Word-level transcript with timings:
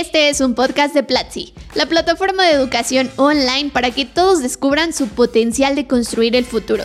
Este 0.00 0.30
es 0.30 0.40
un 0.40 0.54
podcast 0.54 0.94
de 0.94 1.02
Platzi, 1.02 1.52
la 1.74 1.84
plataforma 1.84 2.46
de 2.46 2.52
educación 2.52 3.10
online 3.16 3.68
para 3.68 3.90
que 3.90 4.06
todos 4.06 4.40
descubran 4.40 4.94
su 4.94 5.08
potencial 5.08 5.76
de 5.76 5.86
construir 5.86 6.34
el 6.36 6.46
futuro. 6.46 6.84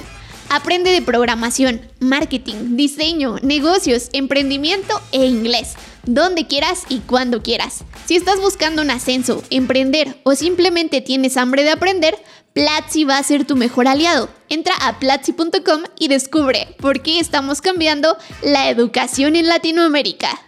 Aprende 0.49 0.91
de 0.91 1.02
programación, 1.02 1.79
marketing, 2.01 2.75
diseño, 2.75 3.38
negocios, 3.41 4.09
emprendimiento 4.12 5.01
e 5.13 5.28
inglés, 5.28 5.75
donde 6.04 6.46
quieras 6.46 6.83
y 6.89 6.99
cuando 6.99 7.41
quieras. 7.41 7.86
Si 8.06 8.17
estás 8.17 8.42
buscando 8.42 8.81
un 8.81 8.92
ascenso, 8.92 9.42
emprender 9.50 10.20
o 10.24 10.36
simplemente 10.36 11.00
tienes 11.00 11.38
hambre 11.38 11.63
de 11.63 11.72
aprender, 11.72 12.22
Platzi 12.52 13.06
va 13.06 13.18
a 13.18 13.24
ser 13.24 13.46
tu 13.46 13.56
mejor 13.56 13.88
aliado. 13.88 14.28
Entra 14.50 14.74
a 14.82 15.00
platzi.com 15.00 15.84
y 15.97 16.09
descubre 16.09 16.76
por 16.82 17.02
qué 17.02 17.22
estamos 17.22 17.62
cambiando 17.62 18.18
la 18.41 18.70
educación 18.70 19.38
en 19.38 19.48
Latinoamérica. 19.48 20.45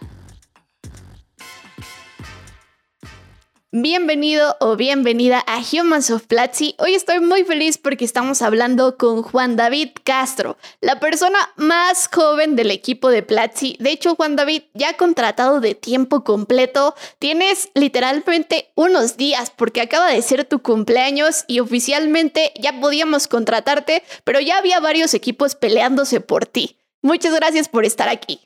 Bienvenido 3.70 4.56
o 4.60 4.76
bienvenida 4.76 5.44
a 5.46 5.60
Humans 5.60 6.10
of 6.10 6.26
Platzi. 6.26 6.74
Hoy 6.78 6.94
estoy 6.94 7.20
muy 7.20 7.44
feliz 7.44 7.76
porque 7.76 8.06
estamos 8.06 8.40
hablando 8.40 8.96
con 8.96 9.22
Juan 9.22 9.56
David 9.56 9.90
Castro, 10.04 10.56
la 10.80 11.00
persona 11.00 11.36
más 11.56 12.08
joven 12.10 12.56
del 12.56 12.70
equipo 12.70 13.10
de 13.10 13.22
Platzi. 13.22 13.76
De 13.78 13.90
hecho, 13.90 14.14
Juan 14.14 14.36
David, 14.36 14.62
ya 14.72 14.96
contratado 14.96 15.60
de 15.60 15.74
tiempo 15.74 16.24
completo, 16.24 16.94
tienes 17.18 17.68
literalmente 17.74 18.70
unos 18.74 19.18
días 19.18 19.52
porque 19.54 19.82
acaba 19.82 20.08
de 20.08 20.22
ser 20.22 20.46
tu 20.46 20.60
cumpleaños 20.60 21.44
y 21.46 21.60
oficialmente 21.60 22.54
ya 22.58 22.80
podíamos 22.80 23.28
contratarte, 23.28 24.02
pero 24.24 24.40
ya 24.40 24.56
había 24.56 24.80
varios 24.80 25.12
equipos 25.12 25.56
peleándose 25.56 26.22
por 26.22 26.46
ti. 26.46 26.78
Muchas 27.02 27.34
gracias 27.34 27.68
por 27.68 27.84
estar 27.84 28.08
aquí. 28.08 28.40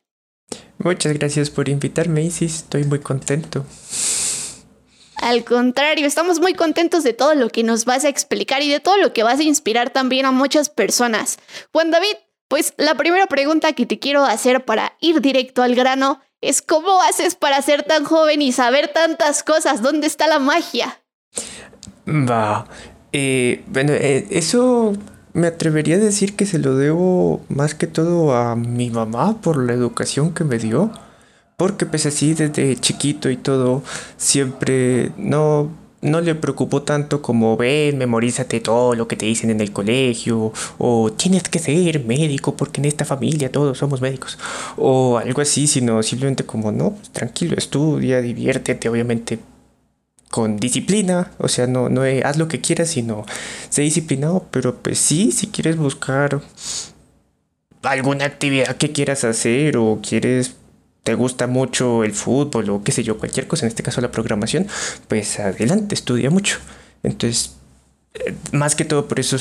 Muchas 0.78 1.12
gracias 1.12 1.48
por 1.48 1.68
invitarme, 1.68 2.24
Isis. 2.24 2.56
Estoy 2.56 2.82
muy 2.82 2.98
contento. 2.98 3.64
Al 5.22 5.44
contrario, 5.44 6.04
estamos 6.04 6.40
muy 6.40 6.52
contentos 6.52 7.04
de 7.04 7.12
todo 7.12 7.36
lo 7.36 7.48
que 7.48 7.62
nos 7.62 7.84
vas 7.84 8.04
a 8.04 8.08
explicar 8.08 8.60
y 8.60 8.68
de 8.68 8.80
todo 8.80 8.96
lo 8.96 9.12
que 9.12 9.22
vas 9.22 9.38
a 9.38 9.44
inspirar 9.44 9.90
también 9.90 10.26
a 10.26 10.32
muchas 10.32 10.68
personas. 10.68 11.38
Juan 11.72 11.92
David, 11.92 12.16
pues 12.48 12.74
la 12.76 12.96
primera 12.96 13.28
pregunta 13.28 13.72
que 13.72 13.86
te 13.86 14.00
quiero 14.00 14.24
hacer 14.24 14.64
para 14.64 14.94
ir 15.00 15.20
directo 15.20 15.62
al 15.62 15.76
grano 15.76 16.20
es 16.40 16.60
¿cómo 16.60 17.00
haces 17.02 17.36
para 17.36 17.62
ser 17.62 17.84
tan 17.84 18.02
joven 18.02 18.42
y 18.42 18.50
saber 18.50 18.88
tantas 18.88 19.44
cosas? 19.44 19.80
¿Dónde 19.80 20.08
está 20.08 20.26
la 20.26 20.40
magia? 20.40 21.00
Va, 22.08 22.66
eh, 23.12 23.62
bueno, 23.68 23.92
eh, 23.92 24.26
eso 24.30 24.94
me 25.34 25.46
atrevería 25.46 25.94
a 25.94 26.00
decir 26.00 26.34
que 26.34 26.46
se 26.46 26.58
lo 26.58 26.74
debo 26.74 27.42
más 27.48 27.76
que 27.76 27.86
todo 27.86 28.34
a 28.34 28.56
mi 28.56 28.90
mamá 28.90 29.40
por 29.40 29.64
la 29.64 29.72
educación 29.72 30.34
que 30.34 30.42
me 30.42 30.58
dio 30.58 30.90
porque 31.62 31.86
pues 31.86 32.06
así 32.06 32.34
desde 32.34 32.74
chiquito 32.74 33.30
y 33.30 33.36
todo, 33.36 33.84
siempre 34.16 35.12
no, 35.16 35.70
no 36.00 36.20
le 36.20 36.34
preocupó 36.34 36.82
tanto 36.82 37.22
como 37.22 37.56
ven, 37.56 37.98
memorízate 37.98 38.58
todo 38.58 38.96
lo 38.96 39.06
que 39.06 39.14
te 39.14 39.26
dicen 39.26 39.48
en 39.48 39.60
el 39.60 39.70
colegio, 39.70 40.52
o 40.78 41.12
tienes 41.12 41.44
que 41.44 41.60
ser 41.60 42.04
médico 42.04 42.56
porque 42.56 42.80
en 42.80 42.86
esta 42.86 43.04
familia 43.04 43.52
todos 43.52 43.78
somos 43.78 44.00
médicos, 44.00 44.40
o 44.76 45.18
algo 45.18 45.40
así, 45.40 45.68
sino 45.68 46.02
simplemente 46.02 46.44
como 46.44 46.72
no, 46.72 46.94
pues, 46.94 47.10
tranquilo, 47.10 47.54
estudia, 47.56 48.20
diviértete, 48.20 48.88
obviamente 48.88 49.38
con 50.32 50.56
disciplina, 50.56 51.30
o 51.38 51.46
sea, 51.46 51.68
no, 51.68 51.88
no 51.88 52.02
haz 52.24 52.38
lo 52.38 52.48
que 52.48 52.60
quieras, 52.60 52.88
sino 52.88 53.24
sé 53.68 53.82
disciplinado, 53.82 54.46
pero 54.50 54.74
pues 54.78 54.98
sí, 54.98 55.30
si 55.30 55.46
quieres 55.46 55.76
buscar 55.76 56.40
alguna 57.82 58.24
actividad 58.24 58.76
que 58.76 58.90
quieras 58.90 59.22
hacer 59.22 59.76
o 59.76 60.00
quieres 60.02 60.56
te 61.02 61.14
gusta 61.14 61.46
mucho 61.46 62.04
el 62.04 62.12
fútbol 62.12 62.70
o 62.70 62.82
qué 62.82 62.92
sé 62.92 63.02
yo, 63.02 63.18
cualquier 63.18 63.46
cosa, 63.46 63.66
en 63.66 63.68
este 63.68 63.82
caso 63.82 64.00
la 64.00 64.10
programación, 64.10 64.66
pues 65.08 65.40
adelante, 65.40 65.94
estudia 65.94 66.30
mucho. 66.30 66.58
Entonces, 67.02 67.56
eh, 68.14 68.34
más 68.52 68.76
que 68.76 68.84
todo 68.84 69.08
por 69.08 69.18
eso 69.18 69.36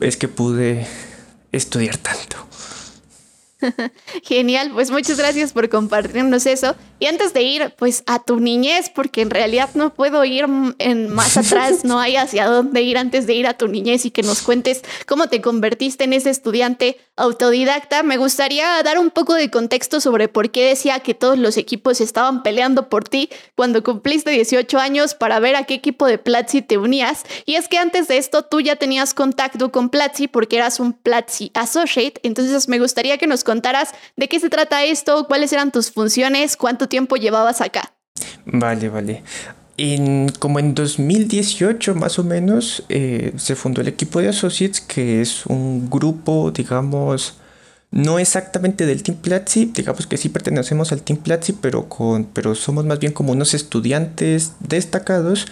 es 0.00 0.16
que 0.16 0.28
pude 0.28 0.86
estudiar 1.52 1.96
tanto. 1.96 2.35
Genial, 4.22 4.70
pues 4.72 4.90
muchas 4.90 5.16
gracias 5.16 5.52
por 5.52 5.68
compartirnos 5.68 6.46
eso. 6.46 6.74
Y 6.98 7.06
antes 7.06 7.32
de 7.32 7.42
ir, 7.42 7.74
pues 7.76 8.02
a 8.06 8.22
tu 8.22 8.40
niñez, 8.40 8.90
porque 8.94 9.22
en 9.22 9.30
realidad 9.30 9.70
no 9.74 9.94
puedo 9.94 10.24
ir 10.24 10.46
en 10.78 11.08
más 11.08 11.36
atrás, 11.36 11.84
no 11.84 11.98
hay 11.98 12.16
hacia 12.16 12.46
dónde 12.46 12.82
ir 12.82 12.98
antes 12.98 13.26
de 13.26 13.34
ir 13.34 13.46
a 13.46 13.54
tu 13.54 13.68
niñez 13.68 14.04
y 14.04 14.10
que 14.10 14.22
nos 14.22 14.42
cuentes 14.42 14.82
cómo 15.06 15.28
te 15.28 15.40
convertiste 15.40 16.04
en 16.04 16.12
ese 16.12 16.30
estudiante 16.30 16.98
autodidacta. 17.16 18.02
Me 18.02 18.18
gustaría 18.18 18.82
dar 18.82 18.98
un 18.98 19.10
poco 19.10 19.34
de 19.34 19.50
contexto 19.50 20.00
sobre 20.00 20.28
por 20.28 20.50
qué 20.50 20.68
decía 20.68 21.00
que 21.00 21.14
todos 21.14 21.38
los 21.38 21.56
equipos 21.56 22.00
estaban 22.00 22.42
peleando 22.42 22.88
por 22.88 23.04
ti 23.04 23.30
cuando 23.54 23.82
cumpliste 23.82 24.30
18 24.30 24.78
años 24.78 25.14
para 25.14 25.40
ver 25.40 25.56
a 25.56 25.64
qué 25.64 25.74
equipo 25.74 26.06
de 26.06 26.18
Platzi 26.18 26.62
te 26.62 26.78
unías. 26.78 27.24
Y 27.46 27.54
es 27.54 27.68
que 27.68 27.78
antes 27.78 28.08
de 28.08 28.18
esto 28.18 28.42
tú 28.42 28.60
ya 28.60 28.76
tenías 28.76 29.14
contacto 29.14 29.72
con 29.72 29.88
Platzi 29.88 30.28
porque 30.28 30.56
eras 30.56 30.78
un 30.78 30.92
Platzi 30.92 31.50
Associate. 31.54 32.20
Entonces 32.22 32.68
me 32.68 32.78
gustaría 32.78 33.16
que 33.18 33.26
nos 33.26 33.44
contaras 33.46 33.92
de 34.16 34.28
qué 34.28 34.38
se 34.38 34.50
trata 34.50 34.84
esto, 34.84 35.26
cuáles 35.26 35.54
eran 35.54 35.72
tus 35.72 35.90
funciones, 35.90 36.58
cuánto 36.58 36.86
tiempo 36.86 37.16
llevabas 37.16 37.62
acá. 37.62 37.94
Vale, 38.44 38.90
vale. 38.90 39.22
En, 39.78 40.28
como 40.38 40.58
en 40.58 40.74
2018 40.74 41.94
más 41.94 42.18
o 42.18 42.24
menos 42.24 42.82
eh, 42.88 43.32
se 43.36 43.56
fundó 43.56 43.80
el 43.80 43.88
equipo 43.88 44.20
de 44.20 44.28
Associates, 44.28 44.80
que 44.80 45.20
es 45.20 45.46
un 45.46 45.88
grupo, 45.88 46.50
digamos, 46.50 47.38
no 47.90 48.18
exactamente 48.18 48.86
del 48.86 49.02
Team 49.02 49.18
Platzi, 49.18 49.66
digamos 49.66 50.06
que 50.06 50.16
sí 50.16 50.28
pertenecemos 50.28 50.92
al 50.92 51.02
Team 51.02 51.18
Platzi, 51.18 51.52
pero, 51.52 51.88
con, 51.88 52.24
pero 52.24 52.54
somos 52.54 52.84
más 52.84 52.98
bien 52.98 53.12
como 53.12 53.32
unos 53.32 53.54
estudiantes 53.54 54.52
destacados 54.60 55.46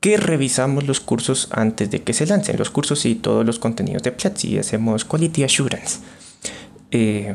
que 0.00 0.16
revisamos 0.16 0.86
los 0.86 1.00
cursos 1.00 1.48
antes 1.50 1.90
de 1.90 2.02
que 2.02 2.12
se 2.12 2.26
lancen, 2.26 2.56
los 2.56 2.70
cursos 2.70 3.04
y 3.04 3.16
todos 3.16 3.44
los 3.44 3.58
contenidos 3.58 4.02
de 4.02 4.12
Platzi, 4.12 4.58
hacemos 4.58 5.04
Quality 5.04 5.44
Assurance. 5.44 5.98
Eh, 6.90 7.34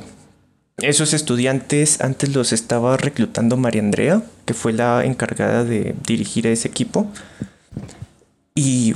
esos 0.79 1.13
estudiantes 1.13 2.01
antes 2.01 2.33
los 2.33 2.51
estaba 2.51 2.97
reclutando 2.97 3.57
María 3.57 3.81
Andrea, 3.81 4.23
que 4.45 4.53
fue 4.53 4.73
la 4.73 5.03
encargada 5.05 5.63
de 5.63 5.95
dirigir 6.05 6.47
a 6.47 6.51
ese 6.51 6.67
equipo. 6.67 7.07
Y 8.55 8.95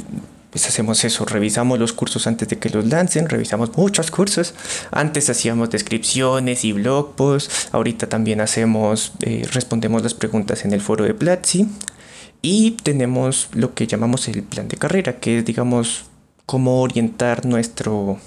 pues 0.49 0.67
hacemos 0.67 1.03
eso, 1.03 1.25
revisamos 1.25 1.77
los 1.77 1.93
cursos 1.93 2.25
antes 2.25 2.47
de 2.47 2.57
que 2.57 2.69
los 2.69 2.85
lancen, 2.87 3.29
revisamos 3.29 3.77
muchos 3.77 4.09
cursos. 4.09 4.55
Antes 4.91 5.29
hacíamos 5.29 5.69
descripciones 5.69 6.65
y 6.65 6.71
blog 6.71 7.15
posts, 7.15 7.69
ahorita 7.71 8.09
también 8.09 8.41
hacemos, 8.41 9.11
eh, 9.21 9.47
respondemos 9.51 10.01
las 10.01 10.13
preguntas 10.13 10.65
en 10.65 10.73
el 10.73 10.81
foro 10.81 11.05
de 11.05 11.13
Platzi. 11.13 11.67
Y 12.41 12.71
tenemos 12.71 13.49
lo 13.53 13.73
que 13.73 13.87
llamamos 13.87 14.27
el 14.27 14.43
plan 14.43 14.67
de 14.67 14.77
carrera, 14.77 15.19
que 15.19 15.39
es, 15.39 15.45
digamos, 15.45 16.05
cómo 16.45 16.81
orientar 16.81 17.45
nuestro, 17.45 18.19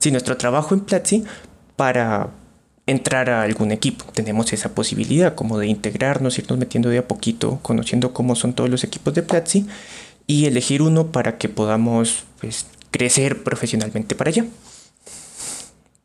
sí, 0.00 0.10
nuestro 0.10 0.36
trabajo 0.36 0.74
en 0.74 0.80
Platzi 0.80 1.24
para 1.76 2.30
entrar 2.86 3.30
a 3.30 3.42
algún 3.42 3.70
equipo. 3.70 4.04
Tenemos 4.12 4.52
esa 4.52 4.74
posibilidad 4.74 5.34
como 5.34 5.58
de 5.58 5.68
integrarnos, 5.68 6.38
irnos 6.38 6.58
metiendo 6.58 6.88
de 6.88 6.98
a 6.98 7.06
poquito, 7.06 7.60
conociendo 7.62 8.12
cómo 8.12 8.34
son 8.34 8.52
todos 8.52 8.68
los 8.68 8.82
equipos 8.82 9.14
de 9.14 9.22
Platzi 9.22 9.66
y 10.26 10.46
elegir 10.46 10.82
uno 10.82 11.12
para 11.12 11.38
que 11.38 11.48
podamos 11.48 12.24
pues, 12.40 12.66
crecer 12.90 13.44
profesionalmente 13.44 14.14
para 14.14 14.30
allá. 14.30 14.44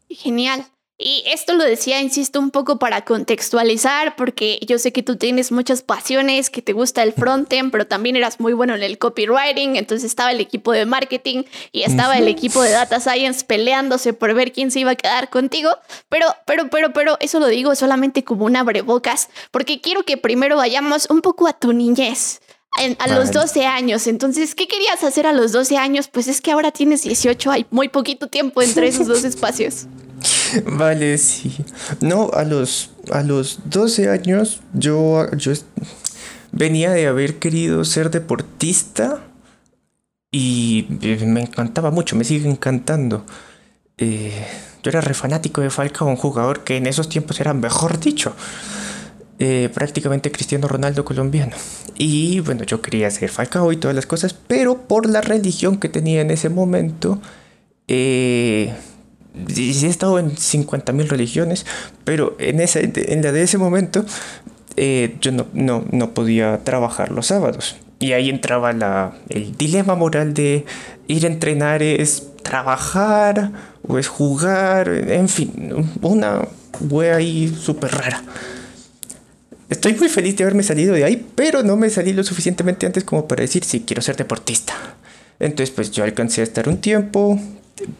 Genial. 0.10 0.66
Y 0.98 1.24
esto 1.28 1.54
lo 1.56 1.66
decía, 1.66 2.00
insisto, 2.00 2.40
un 2.40 2.52
poco 2.52 2.80
para 2.80 3.04
contextualizar, 3.04 4.16
porque 4.16 4.60
yo 4.66 4.80
sé 4.80 4.94
que 4.94 5.04
tú 5.04 5.18
tienes 5.18 5.52
muchas 5.52 5.82
pasiones, 5.82 6.50
que 6.50 6.62
te 6.62 6.72
gusta 6.72 7.04
el 7.04 7.12
frontend, 7.12 7.70
pero 7.70 7.86
también 7.86 8.16
eras 8.16 8.40
muy 8.40 8.54
bueno 8.54 8.76
en 8.76 8.84
el 8.84 8.98
copywriting, 8.98 9.76
entonces 9.76 10.06
estaba 10.06 10.32
el 10.32 10.40
equipo 10.40 10.72
de 10.72 10.86
marketing 10.86 11.44
y 11.74 11.84
estaba 11.84 12.18
el 12.18 12.30
equipo 12.30 12.62
de 12.62 12.70
data 12.70 13.02
science 13.02 13.44
peleándose 13.44 14.14
por 14.14 14.34
ver 14.34 14.54
quién 14.54 14.72
se 14.72 14.80
iba 14.80 14.92
a 14.92 14.96
quedar 14.96 15.30
contigo, 15.30 15.70
pero, 16.08 16.28
pero, 16.46 16.70
pero, 16.70 16.94
pero, 16.94 17.18
eso 17.20 17.42
lo 17.42 17.48
digo 17.48 17.76
solamente 17.76 18.24
como 18.24 18.46
un 18.46 18.56
abrebocas, 18.56 19.28
porque 19.52 19.82
quiero 19.82 20.04
que 20.04 20.16
primero 20.16 20.56
vayamos 20.56 21.10
un 21.10 21.22
poco 21.22 21.50
a 21.50 21.60
tu 21.60 21.74
niñez. 21.74 22.40
a 23.00 23.08
los 23.08 23.32
12 23.32 23.66
años. 23.66 24.06
Entonces, 24.06 24.54
¿qué 24.54 24.68
querías 24.68 25.04
hacer 25.04 25.28
a 25.28 25.34
los 25.34 25.54
12 25.54 25.78
años? 25.78 26.08
Pues 26.10 26.28
es 26.28 26.42
que 26.42 26.52
ahora 26.52 26.72
tienes 26.72 27.04
18, 27.04 27.52
hay 27.52 27.66
muy 27.70 27.90
poquito 27.90 28.28
tiempo 28.28 28.62
entre 28.62 28.88
esos 28.88 29.08
dos 29.08 29.24
espacios. 29.24 29.88
Vale, 30.66 31.18
sí. 31.18 31.56
No, 32.02 32.30
a 32.34 32.44
los, 32.44 32.92
a 33.12 33.24
los 33.24 33.60
12 33.66 34.10
años 34.10 34.62
yo, 34.74 35.30
yo 35.36 35.54
venía 36.52 36.92
de 36.92 37.08
haber 37.08 37.40
querido 37.40 37.84
ser 37.86 38.12
deportista 38.12 39.22
y 40.32 40.88
me 41.00 41.42
encantaba 41.42 41.92
mucho, 41.92 42.16
me 42.16 42.24
sigue 42.24 42.50
encantando. 42.50 43.26
Eh, 43.98 44.46
yo 44.84 44.90
era 44.90 45.02
re 45.02 45.14
fanático 45.14 45.62
de 45.62 45.70
Falcao, 45.70 46.08
un 46.08 46.18
jugador 46.18 46.64
que 46.64 46.78
en 46.78 46.88
esos 46.88 47.08
tiempos 47.08 47.40
era, 47.40 47.54
mejor 47.54 48.00
dicho, 48.00 48.36
eh, 49.40 49.70
prácticamente 49.74 50.32
Cristiano 50.32 50.68
Ronaldo 50.68 51.06
colombiano. 51.06 51.56
Y 51.98 52.42
bueno, 52.42 52.64
yo 52.66 52.82
quería 52.82 53.10
ser 53.12 53.30
Falcao 53.30 53.72
y 53.72 53.78
todas 53.78 53.96
las 53.96 54.06
cosas, 54.06 54.34
pero 54.34 54.88
por 54.88 55.10
la 55.10 55.22
religión 55.22 55.78
que 55.78 55.88
tenía 55.88 56.22
en 56.22 56.32
ese 56.32 56.50
momento, 56.50 57.22
eh, 57.88 58.74
sí 59.48 59.86
he 59.86 59.90
estado 59.90 60.20
en 60.20 60.32
50.000 60.32 61.08
religiones, 61.08 61.66
pero 62.04 62.36
en, 62.40 62.60
esa, 62.60 62.80
en 62.82 63.22
la 63.22 63.32
de 63.32 63.44
ese 63.44 63.58
momento 63.58 64.06
eh, 64.78 65.16
yo 65.22 65.32
no, 65.32 65.48
no, 65.54 65.86
no, 65.92 66.14
podía 66.14 66.64
trabajar 66.64 67.12
los 67.12 67.28
sábados. 67.28 67.78
Y 68.00 68.12
ahí 68.12 68.30
entraba 68.30 68.74
la, 68.74 69.14
el 69.30 69.56
dilema 69.58 69.96
moral 69.96 70.34
de 70.34 70.66
ir 71.08 71.26
a 71.26 71.28
entrenar 71.28 71.82
es 71.82 72.28
trabajar 72.44 73.52
o 73.88 73.98
es 73.98 74.08
jugar, 74.08 74.90
en 74.90 75.30
fin, 75.30 75.88
una 76.02 76.42
wea 76.82 77.16
ahí 77.16 77.56
súper 77.58 77.92
rara. 77.92 78.22
Estoy 79.70 79.96
muy 79.96 80.10
feliz 80.10 80.36
de 80.38 80.44
haberme 80.44 80.62
salido 80.62 80.94
de 80.94 81.06
ahí, 81.06 81.26
pero 81.36 81.64
no 81.64 81.76
me 81.76 81.90
salí 81.90 82.14
lo 82.14 82.24
suficientemente 82.24 82.86
antes 82.86 83.04
como 83.04 83.28
para 83.28 83.42
decir 83.42 83.64
si 83.64 83.82
quiero 83.82 84.02
ser 84.02 84.16
deportista. 84.16 84.74
Entonces 85.40 85.74
pues 85.74 85.92
yo 85.92 86.04
alcancé 86.04 86.42
a 86.42 86.44
estar 86.44 86.70
un 86.70 86.78
tiempo, 86.78 87.40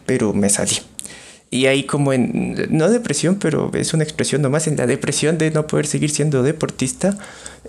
pero 0.04 0.32
me 0.32 0.48
salí. 0.48 0.76
Y 1.50 1.66
ahí 1.66 1.84
como 1.84 2.12
en, 2.12 2.66
no 2.70 2.90
depresión, 2.90 3.36
pero 3.36 3.70
es 3.74 3.94
una 3.94 4.02
expresión 4.02 4.42
nomás, 4.42 4.66
en 4.66 4.76
la 4.76 4.86
depresión 4.86 5.38
de 5.38 5.50
no 5.50 5.66
poder 5.66 5.86
seguir 5.86 6.10
siendo 6.10 6.42
deportista, 6.42 7.16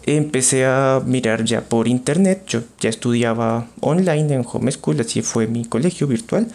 empecé 0.06 0.66
a 0.66 1.02
mirar 1.06 1.44
ya 1.44 1.62
por 1.62 1.88
internet, 1.88 2.44
yo 2.48 2.62
ya 2.80 2.90
estudiaba 2.90 3.68
online 3.82 4.34
en 4.34 4.46
homeschool, 4.52 5.00
así 5.00 5.22
fue 5.22 5.48
mi 5.48 5.66
colegio 5.66 6.08
virtual, 6.08 6.48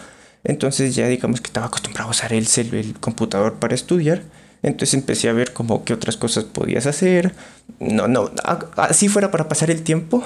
entonces 0.43 0.97
ya 0.97 1.07
digamos 1.07 1.41
que 1.41 1.47
estaba 1.47 1.67
acostumbrado 1.67 2.09
a 2.09 2.11
usar 2.11 2.33
el, 2.33 2.47
el 2.73 2.95
computador 2.99 3.55
para 3.55 3.75
estudiar, 3.75 4.23
entonces 4.63 4.95
empecé 4.95 5.29
a 5.29 5.33
ver 5.33 5.53
como 5.53 5.85
qué 5.85 5.93
otras 5.93 6.17
cosas 6.17 6.45
podías 6.45 6.87
hacer, 6.87 7.35
no, 7.79 8.09
no, 8.09 8.31
así 8.77 9.09
fuera 9.09 9.31
para 9.31 9.49
pasar 9.49 9.71
el 9.71 9.83
tiempo, 9.83 10.25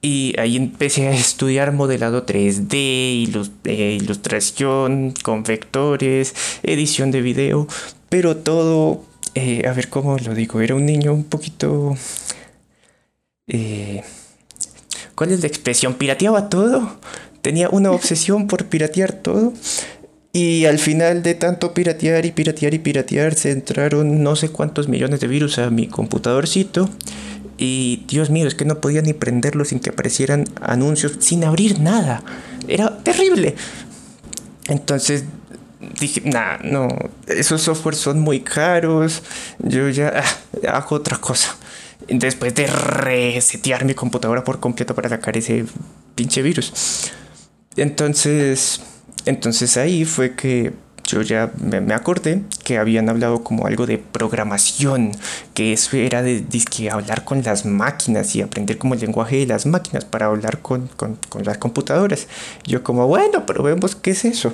y 0.00 0.34
ahí 0.38 0.56
empecé 0.56 1.08
a 1.08 1.12
estudiar 1.12 1.72
modelado 1.72 2.24
3D, 2.24 3.50
eh, 3.64 3.98
ilustración 4.00 5.12
con 5.22 5.42
vectores, 5.42 6.34
edición 6.62 7.10
de 7.10 7.22
video, 7.22 7.66
pero 8.08 8.36
todo, 8.36 9.04
eh, 9.34 9.66
a 9.66 9.72
ver 9.72 9.88
cómo 9.88 10.16
lo 10.18 10.34
digo, 10.34 10.60
era 10.60 10.74
un 10.74 10.86
niño 10.86 11.12
un 11.12 11.24
poquito... 11.24 11.96
Eh, 13.48 14.02
¿Cuál 15.14 15.32
es 15.32 15.40
la 15.40 15.48
expresión? 15.48 15.94
Pirateaba 15.94 16.48
todo. 16.48 17.00
Tenía 17.42 17.68
una 17.70 17.90
obsesión 17.90 18.46
por 18.46 18.66
piratear 18.66 19.14
todo. 19.14 19.52
Y 20.32 20.66
al 20.66 20.78
final 20.78 21.24
de 21.24 21.34
tanto 21.34 21.74
piratear 21.74 22.24
y 22.24 22.30
piratear 22.30 22.74
y 22.74 22.78
piratear, 22.78 23.34
se 23.34 23.50
entraron 23.50 24.22
no 24.22 24.36
sé 24.36 24.50
cuántos 24.50 24.86
millones 24.86 25.18
de 25.18 25.26
virus 25.26 25.58
a 25.58 25.70
mi 25.70 25.88
computadorcito. 25.88 26.88
Y 27.58 28.04
Dios 28.06 28.30
mío, 28.30 28.46
es 28.46 28.54
que 28.54 28.64
no 28.64 28.80
podía 28.80 29.02
ni 29.02 29.12
prenderlo 29.12 29.64
sin 29.64 29.80
que 29.80 29.90
aparecieran 29.90 30.44
anuncios, 30.60 31.16
sin 31.18 31.44
abrir 31.44 31.80
nada. 31.80 32.22
Era 32.68 32.98
terrible. 32.98 33.56
Entonces 34.68 35.24
dije, 36.00 36.22
nah, 36.24 36.58
no, 36.62 36.88
esos 37.26 37.62
softwares 37.62 38.00
son 38.00 38.20
muy 38.20 38.40
caros. 38.40 39.22
Yo 39.58 39.88
ya 39.88 40.22
ah, 40.22 40.76
hago 40.76 40.96
otra 40.96 41.18
cosa. 41.18 41.56
Después 42.08 42.54
de 42.54 42.68
resetear 42.68 43.84
mi 43.84 43.94
computadora 43.94 44.44
por 44.44 44.60
completo 44.60 44.94
para 44.94 45.08
sacar 45.08 45.36
ese 45.36 45.64
pinche 46.14 46.42
virus. 46.42 47.10
Entonces, 47.76 48.80
entonces 49.26 49.76
ahí 49.76 50.04
fue 50.04 50.34
que 50.34 50.72
yo 51.08 51.22
ya 51.22 51.50
me, 51.58 51.94
acordé 51.94 52.42
que 52.64 52.76
habían 52.76 53.08
hablado 53.08 53.42
como 53.42 53.66
algo 53.66 53.86
de 53.86 53.96
programación, 53.96 55.12
que 55.54 55.72
eso 55.72 55.96
era 55.96 56.22
de, 56.22 56.44
hablar 56.90 57.24
con 57.24 57.42
las 57.42 57.64
máquinas 57.64 58.36
y 58.36 58.42
aprender 58.42 58.76
como 58.76 58.92
el 58.94 59.00
lenguaje 59.00 59.38
de 59.38 59.46
las 59.46 59.64
máquinas 59.64 60.04
para 60.04 60.26
hablar 60.26 60.60
con, 60.60 60.90
las 61.42 61.56
computadoras. 61.56 62.28
Yo 62.66 62.82
como, 62.82 63.06
bueno, 63.06 63.46
pero 63.46 63.62
vemos 63.62 63.96
qué 63.96 64.10
es 64.10 64.24
eso. 64.26 64.52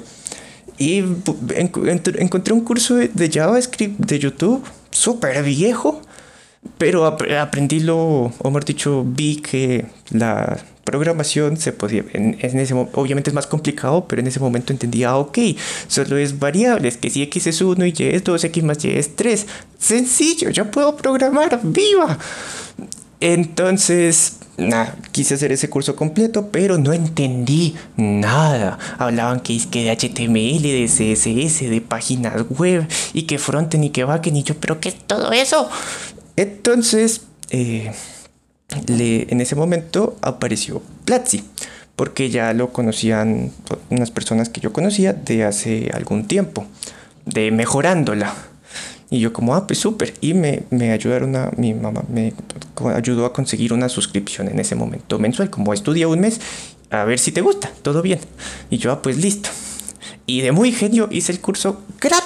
Y 0.79 1.05
encontré 1.57 2.53
un 2.53 2.61
curso 2.61 2.95
de 2.95 3.31
JavaScript 3.31 3.99
de 3.99 4.19
YouTube, 4.21 4.65
súper 4.91 5.43
viejo, 5.43 6.03
pero 6.79 7.05
aprendí 7.05 7.81
lo, 7.81 7.99
o 7.99 8.45
mejor 8.45 8.65
dicho, 8.65 9.05
vi 9.05 9.37
que 9.37 9.87
la 10.11 10.65
programación 10.85 11.57
se 11.57 11.73
podía, 11.73 12.05
en, 12.13 12.39
ese 12.41 12.75
obviamente 12.75 13.31
es 13.31 13.35
más 13.35 13.47
complicado, 13.47 14.07
pero 14.07 14.21
en 14.21 14.29
ese 14.29 14.41
momento 14.41 14.73
entendía, 14.73 15.11
ah, 15.11 15.19
ok, 15.19 15.39
solo 15.89 16.17
es 16.17 16.39
variables, 16.39 16.97
que 16.97 17.11
si 17.11 17.23
x 17.23 17.47
es 17.47 17.61
1 17.61 17.87
y 17.87 17.95
y 17.97 18.03
es 18.05 18.25
2, 18.25 18.45
x 18.45 18.65
más 18.65 18.85
y 18.85 18.91
es 18.91 19.17
3. 19.17 19.47
Sencillo, 19.79 20.51
yo 20.51 20.71
puedo 20.71 20.97
programar, 20.97 21.61
viva. 21.63 22.19
Entonces, 23.21 24.39
nada, 24.57 24.97
quise 25.13 25.35
hacer 25.35 25.53
ese 25.53 25.71
curso 25.71 25.97
completo, 25.97 26.51
pero 26.51 26.79
no 26.79 26.93
entendí 26.93 27.75
nada. 27.97 28.79
Hablaban 28.99 29.41
que 29.41 29.57
es 29.57 29.67
que 29.67 29.85
de 29.85 29.91
HTML, 29.91 30.63
de 30.63 30.87
CSS, 30.87 31.71
de 31.71 31.81
páginas 31.81 32.45
web, 32.51 32.87
y 33.13 33.23
que 33.23 33.39
fronten 33.39 33.85
y 33.85 33.91
que 33.91 34.05
backend, 34.05 34.37
y 34.37 34.43
yo, 34.43 34.55
pero 34.57 34.81
¿qué 34.81 34.91
es 34.91 34.97
todo 35.07 35.33
eso? 35.33 35.69
Entonces, 36.37 37.23
eh, 37.51 37.93
en 38.87 39.41
ese 39.41 39.55
momento 39.55 40.17
apareció 40.23 40.83
Platzi, 41.05 41.45
porque 41.97 42.31
ya 42.31 42.53
lo 42.53 42.73
conocían 42.73 43.53
unas 43.91 44.11
personas 44.11 44.49
que 44.49 44.61
yo 44.61 44.73
conocía 44.73 45.13
de 45.13 45.45
hace 45.45 45.91
algún 45.93 46.27
tiempo, 46.27 46.67
de 47.27 47.51
mejorándola. 47.51 48.35
Y 49.11 49.21
yo 49.21 49.33
como, 49.33 49.55
ah, 49.55 49.67
pues 49.67 49.79
súper. 49.79 50.15
Y 50.21 50.35
me, 50.35 50.65
me 50.71 50.91
ayudaron 50.91 51.37
a, 51.37 51.51
mi 51.57 51.73
mamá 51.73 52.03
me 52.09 52.33
ayudó 52.95 53.27
a 53.27 53.33
conseguir 53.33 53.73
una 53.73 53.89
suscripción 53.89 54.49
en 54.49 54.59
ese 54.59 54.75
momento 54.75 55.19
mensual, 55.19 55.51
como 55.51 55.73
estudia 55.73 56.09
un 56.09 56.21
mes, 56.21 56.41
a 56.91 57.05
ver 57.05 57.19
si 57.19 57.31
te 57.31 57.41
gusta, 57.41 57.71
todo 57.83 58.03
bien. 58.03 58.19
Y 58.71 58.79
yo, 58.79 58.91
ah, 58.91 59.03
pues 59.03 59.17
listo. 59.17 59.51
Y 60.27 60.41
de 60.41 60.53
muy 60.53 60.73
genio 60.73 61.09
hice 61.11 61.33
el 61.33 61.41
curso 61.41 61.83
gratis 62.01 62.24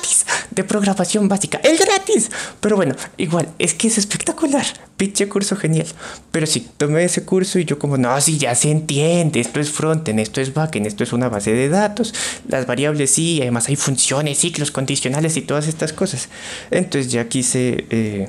de 0.59 0.65
programación 0.65 1.29
básica. 1.29 1.61
¡El 1.63 1.79
gratis! 1.79 2.33
Pero 2.59 2.75
bueno, 2.75 2.97
igual, 3.17 3.49
es 3.61 3.75
que 3.75 3.87
es 3.87 3.97
espectacular. 3.97 4.67
Pinche 4.97 5.29
curso 5.29 5.55
genial. 5.55 5.87
Pero 6.33 6.47
sí, 6.47 6.67
tomé 6.77 7.05
ese 7.05 7.25
curso 7.25 7.61
y 7.61 7.65
yo 7.65 7.79
como, 7.79 7.97
no, 7.97 8.21
sí, 8.21 8.39
ya 8.39 8.57
se 8.57 8.73
entiende. 8.73 9.39
Esto 9.39 9.61
es 9.61 9.71
frontend, 9.71 10.19
esto 10.19 10.41
es 10.41 10.53
backend, 10.53 10.89
esto 10.89 11.05
es 11.05 11.13
una 11.13 11.29
base 11.29 11.53
de 11.53 11.69
datos. 11.69 12.13
Las 12.49 12.67
variables 12.67 13.13
sí, 13.13 13.39
además 13.41 13.69
hay 13.69 13.77
funciones, 13.77 14.39
ciclos 14.39 14.73
condicionales 14.73 15.37
y 15.37 15.43
todas 15.43 15.69
estas 15.69 15.93
cosas. 15.93 16.29
Entonces 16.73 17.13
ya 17.13 17.29
quise, 17.29 17.87
eh, 17.91 18.29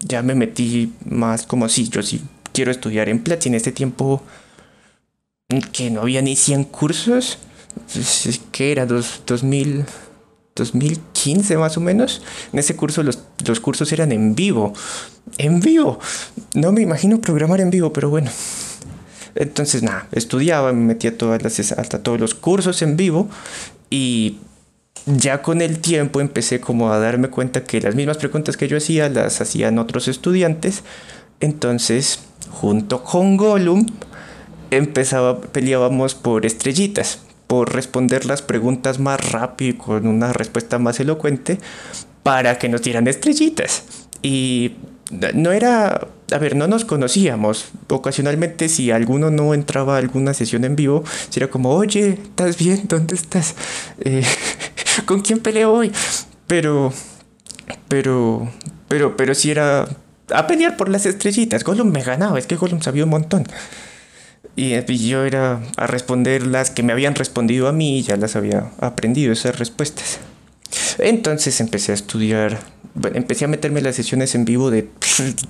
ya 0.00 0.22
me 0.22 0.34
metí 0.34 0.92
más 1.04 1.46
como 1.46 1.68
si 1.68 1.88
yo 1.88 2.02
sí 2.02 2.20
quiero 2.52 2.72
estudiar 2.72 3.08
en 3.08 3.22
Platzi. 3.22 3.48
En 3.48 3.54
este 3.54 3.70
tiempo 3.70 4.24
que 5.70 5.90
no 5.90 6.00
había 6.00 6.20
ni 6.20 6.34
100 6.34 6.64
cursos 6.64 7.38
pues, 7.92 8.40
¿qué 8.52 8.72
era? 8.72 8.86
Dos, 8.86 9.22
2000, 9.26 9.84
2015 10.56 11.56
más 11.56 11.76
o 11.76 11.80
menos. 11.80 12.22
En 12.52 12.58
ese 12.58 12.76
curso 12.76 13.02
los, 13.02 13.20
los 13.46 13.60
cursos 13.60 13.92
eran 13.92 14.12
en 14.12 14.34
vivo. 14.34 14.72
En 15.38 15.60
vivo. 15.60 15.98
No 16.54 16.72
me 16.72 16.82
imagino 16.82 17.20
programar 17.20 17.60
en 17.60 17.70
vivo, 17.70 17.92
pero 17.92 18.10
bueno. 18.10 18.30
Entonces, 19.34 19.82
nada, 19.82 20.08
estudiaba, 20.12 20.72
me 20.72 20.84
metía 20.84 21.16
todas 21.16 21.42
las, 21.42 21.72
hasta 21.72 22.02
todos 22.02 22.18
los 22.20 22.34
cursos 22.34 22.82
en 22.82 22.96
vivo 22.96 23.28
y 23.88 24.38
ya 25.06 25.40
con 25.40 25.62
el 25.62 25.78
tiempo 25.78 26.20
empecé 26.20 26.60
como 26.60 26.92
a 26.92 26.98
darme 26.98 27.28
cuenta 27.28 27.64
que 27.64 27.80
las 27.80 27.94
mismas 27.94 28.18
preguntas 28.18 28.56
que 28.56 28.68
yo 28.68 28.76
hacía 28.76 29.08
las 29.08 29.40
hacían 29.40 29.78
otros 29.78 30.08
estudiantes. 30.08 30.82
Entonces, 31.40 32.20
junto 32.50 33.02
con 33.04 33.36
Gollum, 33.36 33.86
empezaba, 34.70 35.40
peleábamos 35.40 36.14
por 36.14 36.44
estrellitas 36.44 37.20
por 37.50 37.74
responder 37.74 38.26
las 38.26 38.42
preguntas 38.42 39.00
más 39.00 39.32
rápido 39.32 39.70
y 39.70 39.74
con 39.76 40.06
una 40.06 40.32
respuesta 40.32 40.78
más 40.78 41.00
elocuente 41.00 41.58
para 42.22 42.58
que 42.58 42.68
nos 42.68 42.80
dieran 42.80 43.08
estrellitas. 43.08 43.82
Y 44.22 44.76
no 45.34 45.50
era, 45.50 46.06
a 46.30 46.38
ver, 46.38 46.54
no 46.54 46.68
nos 46.68 46.84
conocíamos. 46.84 47.72
Ocasionalmente 47.88 48.68
si 48.68 48.92
alguno 48.92 49.32
no 49.32 49.52
entraba 49.52 49.96
a 49.96 49.98
alguna 49.98 50.32
sesión 50.32 50.62
en 50.62 50.76
vivo, 50.76 51.02
era 51.34 51.48
como, 51.48 51.70
oye, 51.74 52.10
¿estás 52.22 52.56
bien? 52.56 52.82
¿Dónde 52.84 53.16
estás? 53.16 53.56
Eh, 53.98 54.22
¿Con 55.04 55.20
quién 55.20 55.40
peleo 55.40 55.72
hoy? 55.72 55.90
Pero, 56.46 56.92
pero, 57.88 58.48
pero, 58.86 59.16
pero 59.16 59.34
si 59.34 59.50
era 59.50 59.88
a 60.32 60.46
pelear 60.46 60.76
por 60.76 60.88
las 60.88 61.04
estrellitas. 61.04 61.64
Gollum 61.64 61.90
me 61.90 62.04
ganaba, 62.04 62.38
es 62.38 62.46
que 62.46 62.54
Gollum 62.54 62.80
sabía 62.80 63.02
un 63.02 63.10
montón. 63.10 63.44
Y 64.60 65.08
yo 65.08 65.24
era 65.24 65.62
a 65.78 65.86
responder 65.86 66.46
las 66.46 66.68
que 66.68 66.82
me 66.82 66.92
habían 66.92 67.14
respondido 67.14 67.66
a 67.66 67.72
mí 67.72 68.00
y 68.00 68.02
ya 68.02 68.18
las 68.18 68.36
había 68.36 68.70
aprendido 68.78 69.32
esas 69.32 69.58
respuestas. 69.58 70.18
Entonces 70.98 71.62
empecé 71.62 71.92
a 71.92 71.94
estudiar, 71.94 72.58
empecé 73.14 73.46
a 73.46 73.48
meterme 73.48 73.80
las 73.80 73.96
sesiones 73.96 74.34
en 74.34 74.44
vivo 74.44 74.70
de 74.70 74.86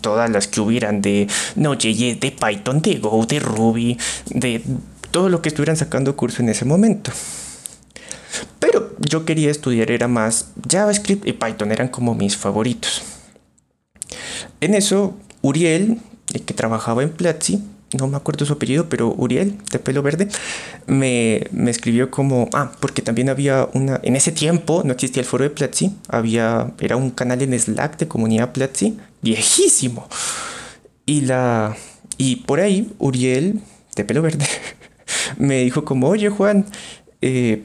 todas 0.00 0.30
las 0.30 0.46
que 0.46 0.60
hubieran, 0.60 1.02
de 1.02 1.26
Node.js, 1.56 2.20
de 2.20 2.30
Python, 2.30 2.82
de 2.82 3.00
Go, 3.00 3.26
de 3.26 3.40
Ruby, 3.40 3.98
de 4.26 4.62
todo 5.10 5.28
lo 5.28 5.42
que 5.42 5.48
estuvieran 5.48 5.76
sacando 5.76 6.14
curso 6.14 6.40
en 6.42 6.50
ese 6.50 6.64
momento. 6.64 7.10
Pero 8.60 8.94
yo 9.00 9.24
quería 9.24 9.50
estudiar, 9.50 9.90
era 9.90 10.06
más 10.06 10.52
JavaScript 10.70 11.26
y 11.26 11.32
Python, 11.32 11.72
eran 11.72 11.88
como 11.88 12.14
mis 12.14 12.36
favoritos. 12.36 13.02
En 14.60 14.76
eso, 14.76 15.16
Uriel, 15.42 15.98
el 16.32 16.42
que 16.42 16.54
trabajaba 16.54 17.02
en 17.02 17.10
Platzi, 17.10 17.60
no 17.98 18.06
me 18.06 18.16
acuerdo 18.16 18.46
su 18.46 18.52
apellido, 18.52 18.88
pero 18.88 19.12
Uriel, 19.16 19.58
de 19.70 19.78
pelo 19.78 20.02
verde, 20.02 20.28
me, 20.86 21.46
me, 21.50 21.70
escribió 21.70 22.10
como, 22.10 22.48
ah, 22.52 22.72
porque 22.80 23.02
también 23.02 23.28
había 23.28 23.68
una, 23.74 24.00
en 24.02 24.16
ese 24.16 24.32
tiempo 24.32 24.82
no 24.84 24.92
existía 24.92 25.22
el 25.22 25.26
foro 25.26 25.44
de 25.44 25.50
Platzi, 25.50 25.92
había, 26.08 26.72
era 26.80 26.96
un 26.96 27.10
canal 27.10 27.42
en 27.42 27.58
Slack 27.58 27.98
de 27.98 28.08
comunidad 28.08 28.52
Platzi, 28.52 28.96
viejísimo. 29.22 30.08
Y 31.06 31.22
la, 31.22 31.76
y 32.16 32.36
por 32.36 32.60
ahí 32.60 32.92
Uriel, 32.98 33.60
de 33.96 34.04
pelo 34.04 34.22
verde, 34.22 34.46
me 35.38 35.62
dijo 35.62 35.84
como, 35.84 36.08
oye 36.08 36.28
Juan, 36.28 36.66
eh, 37.22 37.64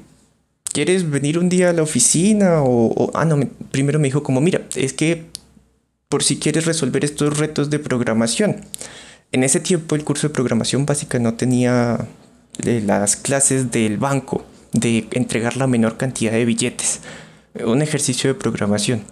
¿quieres 0.76 1.10
venir 1.10 1.38
un 1.38 1.50
día 1.50 1.70
a 1.70 1.74
la 1.74 1.84
oficina? 1.84 2.62
O, 2.64 3.12
ah, 3.14 3.26
no, 3.26 3.40
primero 3.72 4.00
me 4.00 4.08
dijo 4.08 4.24
como, 4.24 4.42
mira, 4.42 4.62
es 4.76 4.94
que 4.94 5.26
por 6.10 6.24
si 6.24 6.38
quieres 6.38 6.66
resolver 6.66 7.06
estos 7.06 7.38
retos 7.38 7.70
de 7.70 7.80
programación. 7.80 8.62
En 9.32 9.44
ese 9.44 9.60
tiempo 9.60 9.96
el 9.96 10.04
curso 10.04 10.28
de 10.28 10.34
programación 10.34 10.86
básica 10.86 11.20
no 11.20 11.34
tenía 11.34 12.08
eh, 12.64 12.82
las 12.86 13.16
clases 13.16 13.72
del 13.72 13.98
banco 13.98 14.46
de 14.72 15.08
entregar 15.12 15.58
la 15.58 15.68
menor 15.68 15.98
cantidad 15.98 16.32
de 16.32 16.46
billetes. 16.46 17.02
Un 17.66 17.82
ejercicio 17.82 18.30
de 18.30 18.40
programación. 18.40 19.04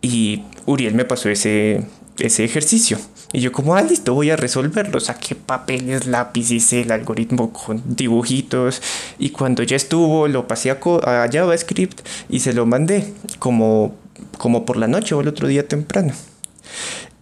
Y 0.00 0.42
Uriel 0.66 0.94
me 0.94 1.04
pasó 1.04 1.28
ese, 1.28 1.84
ese 2.18 2.44
ejercicio. 2.44 2.98
Y 3.32 3.40
yo 3.40 3.50
como, 3.50 3.74
ah, 3.74 3.82
listo, 3.82 4.14
voy 4.14 4.30
a 4.30 4.36
resolverlo. 4.36 5.00
Saqué 5.00 5.34
papeles, 5.34 6.06
lápiz, 6.06 6.52
hice 6.52 6.82
el 6.82 6.92
algoritmo 6.92 7.52
con 7.52 7.82
dibujitos. 7.96 8.80
Y 9.18 9.30
cuando 9.30 9.62
ya 9.62 9.76
estuvo, 9.76 10.28
lo 10.28 10.46
pasé 10.46 10.70
a, 10.70 10.78
a 11.02 11.28
JavaScript 11.30 12.00
y 12.28 12.40
se 12.40 12.52
lo 12.52 12.66
mandé 12.66 13.12
como, 13.40 13.96
como 14.38 14.64
por 14.64 14.76
la 14.76 14.86
noche 14.86 15.14
o 15.14 15.20
el 15.20 15.28
otro 15.28 15.48
día 15.48 15.66
temprano. 15.66 16.12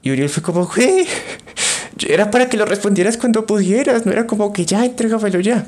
Y 0.03 0.11
Uriel 0.11 0.29
fue 0.29 0.43
como, 0.43 0.67
güey, 0.67 1.07
era 2.07 2.31
para 2.31 2.49
que 2.49 2.57
lo 2.57 2.65
respondieras 2.65 3.17
cuando 3.17 3.47
pudieras, 3.47 4.07
no 4.07 4.13
era 4.13 4.27
como 4.27 4.53
que 4.53 4.65
ya, 4.65 4.85
entrégamelo 4.85 5.41
ya. 5.41 5.65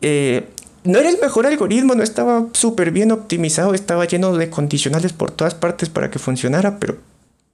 Eh, 0.00 0.44
no 0.84 0.98
era 0.98 1.08
el 1.08 1.18
mejor 1.20 1.46
algoritmo, 1.46 1.94
no 1.94 2.02
estaba 2.02 2.46
súper 2.52 2.90
bien 2.90 3.10
optimizado, 3.10 3.74
estaba 3.74 4.04
lleno 4.04 4.36
de 4.36 4.50
condicionales 4.50 5.12
por 5.12 5.30
todas 5.30 5.54
partes 5.54 5.88
para 5.88 6.10
que 6.10 6.18
funcionara, 6.18 6.78
pero 6.78 6.98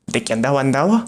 de 0.07 0.25
que 0.25 0.33
andaba, 0.33 0.61
andaba. 0.61 1.07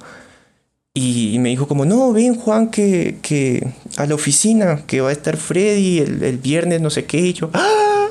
Y, 0.95 1.39
me 1.39 1.49
dijo 1.49 1.67
como, 1.67 1.85
no, 1.85 2.13
ven 2.13 2.35
Juan, 2.35 2.71
que, 2.71 3.17
que 3.23 3.67
a 3.97 4.07
la 4.07 4.15
oficina, 4.15 4.85
que 4.87 5.01
va 5.01 5.09
a 5.09 5.13
estar 5.13 5.37
Freddy 5.37 5.99
el, 5.99 6.39
viernes, 6.39 6.81
no 6.81 6.91
sé 6.91 7.07
qué. 7.07 7.19
Y 7.19 7.33
yo, 7.33 7.51
¡ah! 7.55 8.09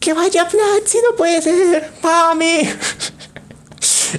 ¡Que 0.00 0.12
vaya 0.14 0.48
Plat! 0.48 0.86
¡Si 0.86 0.98
no 0.98 1.14
puede 1.16 1.40
ser! 1.42 1.92
¡Mami! 2.02 2.62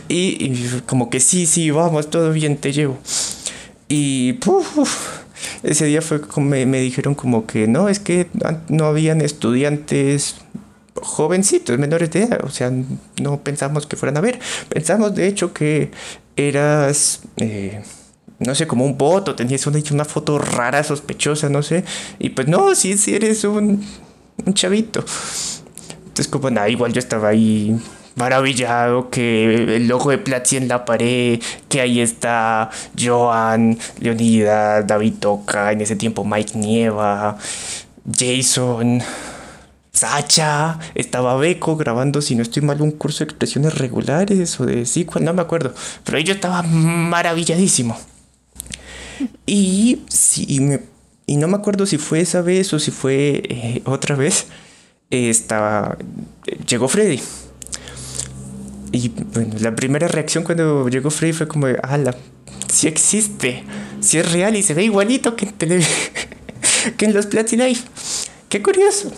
Y, 0.07 0.79
como 0.85 1.09
que 1.09 1.19
sí, 1.19 1.45
sí, 1.45 1.71
vamos, 1.71 2.09
todo 2.09 2.31
bien, 2.31 2.57
te 2.57 2.71
llevo. 2.71 2.97
Y 3.87 4.39
ese 5.63 5.85
día 5.85 6.01
fue 6.01 6.21
como 6.21 6.47
me, 6.47 6.65
me 6.65 6.79
dijeron 6.79 7.15
como 7.15 7.45
que 7.45 7.67
no, 7.67 7.89
es 7.89 7.99
que 7.99 8.27
no 8.69 8.85
habían 8.85 9.21
estudiantes 9.21 10.35
jovencitos, 10.95 11.77
menores 11.77 12.11
de 12.11 12.23
edad, 12.23 12.43
o 12.43 12.49
sea, 12.49 12.71
no 13.21 13.41
pensamos 13.41 13.87
que 13.87 13.95
fueran 13.95 14.17
a 14.17 14.21
ver, 14.21 14.39
pensamos 14.69 15.15
de 15.15 15.27
hecho 15.27 15.53
que 15.53 15.91
eras, 16.35 17.21
eh, 17.37 17.81
no 18.39 18.55
sé, 18.55 18.67
como 18.67 18.85
un 18.85 18.97
voto, 18.97 19.35
tenías 19.35 19.65
una, 19.67 19.79
una 19.91 20.05
foto 20.05 20.37
rara, 20.37 20.83
sospechosa, 20.83 21.49
no 21.49 21.63
sé, 21.63 21.83
y 22.19 22.29
pues 22.29 22.47
no, 22.47 22.75
sí, 22.75 22.97
sí 22.97 23.15
eres 23.15 23.43
un, 23.43 23.83
un 24.45 24.53
chavito. 24.53 25.03
Entonces 26.07 26.27
como 26.27 26.49
nada, 26.49 26.69
igual 26.69 26.91
yo 26.93 26.99
estaba 26.99 27.29
ahí 27.29 27.79
maravillado 28.15 29.09
que 29.09 29.75
el 29.77 29.87
logo 29.87 30.11
de 30.11 30.17
Platzi 30.17 30.57
en 30.57 30.67
la 30.67 30.85
pared, 30.85 31.39
que 31.69 31.81
ahí 31.81 31.99
está 31.99 32.69
Joan, 32.99 33.77
Leonida, 33.99 34.83
David 34.83 35.15
Toca, 35.19 35.71
en 35.71 35.81
ese 35.81 35.95
tiempo 35.95 36.23
Mike 36.23 36.57
Nieva, 36.57 37.37
Jason, 38.17 39.01
Sacha, 39.93 40.79
estaba 40.95 41.35
Beco 41.35 41.75
grabando, 41.75 42.21
si 42.21 42.35
no 42.35 42.41
estoy 42.41 42.63
mal, 42.63 42.81
un 42.81 42.91
curso 42.91 43.19
de 43.19 43.25
expresiones 43.25 43.77
regulares 43.77 44.59
o 44.59 44.65
de 44.65 44.85
sí, 44.85 45.07
no 45.19 45.33
me 45.33 45.41
acuerdo. 45.41 45.73
Pero 46.03 46.19
yo 46.19 46.33
estaba 46.33 46.63
maravilladísimo. 46.63 47.97
Y, 49.45 50.01
sí, 50.09 50.59
me, 50.59 50.81
y 51.27 51.37
no 51.37 51.47
me 51.47 51.55
acuerdo 51.57 51.85
si 51.85 51.97
fue 51.97 52.21
esa 52.21 52.41
vez 52.41 52.73
o 52.73 52.79
si 52.79 52.91
fue 52.91 53.43
eh, 53.49 53.81
otra 53.85 54.15
vez. 54.15 54.47
estaba, 55.09 55.97
llegó 56.67 56.87
Freddy. 56.87 57.21
Y 58.91 59.09
bueno, 59.09 59.55
la 59.59 59.75
primera 59.75 60.07
reacción 60.07 60.43
cuando 60.43 60.87
llegó 60.89 61.09
Freddy 61.09 61.33
fue 61.33 61.47
como, 61.47 61.67
ala, 61.83 62.15
si 62.71 62.87
existe, 62.87 63.63
si 64.01 64.17
es 64.17 64.31
real 64.31 64.55
y 64.55 64.63
se 64.63 64.73
ve 64.73 64.83
igualito 64.83 65.35
que 65.35 65.45
en, 65.45 65.81
que 66.97 67.05
en 67.05 67.13
los 67.13 67.33
Life. 67.33 67.83
Qué 68.49 68.61
curioso. 68.61 69.11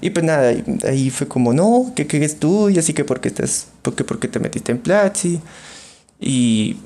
Y 0.00 0.10
pues 0.10 0.24
nada, 0.24 0.54
ahí 0.84 1.10
fue 1.10 1.26
como, 1.26 1.52
no, 1.52 1.92
¿qué, 1.96 2.06
qué 2.06 2.24
estudias? 2.24 2.88
Y 2.88 2.92
que 2.92 3.04
por 3.04 3.20
qué 3.20 3.28
estás, 3.28 3.68
por 3.82 3.94
qué, 3.94 4.04
por 4.04 4.18
qué 4.18 4.28
te 4.28 4.38
metiste 4.38 4.72
en 4.72 4.78
Platzi. 4.78 5.40
Y 6.20 6.76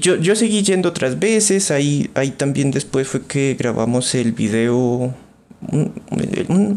yo, 0.00 0.16
yo 0.16 0.34
seguí 0.34 0.62
yendo 0.62 0.88
otras 0.88 1.18
veces, 1.18 1.70
ahí, 1.70 2.10
ahí 2.14 2.30
también 2.30 2.70
después 2.70 3.06
fue 3.06 3.22
que 3.22 3.56
grabamos 3.58 4.14
el 4.14 4.32
video, 4.32 5.14
un, 5.70 6.02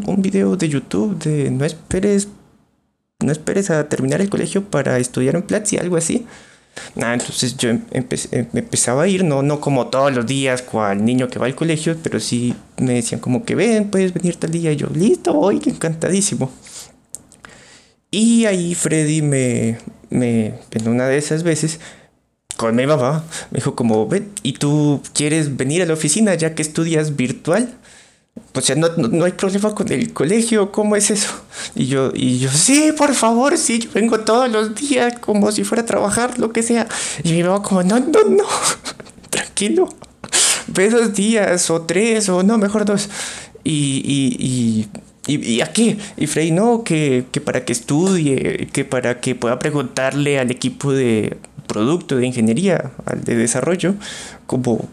un, 0.06 0.22
video 0.22 0.56
de 0.56 0.68
YouTube 0.68 1.18
de 1.18 1.50
no 1.50 1.64
esperes, 1.64 2.28
no 3.20 3.32
esperes 3.32 3.70
a 3.70 3.88
terminar 3.88 4.20
el 4.20 4.28
colegio 4.28 4.64
para 4.64 4.98
estudiar 4.98 5.36
en 5.36 5.42
Platzi, 5.42 5.78
algo 5.78 5.96
así. 5.96 6.26
Entonces 6.94 7.56
yo 7.56 7.70
empecé, 7.90 8.48
me 8.52 8.60
empezaba 8.60 9.04
a 9.04 9.08
ir, 9.08 9.24
no, 9.24 9.42
no 9.42 9.60
como 9.60 9.86
todos 9.86 10.14
los 10.14 10.26
días, 10.26 10.60
cual 10.62 11.04
niño 11.04 11.28
que 11.28 11.38
va 11.38 11.46
al 11.46 11.54
colegio, 11.54 11.96
pero 12.02 12.20
sí 12.20 12.54
me 12.76 12.94
decían 12.94 13.20
como 13.20 13.44
que 13.44 13.54
ven, 13.54 13.90
puedes 13.90 14.12
venir 14.12 14.36
tal 14.36 14.50
día. 14.50 14.72
Y 14.72 14.76
yo, 14.76 14.88
listo, 14.92 15.32
voy, 15.32 15.60
encantadísimo. 15.64 16.50
Y 18.10 18.44
ahí 18.44 18.74
Freddy 18.74 19.22
me, 19.22 19.78
me, 20.10 20.54
en 20.70 20.88
una 20.88 21.06
de 21.08 21.16
esas 21.16 21.42
veces, 21.42 21.80
con 22.56 22.76
mi 22.76 22.86
mamá, 22.86 23.24
me 23.50 23.58
dijo 23.58 23.74
como, 23.74 24.06
ven, 24.06 24.30
¿y 24.42 24.54
tú 24.54 25.00
quieres 25.14 25.56
venir 25.56 25.82
a 25.82 25.86
la 25.86 25.94
oficina 25.94 26.34
ya 26.34 26.54
que 26.54 26.62
estudias 26.62 27.16
virtual? 27.16 27.74
O 28.54 28.60
sea, 28.60 28.76
no, 28.76 28.88
no, 28.96 29.24
hay 29.24 29.32
problema 29.32 29.74
con 29.74 29.90
el 29.92 30.12
colegio, 30.12 30.72
¿cómo 30.72 30.96
es 30.96 31.10
eso? 31.10 31.32
Y 31.74 31.86
yo, 31.86 32.10
y 32.14 32.38
yo, 32.38 32.50
sí, 32.50 32.92
por 32.96 33.14
favor, 33.14 33.56
sí, 33.58 33.78
yo 33.80 33.90
vengo 33.92 34.20
todos 34.20 34.50
los 34.50 34.74
días 34.74 35.18
como 35.20 35.52
si 35.52 35.64
fuera 35.64 35.82
a 35.82 35.86
trabajar, 35.86 36.38
lo 36.38 36.52
que 36.52 36.62
sea. 36.62 36.86
Y 37.22 37.32
mi 37.32 37.42
mamá 37.42 37.62
como, 37.62 37.82
no, 37.82 37.98
no, 37.98 38.22
no, 38.28 38.44
tranquilo, 39.30 39.88
ve 40.68 40.90
dos 40.90 41.14
días 41.14 41.70
o 41.70 41.82
tres 41.82 42.28
o 42.28 42.42
no, 42.42 42.56
mejor 42.58 42.84
dos. 42.84 43.08
Y, 43.64 44.02
y, 44.04 44.88
y, 45.26 45.54
y, 45.54 45.60
a 45.60 45.72
qué? 45.72 45.98
Y 46.16 46.26
Frey, 46.26 46.50
no, 46.50 46.84
que, 46.84 47.24
que 47.32 47.40
para 47.40 47.64
que 47.64 47.72
estudie, 47.72 48.68
que 48.72 48.84
para 48.84 49.20
que 49.20 49.34
pueda 49.34 49.58
preguntarle 49.58 50.38
al 50.38 50.50
equipo 50.50 50.92
de 50.92 51.36
producto, 51.66 52.16
de 52.16 52.26
ingeniería, 52.26 52.92
al 53.04 53.24
de 53.24 53.36
desarrollo, 53.36 53.94
como 54.46 54.88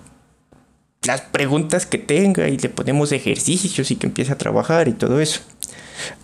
las 1.06 1.22
preguntas 1.22 1.86
que 1.86 1.98
tenga 1.98 2.48
y 2.48 2.58
le 2.58 2.70
ponemos 2.70 3.12
ejercicios 3.12 3.92
y 3.92 3.96
que 3.96 4.08
empiece 4.08 4.32
a 4.32 4.38
trabajar 4.38 4.88
y 4.88 4.94
todo 4.94 5.20
eso. 5.20 5.42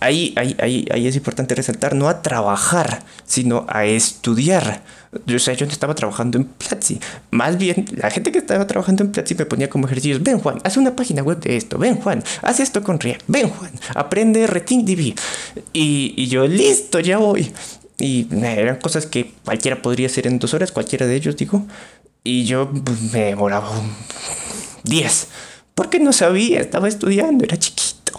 Ahí, 0.00 0.34
ahí, 0.36 0.56
ahí, 0.60 0.86
ahí 0.92 1.06
es 1.06 1.16
importante 1.16 1.54
resaltar, 1.54 1.94
no 1.94 2.08
a 2.08 2.22
trabajar, 2.22 3.02
sino 3.24 3.66
a 3.68 3.84
estudiar. 3.84 4.82
Yo, 5.26 5.36
o 5.36 5.38
sea, 5.38 5.54
yo 5.54 5.66
no 5.66 5.72
estaba 5.72 5.94
trabajando 5.94 6.38
en 6.38 6.44
Platzi. 6.44 7.00
Más 7.30 7.58
bien, 7.58 7.86
la 7.92 8.10
gente 8.10 8.30
que 8.30 8.38
estaba 8.38 8.66
trabajando 8.66 9.04
en 9.04 9.12
Platzi 9.12 9.34
me 9.34 9.46
ponía 9.46 9.70
como 9.70 9.86
ejercicios. 9.86 10.22
Ven, 10.22 10.38
Juan, 10.38 10.58
haz 10.64 10.76
una 10.76 10.94
página 10.94 11.22
web 11.22 11.40
de 11.40 11.56
esto. 11.56 11.78
Ven, 11.78 11.96
Juan, 11.96 12.22
haz 12.42 12.60
esto 12.60 12.82
con 12.82 13.00
React. 13.00 13.22
Ven, 13.26 13.48
Juan, 13.48 13.72
aprende 13.94 14.46
RetinDB. 14.46 15.14
Y, 15.72 16.14
y 16.16 16.28
yo, 16.28 16.46
listo, 16.46 17.00
ya 17.00 17.18
voy. 17.18 17.52
Y 17.98 18.26
eran 18.32 18.76
cosas 18.76 19.06
que 19.06 19.32
cualquiera 19.44 19.82
podría 19.82 20.06
hacer 20.06 20.26
en 20.26 20.38
dos 20.38 20.54
horas, 20.54 20.72
cualquiera 20.72 21.06
de 21.06 21.16
ellos, 21.16 21.36
digo. 21.36 21.66
Y 22.22 22.44
yo 22.44 22.70
pues, 22.70 23.12
me 23.12 23.24
demoraba 23.24 23.70
10. 24.84 25.28
Porque 25.74 26.00
no 26.00 26.12
sabía, 26.12 26.60
estaba 26.60 26.88
estudiando, 26.88 27.44
era 27.44 27.58
chiquito. 27.58 28.18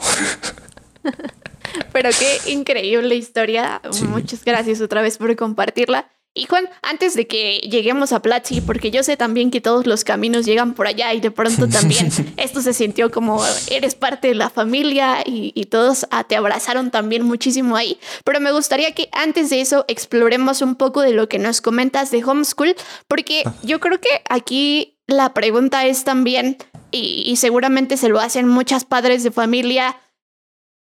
Pero 1.93 2.09
qué 2.17 2.51
increíble 2.51 3.15
historia. 3.15 3.81
Muchas 4.09 4.43
gracias 4.43 4.81
otra 4.81 5.01
vez 5.01 5.17
por 5.17 5.35
compartirla. 5.35 6.09
Y 6.33 6.45
Juan, 6.45 6.69
antes 6.81 7.13
de 7.13 7.27
que 7.27 7.57
lleguemos 7.57 8.13
a 8.13 8.21
Platzi, 8.21 8.61
porque 8.61 8.89
yo 8.89 9.03
sé 9.03 9.17
también 9.17 9.51
que 9.51 9.59
todos 9.59 9.85
los 9.85 10.05
caminos 10.05 10.45
llegan 10.45 10.73
por 10.75 10.87
allá 10.87 11.13
y 11.13 11.19
de 11.19 11.29
pronto 11.29 11.67
también 11.69 12.09
esto 12.37 12.61
se 12.61 12.73
sintió 12.73 13.11
como 13.11 13.43
eres 13.69 13.95
parte 13.95 14.29
de 14.29 14.35
la 14.35 14.49
familia 14.49 15.23
y, 15.25 15.51
y, 15.55 15.65
todos 15.65 16.07
ah, 16.09 16.23
te 16.23 16.37
abrazaron 16.37 16.89
también 16.89 17.23
muchísimo 17.23 17.75
ahí. 17.75 17.99
Pero 18.23 18.39
me 18.39 18.53
gustaría 18.53 18.93
que 18.93 19.09
antes 19.11 19.49
de 19.49 19.59
eso 19.59 19.83
exploremos 19.89 20.61
un 20.61 20.75
poco 20.75 21.01
de 21.01 21.11
lo 21.11 21.27
que 21.27 21.37
nos 21.37 21.59
comentas 21.59 22.11
de 22.11 22.23
homeschool, 22.23 22.77
porque 23.09 23.43
yo 23.63 23.81
creo 23.81 23.99
que 23.99 24.21
aquí 24.29 25.00
la 25.11 25.33
pregunta 25.33 25.85
es 25.85 26.03
también, 26.03 26.57
y, 26.91 27.35
seguramente 27.37 27.97
se 27.97 28.09
lo 28.09 28.19
hacen 28.19 28.47
muchas 28.47 28.85
padres 28.85 29.23
de 29.23 29.31
familia, 29.31 29.97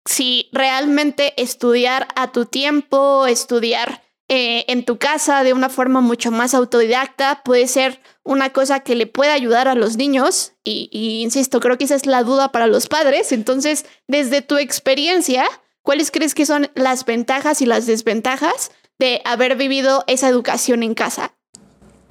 si 0.04 0.48
realmente 0.52 1.34
estudiar 1.40 2.08
a 2.16 2.32
tu 2.32 2.46
tiempo, 2.46 3.26
estudiar 3.26 4.02
eh, 4.28 4.64
en 4.68 4.84
tu 4.84 4.98
casa 4.98 5.42
de 5.42 5.52
una 5.52 5.68
forma 5.68 6.00
mucho 6.00 6.30
más 6.30 6.54
autodidacta 6.54 7.42
puede 7.44 7.66
ser 7.66 8.00
una 8.24 8.50
cosa 8.50 8.80
que 8.80 8.94
le 8.94 9.06
pueda 9.06 9.34
ayudar 9.34 9.68
a 9.68 9.74
los 9.74 9.96
niños. 9.96 10.52
Y, 10.64 10.88
y, 10.92 11.22
insisto, 11.22 11.60
creo 11.60 11.76
que 11.76 11.84
esa 11.84 11.94
es 11.94 12.06
la 12.06 12.22
duda 12.22 12.52
para 12.52 12.66
los 12.66 12.88
padres. 12.88 13.32
Entonces, 13.32 13.84
desde 14.06 14.40
tu 14.40 14.56
experiencia, 14.56 15.44
¿cuáles 15.82 16.10
crees 16.10 16.34
que 16.34 16.46
son 16.46 16.70
las 16.74 17.04
ventajas 17.04 17.60
y 17.60 17.66
las 17.66 17.86
desventajas 17.86 18.70
de 18.98 19.20
haber 19.24 19.56
vivido 19.56 20.04
esa 20.06 20.28
educación 20.28 20.82
en 20.82 20.94
casa? 20.94 21.34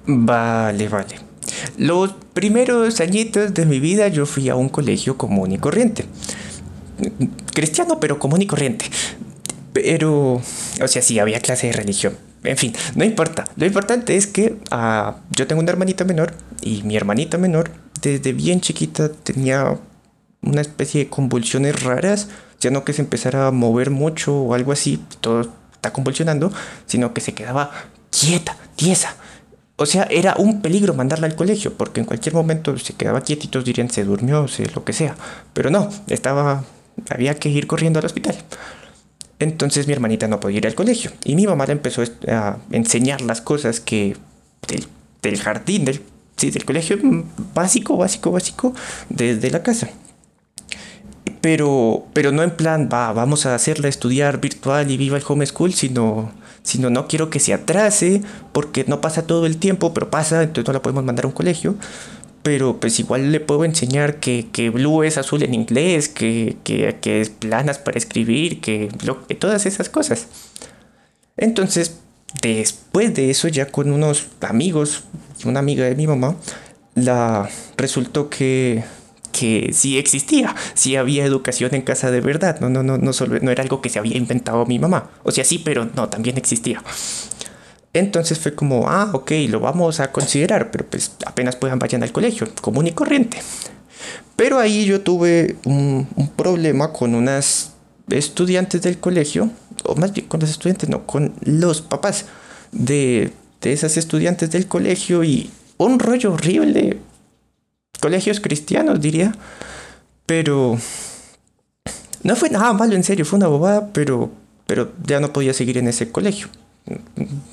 Vale, 0.06 0.88
vale. 0.88 1.27
Los 1.76 2.14
primeros 2.32 3.00
añitos 3.00 3.54
de 3.54 3.66
mi 3.66 3.80
vida 3.80 4.08
yo 4.08 4.26
fui 4.26 4.48
a 4.48 4.54
un 4.54 4.68
colegio 4.68 5.16
común 5.16 5.52
y 5.52 5.58
corriente. 5.58 6.06
Cristiano, 7.54 8.00
pero 8.00 8.18
común 8.18 8.42
y 8.42 8.46
corriente. 8.46 8.86
Pero, 9.72 10.42
o 10.82 10.88
sea, 10.88 11.02
sí, 11.02 11.18
había 11.18 11.40
clase 11.40 11.68
de 11.68 11.72
religión. 11.72 12.16
En 12.44 12.56
fin, 12.56 12.72
no 12.94 13.04
importa. 13.04 13.44
Lo 13.56 13.66
importante 13.66 14.16
es 14.16 14.26
que 14.26 14.56
uh, 14.72 15.12
yo 15.30 15.46
tengo 15.46 15.60
una 15.60 15.70
hermanita 15.70 16.04
menor 16.04 16.34
y 16.62 16.82
mi 16.82 16.96
hermanita 16.96 17.38
menor 17.38 17.70
desde 18.00 18.32
bien 18.32 18.60
chiquita 18.60 19.10
tenía 19.10 19.78
una 20.42 20.60
especie 20.60 21.04
de 21.04 21.10
convulsiones 21.10 21.82
raras, 21.82 22.28
ya 22.60 22.70
no 22.70 22.84
que 22.84 22.92
se 22.92 23.02
empezara 23.02 23.48
a 23.48 23.50
mover 23.50 23.90
mucho 23.90 24.34
o 24.34 24.54
algo 24.54 24.72
así, 24.72 25.02
todo 25.20 25.52
está 25.72 25.92
convulsionando, 25.92 26.52
sino 26.86 27.12
que 27.12 27.20
se 27.20 27.34
quedaba 27.34 27.70
quieta, 28.10 28.56
tiesa. 28.76 29.16
O 29.80 29.86
sea, 29.86 30.08
era 30.10 30.34
un 30.36 30.60
peligro 30.60 30.92
mandarla 30.92 31.28
al 31.28 31.36
colegio, 31.36 31.74
porque 31.74 32.00
en 32.00 32.06
cualquier 32.06 32.34
momento 32.34 32.76
se 32.78 32.94
quedaba 32.94 33.22
quietito, 33.22 33.62
dirían 33.62 33.88
se 33.88 34.02
durmió, 34.02 34.48
se, 34.48 34.66
lo 34.72 34.84
que 34.84 34.92
sea. 34.92 35.14
Pero 35.52 35.70
no, 35.70 35.88
estaba, 36.08 36.64
había 37.10 37.34
que 37.34 37.48
ir 37.48 37.68
corriendo 37.68 38.00
al 38.00 38.06
hospital. 38.06 38.36
Entonces 39.38 39.86
mi 39.86 39.92
hermanita 39.92 40.26
no 40.26 40.40
podía 40.40 40.58
ir 40.58 40.66
al 40.66 40.74
colegio 40.74 41.12
y 41.22 41.36
mi 41.36 41.46
mamá 41.46 41.64
le 41.66 41.72
empezó 41.72 42.02
a 42.26 42.56
enseñar 42.72 43.20
las 43.20 43.40
cosas 43.40 43.78
que 43.78 44.16
del, 44.66 44.84
del 45.22 45.38
jardín, 45.38 45.84
del, 45.84 46.02
sí, 46.36 46.50
del 46.50 46.64
colegio 46.64 46.98
básico, 47.54 47.96
básico, 47.96 48.32
básico, 48.32 48.74
desde 49.08 49.48
la 49.52 49.62
casa. 49.62 49.90
Pero, 51.40 52.06
pero 52.14 52.32
no 52.32 52.42
en 52.42 52.50
plan, 52.50 52.88
va, 52.92 53.12
vamos 53.12 53.46
a 53.46 53.54
hacerla 53.54 53.86
estudiar 53.86 54.40
virtual 54.40 54.90
y 54.90 54.96
viva 54.96 55.16
el 55.16 55.24
homeschool, 55.24 55.72
sino, 55.72 56.32
sino 56.68 56.90
no 56.90 57.08
quiero 57.08 57.30
que 57.30 57.40
se 57.40 57.54
atrase 57.54 58.22
porque 58.52 58.84
no 58.86 59.00
pasa 59.00 59.26
todo 59.26 59.46
el 59.46 59.56
tiempo, 59.56 59.94
pero 59.94 60.10
pasa, 60.10 60.42
entonces 60.42 60.66
no 60.66 60.74
la 60.74 60.82
podemos 60.82 61.04
mandar 61.04 61.24
a 61.24 61.28
un 61.28 61.34
colegio 61.34 61.76
pero 62.42 62.80
pues 62.80 62.98
igual 62.98 63.30
le 63.32 63.40
puedo 63.40 63.64
enseñar 63.64 64.20
que, 64.20 64.46
que 64.50 64.70
blue 64.70 65.02
es 65.02 65.18
azul 65.18 65.42
en 65.42 65.52
inglés, 65.52 66.08
que, 66.08 66.56
que, 66.64 66.96
que 67.00 67.20
es 67.20 67.28
planas 67.28 67.78
para 67.78 67.98
escribir, 67.98 68.62
que, 68.62 68.88
que 69.28 69.34
todas 69.34 69.66
esas 69.66 69.90
cosas. 69.90 70.28
Entonces, 71.36 71.98
después 72.40 73.14
de 73.14 73.30
eso, 73.30 73.48
ya 73.48 73.66
con 73.66 73.92
unos 73.92 74.28
amigos, 74.40 75.04
una 75.44 75.58
amiga 75.58 75.84
de 75.84 75.94
mi 75.94 76.06
mamá, 76.06 76.36
la 76.94 77.50
resultó 77.76 78.30
que, 78.30 78.82
que 79.32 79.70
sí 79.72 79.98
existía, 79.98 80.54
sí 80.74 80.96
había 80.96 81.24
educación 81.24 81.74
en 81.74 81.82
casa 81.82 82.10
de 82.10 82.20
verdad, 82.20 82.60
no, 82.60 82.68
no, 82.68 82.82
no, 82.82 82.98
no, 82.98 83.12
solo, 83.12 83.38
no 83.40 83.50
era 83.50 83.62
algo 83.62 83.80
que 83.80 83.88
se 83.88 83.98
había 83.98 84.16
inventado 84.16 84.66
mi 84.66 84.78
mamá, 84.78 85.10
o 85.22 85.30
sea, 85.30 85.44
sí, 85.44 85.58
pero 85.58 85.88
no, 85.94 86.08
también 86.08 86.36
existía. 86.36 86.82
Entonces 87.94 88.38
fue 88.38 88.54
como, 88.54 88.88
ah, 88.88 89.10
ok, 89.12 89.32
lo 89.48 89.60
vamos 89.60 90.00
a 90.00 90.12
considerar, 90.12 90.70
pero 90.70 90.86
pues 90.86 91.12
apenas 91.26 91.56
puedan 91.56 91.78
vayan 91.78 92.02
al 92.02 92.12
colegio, 92.12 92.46
común 92.60 92.86
y 92.86 92.92
corriente. 92.92 93.38
Pero 94.36 94.58
ahí 94.58 94.84
yo 94.84 95.00
tuve 95.00 95.56
un, 95.64 96.06
un 96.14 96.28
problema 96.28 96.92
con 96.92 97.14
unas 97.14 97.72
estudiantes 98.08 98.82
del 98.82 98.98
colegio, 98.98 99.50
o 99.84 99.96
más 99.96 100.12
bien 100.12 100.26
con 100.26 100.40
los 100.40 100.50
estudiantes, 100.50 100.88
no, 100.88 101.06
con 101.06 101.34
los 101.40 101.82
papás 101.82 102.26
de, 102.72 103.32
de 103.60 103.72
esas 103.72 103.96
estudiantes 103.96 104.50
del 104.50 104.66
colegio 104.66 105.24
y 105.24 105.50
un 105.78 105.98
rollo 105.98 106.32
horrible. 106.34 106.98
Colegios 108.00 108.40
cristianos, 108.40 109.00
diría. 109.00 109.34
Pero 110.26 110.78
no 112.22 112.36
fue 112.36 112.50
nada 112.50 112.72
malo, 112.72 112.94
en 112.94 113.04
serio, 113.04 113.24
fue 113.24 113.38
una 113.38 113.48
bobada, 113.48 113.88
pero, 113.92 114.30
pero 114.66 114.92
ya 115.04 115.20
no 115.20 115.32
podía 115.32 115.54
seguir 115.54 115.78
en 115.78 115.88
ese 115.88 116.10
colegio 116.10 116.48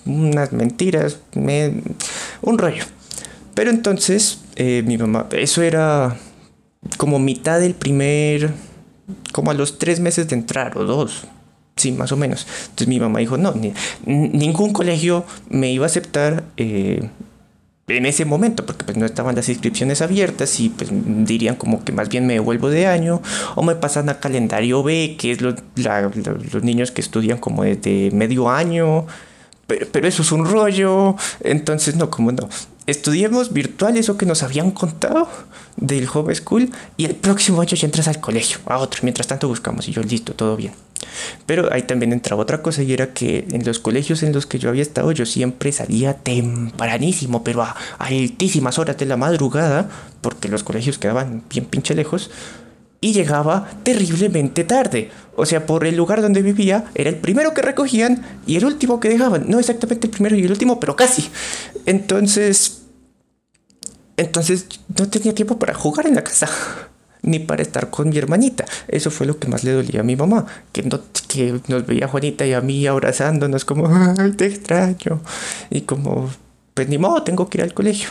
unas 0.06 0.52
mentiras, 0.52 1.20
me, 1.34 1.74
un 2.42 2.58
rollo. 2.58 2.84
Pero 3.54 3.70
entonces 3.70 4.40
eh, 4.56 4.84
mi 4.86 4.98
mamá, 4.98 5.28
eso 5.32 5.62
era 5.62 6.18
como 6.98 7.20
mitad 7.20 7.60
del 7.60 7.74
primer, 7.74 8.52
como 9.32 9.52
a 9.52 9.54
los 9.54 9.80
tres 9.80 10.00
meses 10.00 10.28
de 10.28 10.36
entrar 10.36 10.78
o 10.78 10.84
dos, 10.84 11.24
sí, 11.76 11.92
más 11.92 12.12
o 12.12 12.18
menos. 12.18 12.46
Entonces 12.64 12.88
mi 12.88 13.00
mamá 13.00 13.20
dijo, 13.20 13.38
no, 13.38 13.54
ni, 13.54 13.74
ningún 14.06 14.74
colegio 14.74 15.26
me 15.50 15.72
iba 15.72 15.86
a 15.86 15.88
aceptar 15.88 16.44
eh, 16.58 17.10
en 17.88 18.06
ese 18.06 18.26
momento, 18.26 18.66
porque 18.66 18.84
pues 18.84 18.98
no 18.98 19.06
estaban 19.06 19.36
las 19.36 19.48
inscripciones 19.48 20.02
abiertas 20.02 20.60
y 20.60 20.70
pues 20.70 20.90
dirían 20.92 21.56
como 21.56 21.84
que 21.84 21.92
más 21.92 22.10
bien 22.10 22.26
me 22.26 22.34
devuelvo 22.34 22.70
de 22.70 22.88
año 22.88 23.22
o 23.56 23.62
me 23.62 23.76
pasan 23.76 24.10
a 24.10 24.20
calendario 24.20 24.82
B, 24.82 25.16
que 25.20 25.32
es 25.32 25.42
los 25.42 25.56
niños 26.64 26.92
que 26.92 27.02
estudian 27.02 27.38
como 27.38 27.64
desde 27.64 28.10
medio 28.12 28.50
año, 28.50 29.06
pero, 29.68 29.88
pero, 29.92 30.08
eso 30.08 30.22
es 30.22 30.32
un 30.32 30.46
rollo, 30.46 31.16
entonces 31.42 31.96
no, 31.96 32.10
como 32.10 32.32
no. 32.32 32.50
Estudiemos 32.86 33.52
virtual 33.52 33.98
eso 33.98 34.16
que 34.16 34.28
nos 34.28 34.44
habían 34.44 34.70
contado 34.72 35.28
del 35.76 36.08
home 36.12 36.36
school 36.36 36.70
y 36.98 37.06
el 37.06 37.16
próximo 37.16 37.62
año 37.62 37.76
ya 37.76 37.86
entras 37.86 38.08
al 38.08 38.20
colegio, 38.20 38.60
a 38.68 38.78
otro, 38.78 39.00
mientras 39.04 39.28
tanto 39.28 39.48
buscamos 39.48 39.88
y 39.88 39.92
yo 39.92 40.04
listo, 40.04 40.34
todo 40.34 40.56
bien. 40.56 40.74
Pero 41.46 41.72
ahí 41.72 41.84
también 41.84 42.14
entraba 42.14 42.42
otra 42.42 42.62
cosa 42.62 42.84
y 42.84 42.94
era 42.94 43.14
que 43.14 43.46
en 43.52 43.66
los 43.66 43.80
colegios 43.80 44.24
en 44.24 44.34
los 44.34 44.46
que 44.46 44.60
yo 44.60 44.70
había 44.70 44.82
estado 44.82 45.12
yo 45.12 45.26
siempre 45.26 45.72
salía 45.72 46.16
tempranísimo, 46.16 47.44
pero 47.44 47.64
a, 47.64 47.76
altísimas 48.00 48.80
horas 48.80 48.98
de 48.98 49.06
la 49.06 49.18
madrugada, 49.18 49.90
porque 50.22 50.48
los 50.48 50.64
colegios 50.64 50.98
quedaban 50.98 51.44
bien 51.50 51.66
pinche 51.66 51.96
lejos, 51.96 52.32
y 53.02 53.14
llegaba 53.14 53.70
terriblemente 53.84 54.64
tarde. 54.64 55.12
O 55.36 55.46
sea, 55.46 55.66
por 55.66 55.86
el 55.86 55.96
lugar 55.96 56.22
donde 56.22 56.42
vivía 56.42 56.86
era 56.96 57.10
el 57.10 57.18
primero 57.18 57.54
que 57.54 57.62
recogían 57.62 58.26
y 58.48 58.56
el 58.56 58.66
último 58.66 59.00
que 59.00 59.10
dejaban. 59.10 59.46
No 59.48 59.60
exactamente 59.60 60.08
el 60.08 60.12
primero 60.12 60.36
y 60.36 60.44
el 60.44 60.52
último, 60.52 60.80
pero 60.80 60.96
casi. 60.96 61.30
Entonces... 61.86 62.82
Entonces 64.18 64.66
no 64.98 65.10
tenía 65.10 65.36
tiempo 65.36 65.60
para 65.60 65.74
jugar 65.74 66.08
en 66.08 66.16
la 66.16 66.24
casa 66.24 66.50
ni 67.26 67.40
para 67.40 67.62
estar 67.62 67.90
con 67.90 68.10
mi 68.10 68.18
hermanita. 68.18 68.66
Eso 68.88 69.12
fue 69.12 69.28
lo 69.28 69.40
que 69.40 69.48
más 69.48 69.64
le 69.64 69.72
dolía 69.72 70.02
a 70.02 70.04
mi 70.04 70.16
mamá, 70.16 70.46
que, 70.72 70.84
no, 70.84 71.00
que 71.28 71.60
nos 71.68 71.86
veía 71.86 72.08
Juanita 72.08 72.46
y 72.46 72.54
a 72.54 72.62
mí 72.62 72.86
abrazándonos 72.88 73.66
como, 73.66 73.88
ay, 73.88 74.32
te 74.32 74.46
extraño. 74.46 75.22
Y 75.70 75.82
como, 75.82 76.30
pues 76.74 76.88
ni 76.88 76.98
modo, 76.98 77.24
tengo 77.24 77.50
que 77.50 77.58
ir 77.58 77.64
al 77.64 77.74
colegio. 77.74 78.10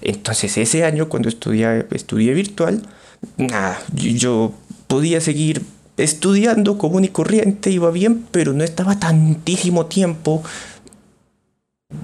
Entonces 0.00 0.56
ese 0.56 0.84
año 0.84 1.08
cuando 1.08 1.28
estudié, 1.28 1.86
estudié 1.90 2.34
virtual, 2.34 2.82
nada, 3.36 3.78
yo 3.92 4.52
podía 4.86 5.20
seguir 5.20 5.62
estudiando 5.96 6.78
común 6.78 7.04
y 7.04 7.08
corriente, 7.08 7.70
iba 7.70 7.90
bien, 7.90 8.26
pero 8.30 8.52
no 8.52 8.64
estaba 8.64 8.98
tantísimo 8.98 9.86
tiempo 9.86 10.42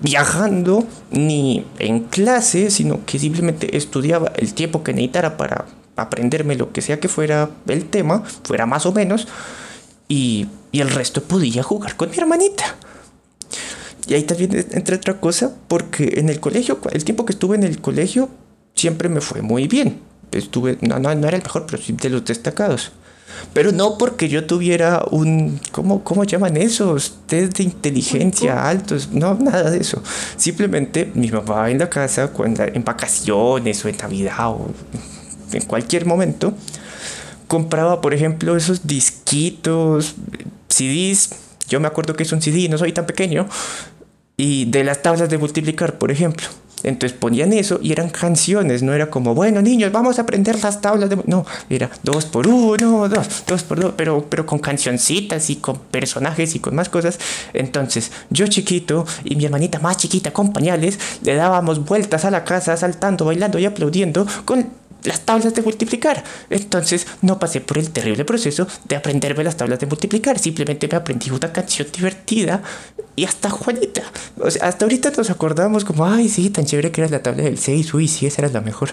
viajando 0.00 0.86
ni 1.10 1.64
en 1.78 2.00
clase, 2.00 2.70
sino 2.70 3.04
que 3.04 3.18
simplemente 3.18 3.76
estudiaba 3.76 4.32
el 4.36 4.54
tiempo 4.54 4.82
que 4.82 4.92
necesitara 4.92 5.36
para 5.36 5.66
aprenderme 5.96 6.56
lo 6.56 6.72
que 6.72 6.82
sea 6.82 7.00
que 7.00 7.08
fuera 7.08 7.50
el 7.68 7.88
tema, 7.88 8.22
fuera 8.44 8.66
más 8.66 8.86
o 8.86 8.92
menos, 8.92 9.28
y, 10.08 10.46
y 10.70 10.80
el 10.80 10.90
resto 10.90 11.22
podía 11.22 11.62
jugar 11.62 11.96
con 11.96 12.10
mi 12.10 12.16
hermanita. 12.16 12.76
Y 14.06 14.14
ahí 14.14 14.24
también 14.24 14.66
entre 14.72 14.96
otra 14.96 15.20
cosa, 15.20 15.54
porque 15.68 16.14
en 16.16 16.28
el 16.28 16.40
colegio, 16.40 16.78
el 16.90 17.04
tiempo 17.04 17.24
que 17.24 17.32
estuve 17.32 17.56
en 17.56 17.62
el 17.62 17.80
colegio, 17.80 18.28
siempre 18.74 19.08
me 19.08 19.20
fue 19.20 19.42
muy 19.42 19.68
bien. 19.68 20.00
Estuve, 20.32 20.78
no, 20.80 20.98
no, 20.98 21.14
no 21.14 21.28
era 21.28 21.36
el 21.36 21.42
mejor, 21.42 21.66
pero 21.66 21.82
sí 21.82 21.92
de 21.92 22.10
los 22.10 22.24
destacados. 22.24 22.92
Pero 23.52 23.72
no 23.72 23.98
porque 23.98 24.28
yo 24.28 24.46
tuviera 24.46 25.04
un, 25.10 25.60
¿cómo, 25.70 26.02
cómo 26.04 26.24
llaman 26.24 26.56
esos? 26.56 27.18
Test 27.26 27.58
de 27.58 27.64
inteligencia 27.64 28.68
altos. 28.68 29.10
No, 29.12 29.34
nada 29.34 29.70
de 29.70 29.78
eso. 29.78 30.02
Simplemente 30.36 31.10
mi 31.14 31.30
mamá 31.30 31.70
en 31.70 31.78
la 31.78 31.88
casa, 31.88 32.28
cuando, 32.28 32.64
en 32.64 32.84
vacaciones 32.84 33.84
o 33.84 33.88
en 33.88 33.96
Navidad 33.96 34.48
o 34.48 34.70
en 35.52 35.62
cualquier 35.62 36.06
momento, 36.06 36.54
compraba, 37.46 38.00
por 38.00 38.14
ejemplo, 38.14 38.56
esos 38.56 38.86
disquitos, 38.86 40.14
CDs. 40.68 41.30
Yo 41.68 41.80
me 41.80 41.86
acuerdo 41.86 42.14
que 42.14 42.22
es 42.22 42.32
un 42.32 42.40
CD, 42.40 42.68
no 42.68 42.78
soy 42.78 42.92
tan 42.92 43.06
pequeño. 43.06 43.48
Y 44.36 44.64
de 44.66 44.84
las 44.84 45.02
tablas 45.02 45.28
de 45.28 45.38
multiplicar, 45.38 45.98
por 45.98 46.10
ejemplo. 46.10 46.46
Entonces 46.84 47.16
ponían 47.16 47.52
eso 47.52 47.78
y 47.82 47.92
eran 47.92 48.08
canciones, 48.08 48.82
no 48.82 48.92
era 48.92 49.08
como, 49.10 49.34
bueno 49.34 49.62
niños, 49.62 49.92
vamos 49.92 50.18
a 50.18 50.22
aprender 50.22 50.60
las 50.62 50.80
tablas 50.80 51.10
de... 51.10 51.18
No, 51.26 51.46
era 51.70 51.90
dos 52.02 52.24
por 52.24 52.48
uno, 52.48 53.08
dos, 53.08 53.44
dos 53.46 53.62
por 53.62 53.80
dos, 53.80 53.92
pero, 53.96 54.26
pero 54.28 54.46
con 54.46 54.58
cancioncitas 54.58 55.48
y 55.50 55.56
con 55.56 55.78
personajes 55.78 56.54
y 56.54 56.58
con 56.58 56.74
más 56.74 56.88
cosas. 56.88 57.18
Entonces 57.52 58.10
yo 58.30 58.46
chiquito 58.46 59.06
y 59.24 59.36
mi 59.36 59.44
hermanita 59.44 59.78
más 59.78 59.96
chiquita 59.96 60.32
con 60.32 60.52
pañales, 60.52 60.98
le 61.22 61.34
dábamos 61.34 61.84
vueltas 61.84 62.24
a 62.24 62.30
la 62.30 62.44
casa, 62.44 62.76
saltando, 62.76 63.24
bailando 63.24 63.58
y 63.58 63.66
aplaudiendo 63.66 64.26
con 64.44 64.81
las 65.04 65.20
tablas 65.20 65.54
de 65.54 65.62
multiplicar. 65.62 66.22
Entonces 66.50 67.06
no 67.20 67.38
pasé 67.38 67.60
por 67.60 67.78
el 67.78 67.90
terrible 67.90 68.24
proceso 68.24 68.66
de 68.84 68.96
aprenderme 68.96 69.44
las 69.44 69.56
tablas 69.56 69.78
de 69.80 69.86
multiplicar. 69.86 70.38
Simplemente 70.38 70.88
me 70.88 70.96
aprendí 70.96 71.30
una 71.30 71.52
canción 71.52 71.88
divertida 71.92 72.62
y 73.16 73.24
hasta 73.24 73.50
Juanita. 73.50 74.02
O 74.38 74.50
sea, 74.50 74.68
hasta 74.68 74.84
ahorita 74.84 75.12
nos 75.16 75.30
acordamos 75.30 75.84
como, 75.84 76.06
ay, 76.06 76.28
sí, 76.28 76.50
tan 76.50 76.64
chévere 76.64 76.90
que 76.90 77.02
era 77.02 77.10
la 77.10 77.22
tabla 77.22 77.44
del 77.44 77.58
6. 77.58 77.94
Uy, 77.94 78.08
sí, 78.08 78.26
esa 78.26 78.42
era 78.42 78.52
la 78.52 78.60
mejor. 78.60 78.90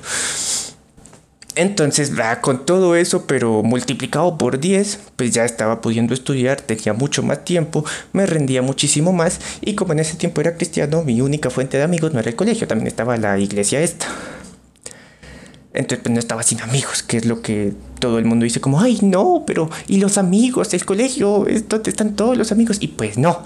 Entonces, 1.55 2.13
con 2.39 2.65
todo 2.65 2.95
eso, 2.95 3.25
pero 3.27 3.63
multiplicado 3.63 4.37
por 4.37 4.61
10, 4.61 4.99
pues 5.17 5.31
ya 5.31 5.43
estaba 5.43 5.81
pudiendo 5.81 6.13
estudiar, 6.13 6.61
tenía 6.61 6.93
mucho 6.93 7.21
más 7.21 7.43
tiempo, 7.43 7.83
me 8.13 8.25
rendía 8.25 8.61
muchísimo 8.61 9.11
más 9.11 9.41
y 9.59 9.75
como 9.75 9.91
en 9.91 9.99
ese 9.99 10.15
tiempo 10.15 10.39
era 10.39 10.55
cristiano, 10.55 11.03
mi 11.03 11.19
única 11.19 11.49
fuente 11.49 11.75
de 11.75 11.83
amigos 11.83 12.13
no 12.13 12.19
era 12.19 12.29
el 12.29 12.37
colegio, 12.37 12.65
también 12.65 12.87
estaba 12.87 13.17
la 13.17 13.37
iglesia 13.39 13.81
esta. 13.81 14.07
Entonces 15.73 15.99
pues 16.03 16.13
no 16.13 16.19
estaba 16.19 16.43
sin 16.43 16.61
amigos, 16.61 17.03
que 17.03 17.17
es 17.17 17.25
lo 17.25 17.41
que 17.41 17.73
todo 17.99 18.17
el 18.17 18.25
mundo 18.25 18.43
dice 18.43 18.59
como, 18.59 18.81
ay 18.81 18.99
no, 19.01 19.43
pero 19.45 19.69
¿y 19.87 19.97
los 19.99 20.17
amigos? 20.17 20.73
El 20.73 20.83
colegio, 20.85 21.45
es 21.47 21.69
donde 21.69 21.91
están 21.91 22.15
todos 22.15 22.37
los 22.37 22.51
amigos. 22.51 22.77
Y 22.79 22.87
pues 22.87 23.17
no. 23.17 23.43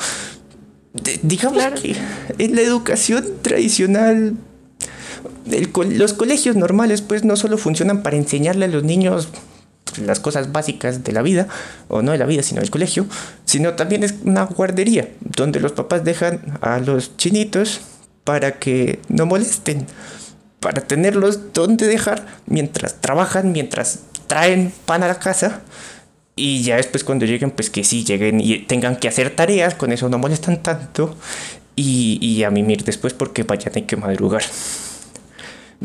digamos 1.21 1.63
que 1.81 1.95
en 2.37 2.55
la 2.55 2.61
educación 2.61 3.25
tradicional 3.41 4.35
los 5.75 6.13
colegios 6.13 6.55
normales 6.55 7.01
pues 7.01 7.23
no 7.23 7.35
solo 7.35 7.57
funcionan 7.57 8.03
para 8.03 8.17
enseñarle 8.17 8.65
a 8.65 8.69
los 8.69 8.83
niños 8.83 9.29
las 10.01 10.19
cosas 10.19 10.51
básicas 10.51 11.03
de 11.03 11.11
la 11.11 11.21
vida, 11.21 11.47
o 11.87 12.01
no 12.01 12.13
de 12.13 12.17
la 12.17 12.25
vida, 12.25 12.41
sino 12.41 12.61
del 12.61 12.71
colegio, 12.71 13.05
sino 13.45 13.73
también 13.73 14.03
es 14.03 14.15
una 14.23 14.45
guardería 14.45 15.09
donde 15.19 15.59
los 15.59 15.73
papás 15.73 16.03
dejan 16.03 16.57
a 16.61 16.79
los 16.79 17.15
chinitos 17.17 17.81
para 18.23 18.53
que 18.53 18.99
no 19.09 19.25
molesten, 19.25 19.85
para 20.63 20.81
tenerlos 20.81 21.53
donde 21.53 21.85
dejar 21.87 22.25
mientras 22.47 23.01
trabajan, 23.01 23.51
mientras 23.51 23.99
traen 24.27 24.73
pan 24.85 25.03
a 25.03 25.07
la 25.07 25.19
casa. 25.19 25.61
Y 26.35 26.63
ya 26.63 26.77
después 26.77 27.03
cuando 27.03 27.25
lleguen, 27.25 27.51
pues 27.51 27.69
que 27.69 27.83
sí 27.83 28.03
lleguen 28.03 28.39
y 28.39 28.59
tengan 28.59 28.95
que 28.95 29.09
hacer 29.09 29.29
tareas, 29.35 29.75
con 29.75 29.91
eso 29.91 30.09
no 30.09 30.17
molestan 30.17 30.63
tanto. 30.63 31.15
Y, 31.75 32.17
y 32.21 32.43
a 32.43 32.49
mimir 32.49 32.83
después 32.83 33.13
porque 33.13 33.43
vayan 33.43 33.73
hay 33.75 33.81
que 33.83 33.97
madrugar. 33.97 34.43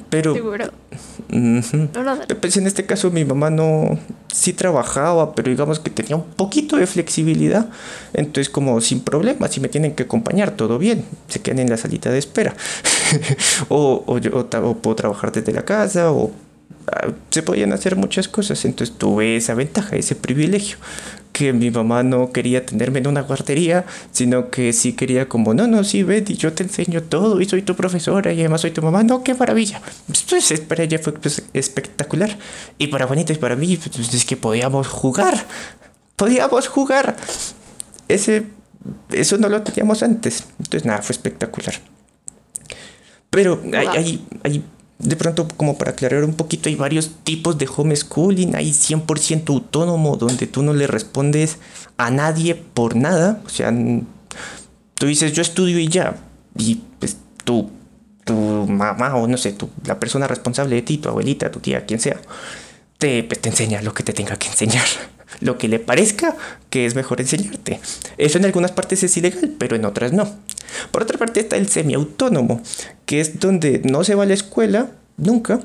Pero... 0.09 0.35
Seguro. 0.35 0.67
Pues 2.41 2.57
en 2.57 2.67
este 2.67 2.87
caso 2.87 3.11
mi 3.11 3.25
mamá 3.25 3.51
no... 3.51 3.99
Sí 4.33 4.53
trabajaba, 4.53 5.35
pero 5.35 5.51
digamos 5.51 5.81
que 5.81 5.91
tenía 5.91 6.17
un 6.17 6.25
poquito 6.25 6.77
de 6.77 6.87
flexibilidad. 6.87 7.69
Entonces 8.13 8.51
como 8.51 8.81
sin 8.81 9.01
problema, 9.01 9.49
si 9.49 9.61
me 9.61 9.69
tienen 9.69 9.95
que 9.95 10.05
acompañar, 10.05 10.53
todo 10.53 10.79
bien. 10.79 11.05
Se 11.29 11.41
quedan 11.41 11.61
en 11.61 11.71
la 11.71 11.77
salita 11.77 12.11
de 12.11 12.19
espera. 12.19 12.55
o, 13.69 14.05
o, 14.07 14.19
yo, 14.19 14.49
o 14.63 14.77
puedo 14.77 14.97
trabajar 14.97 15.33
desde 15.33 15.53
la 15.53 15.65
casa 15.65 16.13
o 16.13 16.31
ah, 16.93 17.09
se 17.31 17.43
podían 17.43 17.73
hacer 17.73 17.97
muchas 17.97 18.29
cosas. 18.29 18.65
Entonces 18.65 18.97
tuve 18.97 19.37
esa 19.37 19.55
ventaja, 19.55 19.97
ese 19.97 20.15
privilegio 20.15 20.77
que 21.39 21.53
mi 21.53 21.71
mamá 21.71 22.03
no 22.03 22.33
quería 22.33 22.67
tenerme 22.67 22.99
en 22.99 23.07
una 23.07 23.21
guardería, 23.21 23.85
sino 24.11 24.51
que 24.51 24.73
sí 24.73 24.95
quería 24.95 25.29
como, 25.29 25.55
no, 25.55 25.69
no, 25.69 25.85
sí, 25.85 26.03
Betty, 26.03 26.35
yo 26.35 26.53
te 26.53 26.65
enseño 26.65 27.05
todo 27.05 27.41
y 27.41 27.45
soy 27.45 27.63
tu 27.63 27.77
profesora 27.77 28.33
y 28.33 28.41
además 28.41 28.63
soy 28.63 28.73
tu 28.73 28.83
mamá. 28.83 29.05
No, 29.05 29.23
qué 29.23 29.35
maravilla. 29.35 29.81
Pues 30.29 30.61
para 30.63 30.83
ella 30.83 30.99
fue 30.99 31.13
pues, 31.13 31.45
espectacular. 31.53 32.37
Y 32.77 32.89
para 32.89 33.07
Juanita 33.07 33.33
y 33.33 33.37
para 33.37 33.55
mí, 33.55 33.77
pues, 33.77 34.13
es 34.13 34.25
que 34.25 34.37
podíamos 34.37 34.89
jugar. 34.89 35.47
Podíamos 36.17 36.67
jugar. 36.67 37.17
Ese, 38.09 38.47
eso 39.13 39.39
no 39.39 39.49
lo 39.49 39.63
teníamos 39.63 40.03
antes. 40.03 40.43
Entonces, 40.59 40.85
nada, 40.85 41.03
fue 41.03 41.13
espectacular. 41.13 41.77
Pero 43.31 43.63
hay, 43.73 43.87
hay, 43.87 44.27
hay 44.43 44.65
de 44.99 45.15
pronto, 45.15 45.47
como 45.57 45.79
para 45.79 45.93
aclarar 45.93 46.25
un 46.25 46.35
poquito, 46.35 46.69
hay 46.69 46.75
varios 46.75 47.13
tipos 47.23 47.57
de 47.57 47.69
homeschooling. 47.75 48.57
Hay 48.57 48.73
100% 48.73 49.49
autónomo, 49.51 50.17
donde 50.17 50.47
tú 50.47 50.63
no 50.63 50.75
le 50.75 50.89
respondes 50.89 51.59
a 51.97 52.11
nadie 52.11 52.57
por 52.57 52.97
nada. 52.97 53.41
O 53.47 53.49
sea, 53.49 53.73
tú 54.95 55.07
dices, 55.07 55.33
yo 55.33 55.43
estudio 55.43 55.79
y 55.79 55.89
ya. 55.89 56.17
Y 56.57 56.83
pues 56.99 57.17
tú, 57.45 57.71
tu 58.25 58.35
mamá 58.35 59.15
o 59.15 59.29
no 59.29 59.37
sé, 59.37 59.53
tú, 59.53 59.71
la 59.85 60.01
persona 60.01 60.27
responsable 60.27 60.75
de 60.75 60.83
ti, 60.83 60.99
tu 60.99 61.09
abuelita, 61.09 61.51
tu 61.53 61.61
tía, 61.61 61.87
quien 61.87 62.01
sea, 62.01 62.21
te, 62.99 63.23
pues, 63.23 63.41
te 63.41 63.51
enseña 63.51 63.81
lo 63.83 63.95
que 63.95 64.03
te 64.03 64.13
tenga 64.13 64.37
que 64.37 64.49
enseñar. 64.49 64.87
Lo 65.41 65.59
que 65.59 65.69
le 65.69 65.79
parezca 65.79 66.37
que 66.71 66.87
es 66.87 66.95
mejor 66.95 67.21
enseñarte. 67.21 67.81
Eso 68.17 68.39
en 68.39 68.45
algunas 68.45 68.73
partes 68.73 69.03
es 69.03 69.17
ilegal, 69.17 69.55
pero 69.59 69.77
en 69.77 69.85
otras 69.85 70.13
no. 70.13 70.37
Por 70.91 71.03
otra 71.03 71.19
parte 71.19 71.41
está 71.41 71.57
el 71.57 71.69
semiautónomo, 71.69 72.63
que 73.07 73.21
es 73.21 73.41
donde 73.41 73.81
no 73.85 74.05
se 74.05 74.15
va 74.15 74.25
a 74.25 74.27
la 74.27 74.35
escuela 74.35 74.91
nunca 75.17 75.61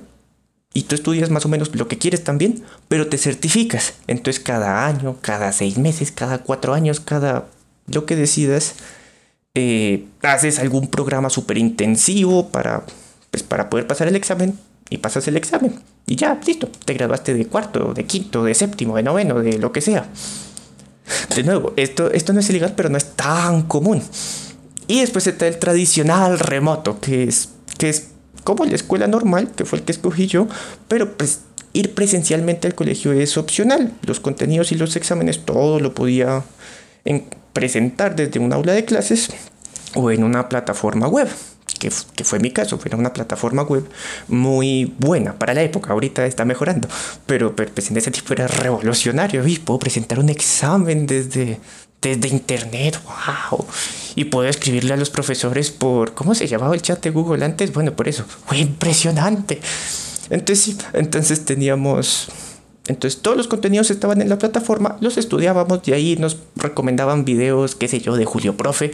y 0.74 0.84
tú 0.84 0.96
estudias 0.96 1.30
más 1.30 1.46
o 1.46 1.50
menos 1.50 1.76
lo 1.76 1.88
que 1.88 1.98
quieres 1.98 2.24
también, 2.24 2.64
pero 2.88 3.08
te 3.08 3.18
certificas. 3.18 3.94
Entonces 4.08 4.42
cada 4.44 4.86
año, 4.88 5.18
cada 5.22 5.52
seis 5.52 5.78
meses, 5.78 6.12
cada 6.12 6.40
cuatro 6.40 6.74
años, 6.74 7.00
cada 7.00 7.48
lo 7.88 8.06
que 8.06 8.16
decidas, 8.16 8.76
eh, 9.56 10.06
haces 10.24 10.58
algún 10.60 10.88
programa 10.88 11.30
súper 11.30 11.58
intensivo 11.60 12.50
para, 12.50 12.86
pues, 13.30 13.44
para 13.44 13.70
poder 13.70 13.86
pasar 13.86 14.08
el 14.08 14.16
examen 14.16 14.58
y 14.94 15.00
pasas 15.00 15.28
el 15.28 15.38
examen. 15.38 15.74
Y 16.06 16.16
ya, 16.16 16.40
listo, 16.46 16.70
te 16.86 16.94
graduaste 16.94 17.34
de 17.34 17.48
cuarto, 17.48 17.96
de 17.96 18.06
quinto, 18.06 18.44
de 18.44 18.54
séptimo, 18.54 18.96
de 18.96 19.02
noveno, 19.02 19.40
de 19.40 19.58
lo 19.58 19.72
que 19.72 19.82
sea. 19.82 20.08
De 21.36 21.44
nuevo, 21.44 21.74
esto, 21.78 22.12
esto 22.12 22.32
no 22.32 22.42
es 22.42 22.50
ilegal, 22.52 22.74
pero 22.76 22.90
no 22.90 22.98
es 22.98 23.16
tan 23.16 23.64
común. 23.64 24.04
Y 24.88 25.00
después 25.00 25.26
está 25.26 25.48
el 25.48 25.58
tradicional 25.58 26.38
remoto, 26.38 27.00
que 27.00 27.24
es, 27.24 27.50
que 27.80 27.90
es 27.90 28.10
como 28.44 28.66
la 28.66 28.76
escuela 28.76 29.08
normal, 29.08 29.50
que 29.56 29.66
fue 29.66 29.80
el 29.80 29.86
que 29.86 29.94
escogí 29.94 30.28
yo, 30.28 30.48
pero 30.88 31.18
pues 31.18 31.40
ir 31.74 31.96
presencialmente 31.96 32.68
al 32.68 32.76
colegio 32.76 33.14
es 33.14 33.36
opcional. 33.38 33.94
Los 34.04 34.20
contenidos 34.20 34.72
y 34.72 34.76
los 34.76 34.96
exámenes, 34.96 35.44
todo 35.44 35.80
lo 35.80 35.96
podía 35.96 36.44
presentar 37.54 38.16
desde 38.16 38.40
un 38.40 38.54
aula 38.54 38.74
de 38.74 38.86
clases 38.86 39.30
o 39.96 40.12
en 40.12 40.24
una 40.24 40.50
plataforma 40.50 41.08
web. 41.08 41.30
Que, 41.90 42.24
fue 42.24 42.40
mi 42.40 42.52
caso, 42.52 42.78
fue 42.78 42.90
una 42.96 43.12
plataforma 43.12 43.64
web 43.64 43.84
muy 44.30 44.94
buena 45.00 45.34
para 45.34 45.54
la 45.54 45.64
época, 45.64 45.92
ahorita 45.92 46.26
está 46.26 46.46
mejorando, 46.46 46.88
pero, 47.26 47.56
pero 47.56 47.72
pues 47.74 47.92
en 47.92 47.98
ese 47.98 48.12
tiempo 48.12 48.32
era 48.34 48.48
revolucionario, 48.48 49.46
y 49.46 49.58
puedo 49.58 49.80
presentar 49.80 50.20
un 50.20 50.30
examen 50.30 51.06
desde, 51.06 51.60
desde 52.02 52.30
internet, 52.30 53.00
wow. 53.04 53.66
Y 54.16 54.26
puedo 54.26 54.48
escribirle 54.48 54.94
a 54.94 54.98
los 54.98 55.10
profesores 55.10 55.72
por, 55.72 56.14
¿cómo 56.14 56.36
se 56.36 56.48
llamaba 56.48 56.74
el 56.74 56.82
chat 56.82 57.04
de 57.04 57.10
Google 57.10 57.44
antes? 57.44 57.74
Bueno, 57.74 57.94
por 57.94 58.08
eso, 58.08 58.24
fue 58.46 58.60
impresionante. 58.60 59.60
Entonces, 60.30 60.78
entonces 60.94 61.44
teníamos, 61.44 62.30
entonces 62.88 63.22
todos 63.22 63.36
los 63.36 63.48
contenidos 63.48 63.92
estaban 63.92 64.22
en 64.22 64.30
la 64.30 64.38
plataforma, 64.38 64.98
los 65.02 65.18
estudiábamos 65.18 65.82
y 65.86 65.92
ahí 65.92 66.16
nos 66.16 66.38
recomendaban 66.56 67.26
videos, 67.26 67.76
qué 67.76 67.90
sé 67.90 68.00
yo, 68.00 68.16
de 68.16 68.24
Julio 68.24 68.56
Profe 68.56 68.92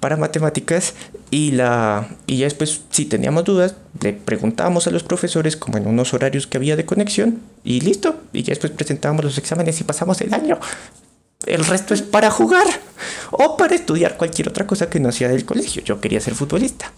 para 0.00 0.16
matemáticas 0.16 0.94
y 1.30 1.52
la 1.52 2.08
y 2.26 2.38
ya 2.38 2.46
después 2.46 2.80
si 2.90 3.04
teníamos 3.04 3.44
dudas 3.44 3.76
le 4.00 4.12
preguntábamos 4.14 4.86
a 4.86 4.90
los 4.90 5.02
profesores 5.02 5.56
como 5.56 5.78
en 5.78 5.86
unos 5.86 6.14
horarios 6.14 6.46
que 6.46 6.56
había 6.56 6.76
de 6.76 6.86
conexión 6.86 7.40
y 7.62 7.80
listo 7.80 8.16
y 8.32 8.42
ya 8.42 8.50
después 8.50 8.72
presentábamos 8.72 9.24
los 9.24 9.38
exámenes 9.38 9.80
y 9.80 9.84
pasamos 9.84 10.20
el 10.22 10.32
año 10.34 10.58
el 11.46 11.64
resto 11.64 11.94
es 11.94 12.02
para 12.02 12.30
jugar 12.30 12.66
o 13.30 13.56
para 13.56 13.74
estudiar 13.74 14.16
cualquier 14.16 14.48
otra 14.48 14.66
cosa 14.66 14.90
que 14.90 15.00
no 15.00 15.10
sea 15.10 15.28
del 15.28 15.44
colegio. 15.44 15.82
Yo 15.82 16.00
quería 16.00 16.20
ser 16.20 16.34
futbolista. 16.34 16.92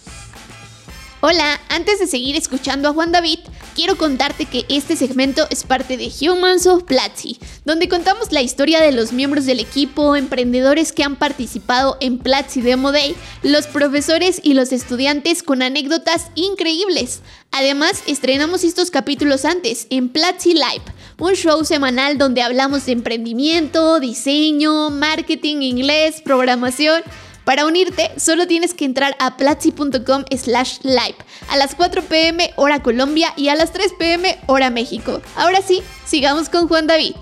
Hola, 1.24 1.60
antes 1.68 2.00
de 2.00 2.08
seguir 2.08 2.34
escuchando 2.34 2.88
a 2.88 2.92
Juan 2.92 3.12
David, 3.12 3.38
quiero 3.76 3.96
contarte 3.96 4.46
que 4.46 4.66
este 4.68 4.96
segmento 4.96 5.46
es 5.50 5.62
parte 5.62 5.96
de 5.96 6.10
Humans 6.20 6.66
of 6.66 6.82
Platzi, 6.82 7.38
donde 7.64 7.88
contamos 7.88 8.32
la 8.32 8.42
historia 8.42 8.82
de 8.82 8.90
los 8.90 9.12
miembros 9.12 9.46
del 9.46 9.60
equipo, 9.60 10.16
emprendedores 10.16 10.90
que 10.90 11.04
han 11.04 11.14
participado 11.14 11.96
en 12.00 12.18
Platzi 12.18 12.60
Demo 12.60 12.90
Day, 12.90 13.14
los 13.44 13.68
profesores 13.68 14.40
y 14.42 14.54
los 14.54 14.72
estudiantes 14.72 15.44
con 15.44 15.62
anécdotas 15.62 16.26
increíbles. 16.34 17.20
Además, 17.52 18.02
estrenamos 18.08 18.64
estos 18.64 18.90
capítulos 18.90 19.44
antes 19.44 19.86
en 19.90 20.08
Platzi 20.08 20.54
Live, 20.54 20.82
un 21.20 21.34
show 21.34 21.64
semanal 21.64 22.18
donde 22.18 22.42
hablamos 22.42 22.84
de 22.86 22.92
emprendimiento, 22.92 24.00
diseño, 24.00 24.90
marketing, 24.90 25.58
inglés, 25.58 26.20
programación 26.20 27.00
para 27.44 27.66
unirte, 27.66 28.10
solo 28.16 28.46
tienes 28.46 28.74
que 28.74 28.84
entrar 28.84 29.16
a 29.18 29.36
platzi.com 29.36 30.24
slash 30.36 30.78
live 30.82 31.16
a 31.48 31.56
las 31.56 31.74
4 31.74 32.02
pm 32.02 32.52
hora 32.56 32.82
Colombia 32.82 33.32
y 33.36 33.48
a 33.48 33.54
las 33.54 33.72
3 33.72 33.92
pm 33.98 34.38
hora 34.46 34.70
México. 34.70 35.20
Ahora 35.36 35.60
sí, 35.62 35.82
sigamos 36.04 36.48
con 36.48 36.68
Juan 36.68 36.86
David. 36.86 37.14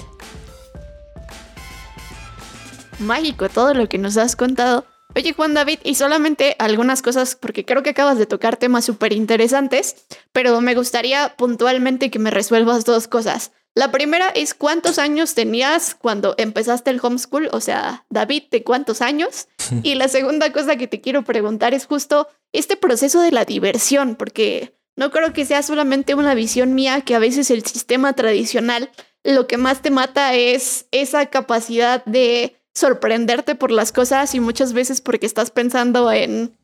Mágico 2.99 3.49
todo 3.49 3.73
lo 3.73 3.89
que 3.89 3.99
nos 3.99 4.17
has 4.17 4.37
contado. 4.37 4.85
Oye 5.17 5.33
Juan 5.33 5.55
David, 5.55 5.81
y 5.83 5.97
solamente 5.97 6.55
algunas 6.59 7.03
cosas, 7.03 7.35
porque 7.35 7.65
creo 7.65 7.83
que 7.83 7.91
acabas 7.91 8.19
de 8.19 8.27
tocar 8.27 8.57
temas 8.57 8.85
súper 8.85 9.13
interesantes, 9.13 9.97
pero 10.33 10.61
me 10.61 10.75
gustaría 10.75 11.35
puntualmente 11.37 12.11
que 12.11 12.21
me 12.21 12.31
resuelvas 12.31 12.85
dos 12.85 13.09
cosas. 13.09 13.51
La 13.75 13.93
primera 13.93 14.29
es 14.31 14.53
cuántos 14.53 14.99
años 14.99 15.35
tenías 15.35 15.95
cuando 15.95 16.35
empezaste 16.39 16.91
el 16.91 17.01
homeschool, 17.01 17.49
o 17.53 17.61
sea, 17.61 18.05
David, 18.11 18.45
¿de 18.51 18.65
cuántos 18.65 19.01
años? 19.01 19.49
Y 19.85 19.95
la 19.95 20.09
segunda 20.09 20.53
cosa 20.53 20.77
que 20.77 20.89
te 20.89 21.01
quiero 21.01 21.23
preguntar 21.23 21.75
es 21.75 21.87
justo 21.87 22.27
este 22.53 22.77
proceso 22.77 23.21
de 23.21 23.31
la 23.31 23.45
diversión, 23.45 24.17
porque 24.17 24.75
no 24.97 25.13
creo 25.13 25.33
que 25.33 25.45
sea 25.45 25.63
solamente 25.63 26.15
una 26.15 26.35
visión 26.35 26.75
mía, 26.75 27.03
que 27.03 27.15
a 27.15 27.21
veces 27.21 27.51
el 27.51 27.65
sistema 27.65 28.13
tradicional 28.15 28.91
lo 29.23 29.47
que 29.47 29.59
más 29.59 29.83
te 29.83 29.91
mata 29.91 30.35
es 30.35 30.87
esa 30.91 31.27
capacidad 31.27 32.05
de 32.05 32.57
sorprenderte 32.75 33.55
por 33.55 33.71
las 33.71 33.93
cosas 33.93 34.35
y 34.35 34.41
muchas 34.41 34.73
veces 34.73 35.01
porque 35.01 35.27
estás 35.27 35.51
pensando 35.51 36.11
en 36.11 36.57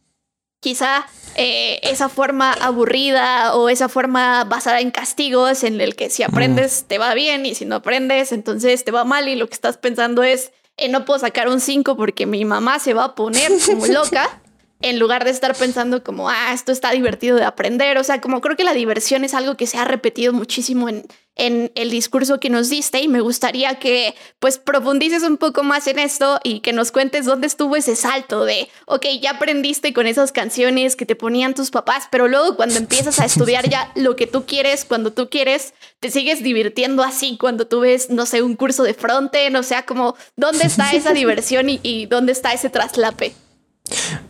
quizá 0.61 1.07
eh, 1.37 1.81
esa 1.83 2.09
forma 2.09 2.53
aburrida 2.53 3.55
o 3.55 3.69
esa 3.69 3.89
forma 3.89 4.45
basada 4.45 4.81
en 4.81 4.91
castigos 4.91 5.65
en 5.65 5.81
el 5.81 5.95
que 5.95 6.09
si 6.11 6.23
aprendes 6.23 6.85
te 6.87 6.99
va 6.99 7.15
bien 7.15 7.45
y 7.45 7.55
si 7.55 7.65
no 7.67 7.77
aprendes 7.77 8.33
entonces 8.33 8.85
te 8.85 8.91
va 8.91 9.05
mal 9.05 9.29
y 9.29 9.37
lo 9.37 9.47
que 9.47 9.55
estás 9.55 9.77
pensando 9.77 10.23
es 10.23 10.53
eh, 10.79 10.89
no 10.89 11.05
puedo 11.05 11.19
sacar 11.21 11.49
un 11.49 11.61
5 11.61 11.97
porque 11.97 12.27
mi 12.27 12.45
mamá 12.45 12.79
se 12.79 12.95
va 12.95 13.05
a 13.05 13.15
poner 13.15 13.53
como 13.67 13.87
loca 13.89 14.41
en 14.81 14.99
lugar 14.99 15.25
de 15.25 15.31
estar 15.31 15.55
pensando 15.55 16.05
como, 16.05 16.29
ah, 16.29 16.53
esto 16.53 16.73
está 16.73 16.91
divertido 16.91 17.37
de 17.37 17.45
aprender. 17.45 17.99
O 17.99 18.05
sea, 18.05 18.21
como 18.21 18.41
creo 18.41 18.57
que 18.57 18.65
la 18.65 18.75
diversión 18.75 19.25
es 19.25 19.35
algo 19.35 19.57
que 19.57 19.67
se 19.67 19.79
ha 19.79 19.85
repetido 19.85 20.33
muchísimo 20.33 20.89
en, 20.89 21.07
en 21.37 21.71
el 21.75 21.91
discurso 21.91 22.41
que 22.41 22.51
nos 22.51 22.69
diste 22.69 23.01
y 23.01 23.09
me 23.09 23.21
gustaría 23.21 23.79
que 23.79 24.15
pues 24.39 24.59
profundices 24.59 25.23
un 25.23 25.37
poco 25.37 25.63
más 25.63 25.87
en 25.87 25.99
esto 25.99 26.41
y 26.43 26.61
que 26.61 26.73
nos 26.73 26.93
cuentes 26.93 27.27
dónde 27.27 27.47
estuvo 27.47 27.77
ese 27.77 27.95
salto 27.95 28.45
de, 28.45 28.69
ok, 28.87 29.07
ya 29.21 29.33
aprendiste 29.33 29.93
con 29.93 30.07
esas 30.07 30.33
canciones 30.33 30.97
que 30.97 31.07
te 31.07 31.17
ponían 31.17 31.55
tus 31.55 31.71
papás, 31.71 32.09
pero 32.11 32.27
luego 32.27 32.57
cuando 32.57 32.77
empiezas 32.77 33.21
a 33.21 33.27
estudiar 33.27 33.69
ya 33.69 33.93
lo 33.95 34.17
que 34.17 34.27
tú 34.27 34.47
quieres, 34.47 34.85
cuando 34.85 35.13
tú 35.13 35.29
quieres, 35.29 35.75
te 36.01 36.11
sigues 36.11 36.43
divirtiendo 36.43 37.03
así 37.03 37.37
cuando 37.39 37.67
tú 37.67 37.81
ves, 37.81 38.11
no 38.11 38.27
sé, 38.27 38.43
un 38.43 38.57
curso 38.57 38.83
de 38.83 38.95
frontend, 38.95 39.57
o 39.57 39.63
sea, 39.63 39.85
como, 39.85 40.17
¿dónde 40.37 40.67
está 40.67 40.93
esa 40.93 41.13
diversión 41.13 41.69
y, 41.69 41.81
y 41.83 42.07
dónde 42.07 42.33
está 42.33 42.53
ese 42.53 42.71
traslape? 42.71 43.35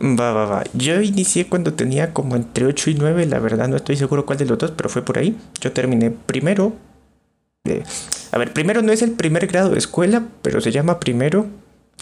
Va, 0.01 0.31
va, 0.33 0.45
va. 0.45 0.63
Yo 0.73 1.01
inicié 1.01 1.47
cuando 1.47 1.73
tenía 1.73 2.13
como 2.13 2.35
entre 2.35 2.65
8 2.65 2.91
y 2.91 2.93
9, 2.95 3.25
la 3.25 3.39
verdad 3.39 3.67
no 3.67 3.75
estoy 3.75 3.95
seguro 3.97 4.25
cuál 4.25 4.37
de 4.37 4.45
los 4.45 4.57
dos, 4.57 4.71
pero 4.71 4.89
fue 4.89 5.03
por 5.03 5.17
ahí. 5.17 5.37
Yo 5.59 5.71
terminé 5.71 6.11
primero. 6.11 6.75
a 8.31 8.37
ver, 8.37 8.53
primero 8.53 8.81
no 8.81 8.91
es 8.91 9.01
el 9.01 9.11
primer 9.11 9.47
grado 9.47 9.71
de 9.71 9.77
escuela, 9.77 10.27
pero 10.41 10.61
se 10.61 10.71
llama 10.71 10.99
primero. 10.99 11.47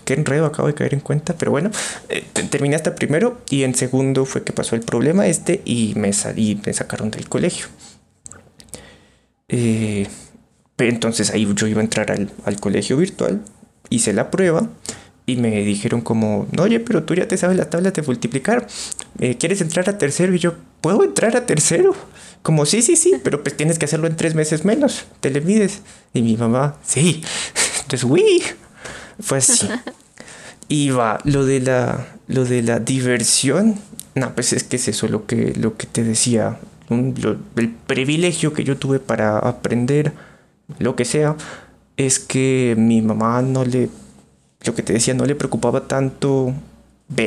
Qué 0.03 0.13
enredo 0.13 0.45
acabo 0.45 0.67
de 0.67 0.75
caer 0.75 0.93
en 0.93 0.99
cuenta, 0.99 1.35
pero 1.37 1.51
bueno, 1.51 1.71
eh, 2.09 2.23
terminé 2.51 2.75
hasta 2.75 2.93
primero 2.93 3.41
y 3.49 3.63
en 3.63 3.73
segundo 3.73 4.25
fue 4.25 4.43
que 4.43 4.53
pasó 4.53 4.75
el 4.75 4.81
problema 4.81 5.25
este 5.25 5.61
y 5.65 5.93
me 5.95 6.13
salí, 6.13 6.61
me 6.63 6.73
sacaron 6.73 7.09
del 7.09 7.27
colegio. 7.27 7.67
Eh, 9.47 10.07
entonces 10.77 11.31
ahí 11.31 11.47
yo 11.55 11.65
iba 11.65 11.79
a 11.79 11.83
entrar 11.83 12.11
al, 12.11 12.29
al 12.43 12.59
colegio 12.59 12.97
virtual, 12.97 13.41
hice 13.89 14.13
la 14.13 14.29
prueba 14.29 14.69
y 15.25 15.37
me 15.37 15.63
dijeron 15.63 16.01
como, 16.01 16.47
oye, 16.59 16.79
pero 16.79 17.03
tú 17.03 17.15
ya 17.15 17.27
te 17.27 17.37
sabes 17.37 17.57
las 17.57 17.69
tablas 17.69 17.93
de 17.93 18.01
multiplicar, 18.03 18.67
eh, 19.19 19.37
¿quieres 19.37 19.61
entrar 19.61 19.89
a 19.89 19.97
tercero? 19.97 20.33
Y 20.35 20.39
yo, 20.39 20.55
¿puedo 20.81 21.03
entrar 21.03 21.35
a 21.35 21.45
tercero? 21.45 21.95
Como, 22.43 22.65
sí, 22.65 22.83
sí, 22.83 22.95
sí, 22.95 23.15
pero 23.23 23.41
pues 23.41 23.57
tienes 23.57 23.79
que 23.79 23.85
hacerlo 23.85 24.05
en 24.07 24.15
tres 24.15 24.35
meses 24.35 24.65
menos, 24.65 25.05
te 25.19 25.31
le 25.31 25.41
mides. 25.41 25.81
Y 26.13 26.21
mi 26.21 26.37
mamá, 26.37 26.75
sí. 26.83 27.23
Entonces, 27.81 28.03
uy, 28.03 28.43
fue 29.19 29.39
así. 29.39 29.67
Y 30.67 30.89
va, 30.91 31.19
lo 31.23 31.45
de 31.45 31.59
la, 31.59 32.07
lo 32.27 32.45
de 32.45 32.61
la 32.61 32.79
diversión, 32.79 33.75
no, 34.13 34.33
pues 34.35 34.53
es 34.53 34.63
que 34.63 34.75
es 34.75 34.87
eso 34.87 35.07
lo 35.07 35.25
que, 35.25 35.53
lo 35.55 35.75
que 35.75 35.87
te 35.87 36.03
decía, 36.03 36.59
el 36.89 37.69
privilegio 37.87 38.53
que 38.53 38.63
yo 38.63 38.77
tuve 38.77 38.99
para 38.99 39.39
aprender 39.39 40.13
lo 40.77 40.95
que 40.95 41.05
sea, 41.05 41.35
es 41.97 42.19
que 42.19 42.75
mi 42.77 43.01
mamá 43.01 43.41
no 43.41 43.65
le 43.65 43.89
lo 44.65 44.75
que 44.75 44.83
te 44.83 44.93
decía, 44.93 45.13
no 45.13 45.25
le 45.25 45.35
preocupaba 45.35 45.87
tanto, 45.87 46.53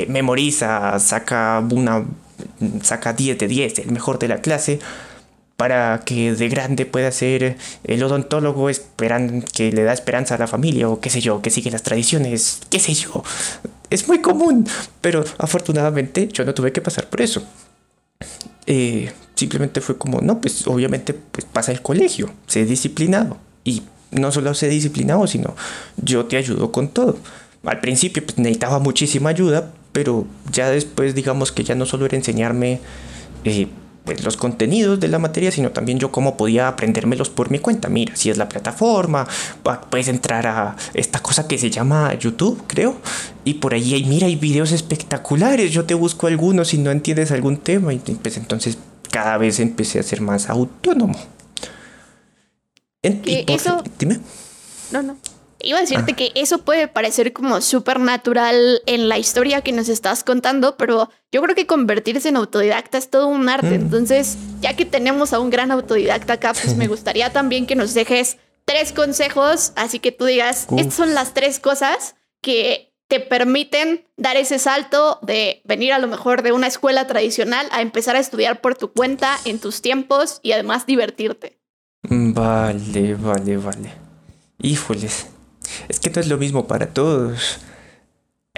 memoriza, 0.07 0.99
saca 0.99 1.65
una, 1.71 2.05
saca 2.81 3.13
10 3.13 3.37
de 3.37 3.47
10, 3.47 3.79
el 3.79 3.91
mejor 3.91 4.19
de 4.19 4.27
la 4.27 4.41
clase, 4.41 4.79
para 5.57 5.99
que 6.05 6.33
de 6.33 6.47
grande 6.47 6.85
pueda 6.85 7.11
ser 7.11 7.57
el 7.83 8.03
odontólogo 8.03 8.69
esperan, 8.69 9.41
que 9.41 9.71
le 9.71 9.83
da 9.83 9.91
esperanza 9.91 10.35
a 10.35 10.37
la 10.37 10.47
familia 10.47 10.87
o 10.87 11.01
qué 11.01 11.09
sé 11.09 11.19
yo, 11.19 11.41
que 11.41 11.49
sigue 11.49 11.69
las 11.69 11.83
tradiciones, 11.83 12.61
qué 12.69 12.79
sé 12.79 12.93
yo. 12.93 13.23
Es 13.89 14.07
muy 14.07 14.21
común, 14.21 14.67
pero 15.01 15.25
afortunadamente 15.37 16.29
yo 16.31 16.45
no 16.45 16.53
tuve 16.53 16.71
que 16.71 16.81
pasar 16.81 17.09
por 17.09 17.19
eso. 17.19 17.43
Eh, 18.67 19.11
simplemente 19.35 19.81
fue 19.81 19.97
como, 19.97 20.21
no, 20.21 20.39
pues 20.39 20.65
obviamente 20.67 21.13
pues, 21.13 21.45
pasa 21.45 21.71
el 21.71 21.81
colegio, 21.81 22.31
sé 22.47 22.65
disciplinado 22.65 23.37
y 23.63 23.81
no 24.11 24.31
solo 24.31 24.53
sé 24.53 24.69
disciplinado, 24.69 25.27
sino 25.27 25.55
yo 25.97 26.25
te 26.25 26.37
ayudo 26.37 26.71
con 26.71 26.89
todo. 26.89 27.17
Al 27.65 27.79
principio 27.79 28.23
pues, 28.25 28.37
necesitaba 28.37 28.79
muchísima 28.79 29.29
ayuda, 29.29 29.71
pero 29.91 30.25
ya 30.51 30.69
después 30.69 31.15
digamos 31.15 31.51
que 31.51 31.63
ya 31.63 31.75
no 31.75 31.85
solo 31.85 32.05
era 32.05 32.15
enseñarme 32.15 32.79
eh, 33.43 33.67
pues, 34.05 34.23
los 34.23 34.37
contenidos 34.37 34.99
de 34.99 35.07
la 35.07 35.19
materia, 35.19 35.51
sino 35.51 35.71
también 35.71 35.99
yo 35.99 36.11
cómo 36.11 36.37
podía 36.37 36.67
aprendérmelos 36.67 37.29
por 37.29 37.51
mi 37.51 37.59
cuenta. 37.59 37.89
Mira, 37.89 38.15
si 38.15 38.29
es 38.29 38.37
la 38.37 38.49
plataforma, 38.49 39.27
puedes 39.89 40.07
entrar 40.07 40.47
a 40.47 40.75
esta 40.93 41.19
cosa 41.19 41.47
que 41.47 41.57
se 41.57 41.69
llama 41.69 42.13
YouTube, 42.17 42.63
creo, 42.65 42.97
y 43.43 43.55
por 43.55 43.73
ahí 43.73 43.93
hay, 43.93 44.05
mira, 44.05 44.27
hay 44.27 44.35
videos 44.35 44.71
espectaculares, 44.71 45.71
yo 45.71 45.85
te 45.85 45.93
busco 45.93 46.27
algunos 46.27 46.69
si 46.69 46.77
no 46.77 46.91
entiendes 46.91 47.31
algún 47.31 47.57
tema, 47.57 47.93
y 47.93 47.99
pues 47.99 48.37
entonces 48.37 48.77
cada 49.11 49.37
vez 49.37 49.59
empecé 49.59 49.99
a 49.99 50.03
ser 50.03 50.21
más 50.21 50.49
autónomo. 50.49 51.19
Eso... 53.03 53.83
Dime. 53.97 54.19
No, 54.91 55.01
no. 55.01 55.17
Iba 55.61 55.79
a 55.79 55.81
decirte 55.81 56.13
ah. 56.13 56.15
que 56.15 56.31
eso 56.35 56.59
puede 56.59 56.87
parecer 56.87 57.33
como 57.33 57.59
súper 57.59 57.99
natural 57.99 58.81
en 58.85 59.09
la 59.09 59.17
historia 59.17 59.61
que 59.61 59.73
nos 59.73 59.89
estás 59.89 60.23
contando, 60.23 60.77
pero 60.77 61.09
yo 61.31 61.41
creo 61.41 61.53
que 61.53 61.67
convertirse 61.67 62.29
en 62.29 62.37
autodidacta 62.37 62.97
es 62.97 63.09
todo 63.09 63.27
un 63.27 63.49
arte. 63.49 63.71
Mm. 63.71 63.81
Entonces, 63.81 64.37
ya 64.61 64.75
que 64.75 64.85
tenemos 64.85 65.33
a 65.33 65.39
un 65.39 65.49
gran 65.49 65.71
autodidacta 65.71 66.33
acá, 66.33 66.53
pues 66.53 66.77
me 66.77 66.87
gustaría 66.87 67.31
también 67.33 67.67
que 67.67 67.75
nos 67.75 67.93
dejes 67.93 68.37
tres 68.63 68.93
consejos, 68.93 69.73
así 69.75 69.99
que 69.99 70.11
tú 70.11 70.25
digas, 70.25 70.67
estas 70.77 70.93
son 70.93 71.13
las 71.13 71.33
tres 71.33 71.59
cosas 71.59 72.15
que 72.41 72.93
te 73.09 73.19
permiten 73.19 74.05
dar 74.15 74.37
ese 74.37 74.59
salto 74.59 75.19
de 75.23 75.61
venir 75.65 75.91
a 75.91 75.99
lo 75.99 76.07
mejor 76.07 76.43
de 76.43 76.51
una 76.51 76.67
escuela 76.67 77.07
tradicional 77.07 77.67
a 77.71 77.81
empezar 77.81 78.15
a 78.15 78.19
estudiar 78.19 78.61
por 78.61 78.75
tu 78.75 78.93
cuenta 78.93 79.37
en 79.45 79.59
tus 79.59 79.81
tiempos 79.81 80.39
y 80.43 80.51
además 80.51 80.85
divertirte. 80.85 81.58
Vale, 82.03 83.15
vale, 83.15 83.57
vale. 83.57 83.91
Híjoles. 84.61 85.27
Es 85.87 85.99
que 85.99 86.09
no 86.09 86.21
es 86.21 86.27
lo 86.27 86.37
mismo 86.37 86.67
para 86.67 86.87
todos. 86.93 87.59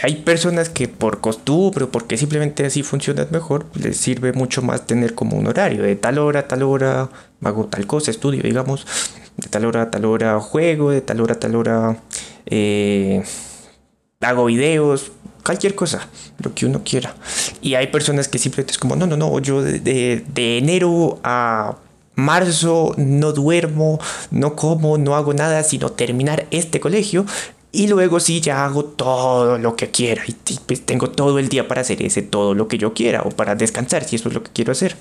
Hay 0.04 0.16
personas 0.24 0.70
que 0.70 0.88
por 0.88 1.22
costumbre 1.22 1.86
o 1.86 1.92
porque 1.92 2.18
simplemente 2.18 2.66
así 2.66 2.82
funcionan 2.82 3.28
mejor, 3.32 3.66
les 3.76 3.98
sirve 3.98 4.34
mucho 4.34 4.62
más 4.62 4.88
tener 4.88 5.14
como 5.14 5.38
un 5.38 5.48
horario 5.48 5.84
de 5.84 5.96
tal 5.96 6.18
hora 6.18 6.42
a 6.42 6.48
tal 6.48 6.64
hora, 6.64 7.10
hago 7.44 7.66
tal 7.66 7.86
cosa, 7.86 8.10
estudio, 8.10 8.42
digamos, 8.42 8.88
de 9.38 9.48
tal 9.50 9.66
hora 9.66 9.84
a 9.84 9.92
tal 9.92 10.06
hora 10.06 10.40
juego, 10.40 10.92
de 10.92 11.02
tal 11.02 11.22
hora 11.22 11.36
a 11.36 11.40
tal 11.40 11.56
hora 11.56 11.98
eh, 12.48 13.24
hago 14.22 14.46
videos, 14.46 15.12
cualquier 15.46 15.76
cosa, 15.76 16.08
lo 16.40 16.54
que 16.56 16.66
uno 16.66 16.82
quiera. 16.84 17.16
Y 17.62 17.76
hay 17.76 17.88
personas 17.88 18.28
que 18.28 18.40
simplemente 18.40 18.72
es 18.72 18.78
como, 18.80 18.96
no, 18.96 19.06
no, 19.06 19.18
no, 19.18 19.40
yo 19.40 19.62
de, 19.62 19.80
de 20.26 20.58
enero 20.58 21.20
a 21.24 21.78
marzo 22.22 22.94
no 22.98 23.34
duermo, 23.34 24.00
no 24.32 24.56
como, 24.56 24.98
no 24.98 25.16
hago 25.16 25.34
nada, 25.34 25.64
sino 25.64 25.92
terminar 25.92 26.48
este 26.52 26.80
colegio. 26.80 27.26
Y 27.74 27.88
luego 27.88 28.20
sí, 28.20 28.42
ya 28.42 28.66
hago 28.66 28.84
todo 28.84 29.58
lo 29.58 29.76
que 29.76 29.92
quiera. 29.92 30.24
Y 30.28 30.60
pues 30.66 30.86
tengo 30.86 31.10
todo 31.10 31.40
el 31.40 31.50
día 31.50 31.68
para 31.68 31.82
hacer 31.82 32.02
ese 32.02 32.22
todo 32.22 32.54
lo 32.54 32.68
que 32.68 32.78
yo 32.78 32.94
quiera. 32.94 33.22
O 33.22 33.30
para 33.30 33.56
descansar, 33.56 34.04
si 34.04 34.18
eso 34.18 34.28
es 34.28 34.36
lo 34.36 34.44
que 34.44 34.52
quiero 34.52 34.74
hacer. 34.74 34.96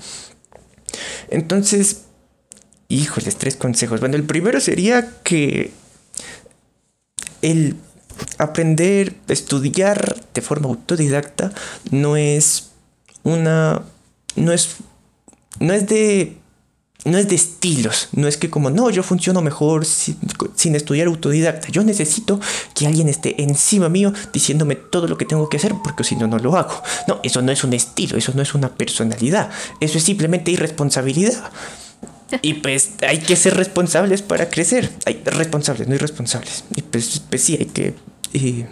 Entonces, 1.29 2.03
híjoles, 2.87 3.35
tres 3.37 3.55
consejos. 3.57 3.99
Bueno, 3.99 4.15
el 4.15 4.23
primero 4.23 4.59
sería 4.61 5.09
que 5.23 5.71
el 7.41 7.75
aprender, 8.37 9.15
estudiar 9.27 10.15
de 10.33 10.41
forma 10.41 10.69
autodidacta 10.69 11.51
no 11.91 12.15
es 12.15 12.71
una... 13.23 13.83
No 14.37 14.53
es, 14.53 14.77
no 15.59 15.73
es 15.73 15.87
de 15.87 16.40
no 17.05 17.17
es 17.17 17.27
de 17.27 17.35
estilos, 17.35 18.09
no 18.11 18.27
es 18.27 18.37
que 18.37 18.49
como, 18.49 18.69
no, 18.69 18.89
yo 18.89 19.01
funciono 19.01 19.41
mejor 19.41 19.85
sin, 19.85 20.75
estudiar 20.75 21.07
autodidacta, 21.07 21.69
yo 21.69 21.83
necesito 21.83 22.39
que 22.75 22.85
alguien 22.85 23.09
esté 23.09 23.41
encima 23.41 23.89
mío 23.89 24.13
diciéndome 24.31 24.75
todo 24.75 25.07
lo 25.07 25.17
que 25.17 25.25
tengo 25.25 25.49
que 25.49 25.57
hacer 25.57 25.73
porque 25.83 26.03
si 26.03 26.15
no, 26.15 26.27
no 26.27 26.37
lo 26.37 26.55
hago. 26.55 26.81
No, 27.07 27.19
eso 27.23 27.41
no 27.41 27.51
es 27.51 27.63
un 27.63 27.73
estilo, 27.73 28.17
eso 28.17 28.33
no 28.35 28.41
es 28.41 28.53
una 28.53 28.69
personalidad, 28.75 29.49
eso 29.79 29.97
es 29.97 30.03
simplemente 30.03 30.51
irresponsabilidad. 30.51 31.51
Y 32.41 32.55
pues 32.55 32.91
hay 33.05 33.19
que 33.19 33.35
ser 33.35 33.55
responsables 33.55 34.21
para 34.21 34.49
crecer. 34.49 34.89
Hay 35.05 35.21
responsables, 35.25 35.87
no 35.87 35.95
irresponsables. 35.95 36.63
Y 36.75 36.81
pues, 36.81 37.21
pues 37.29 37.43
sí, 37.43 37.57
hay 37.59 37.65
que... 37.65 37.93
Eh, 38.33 38.65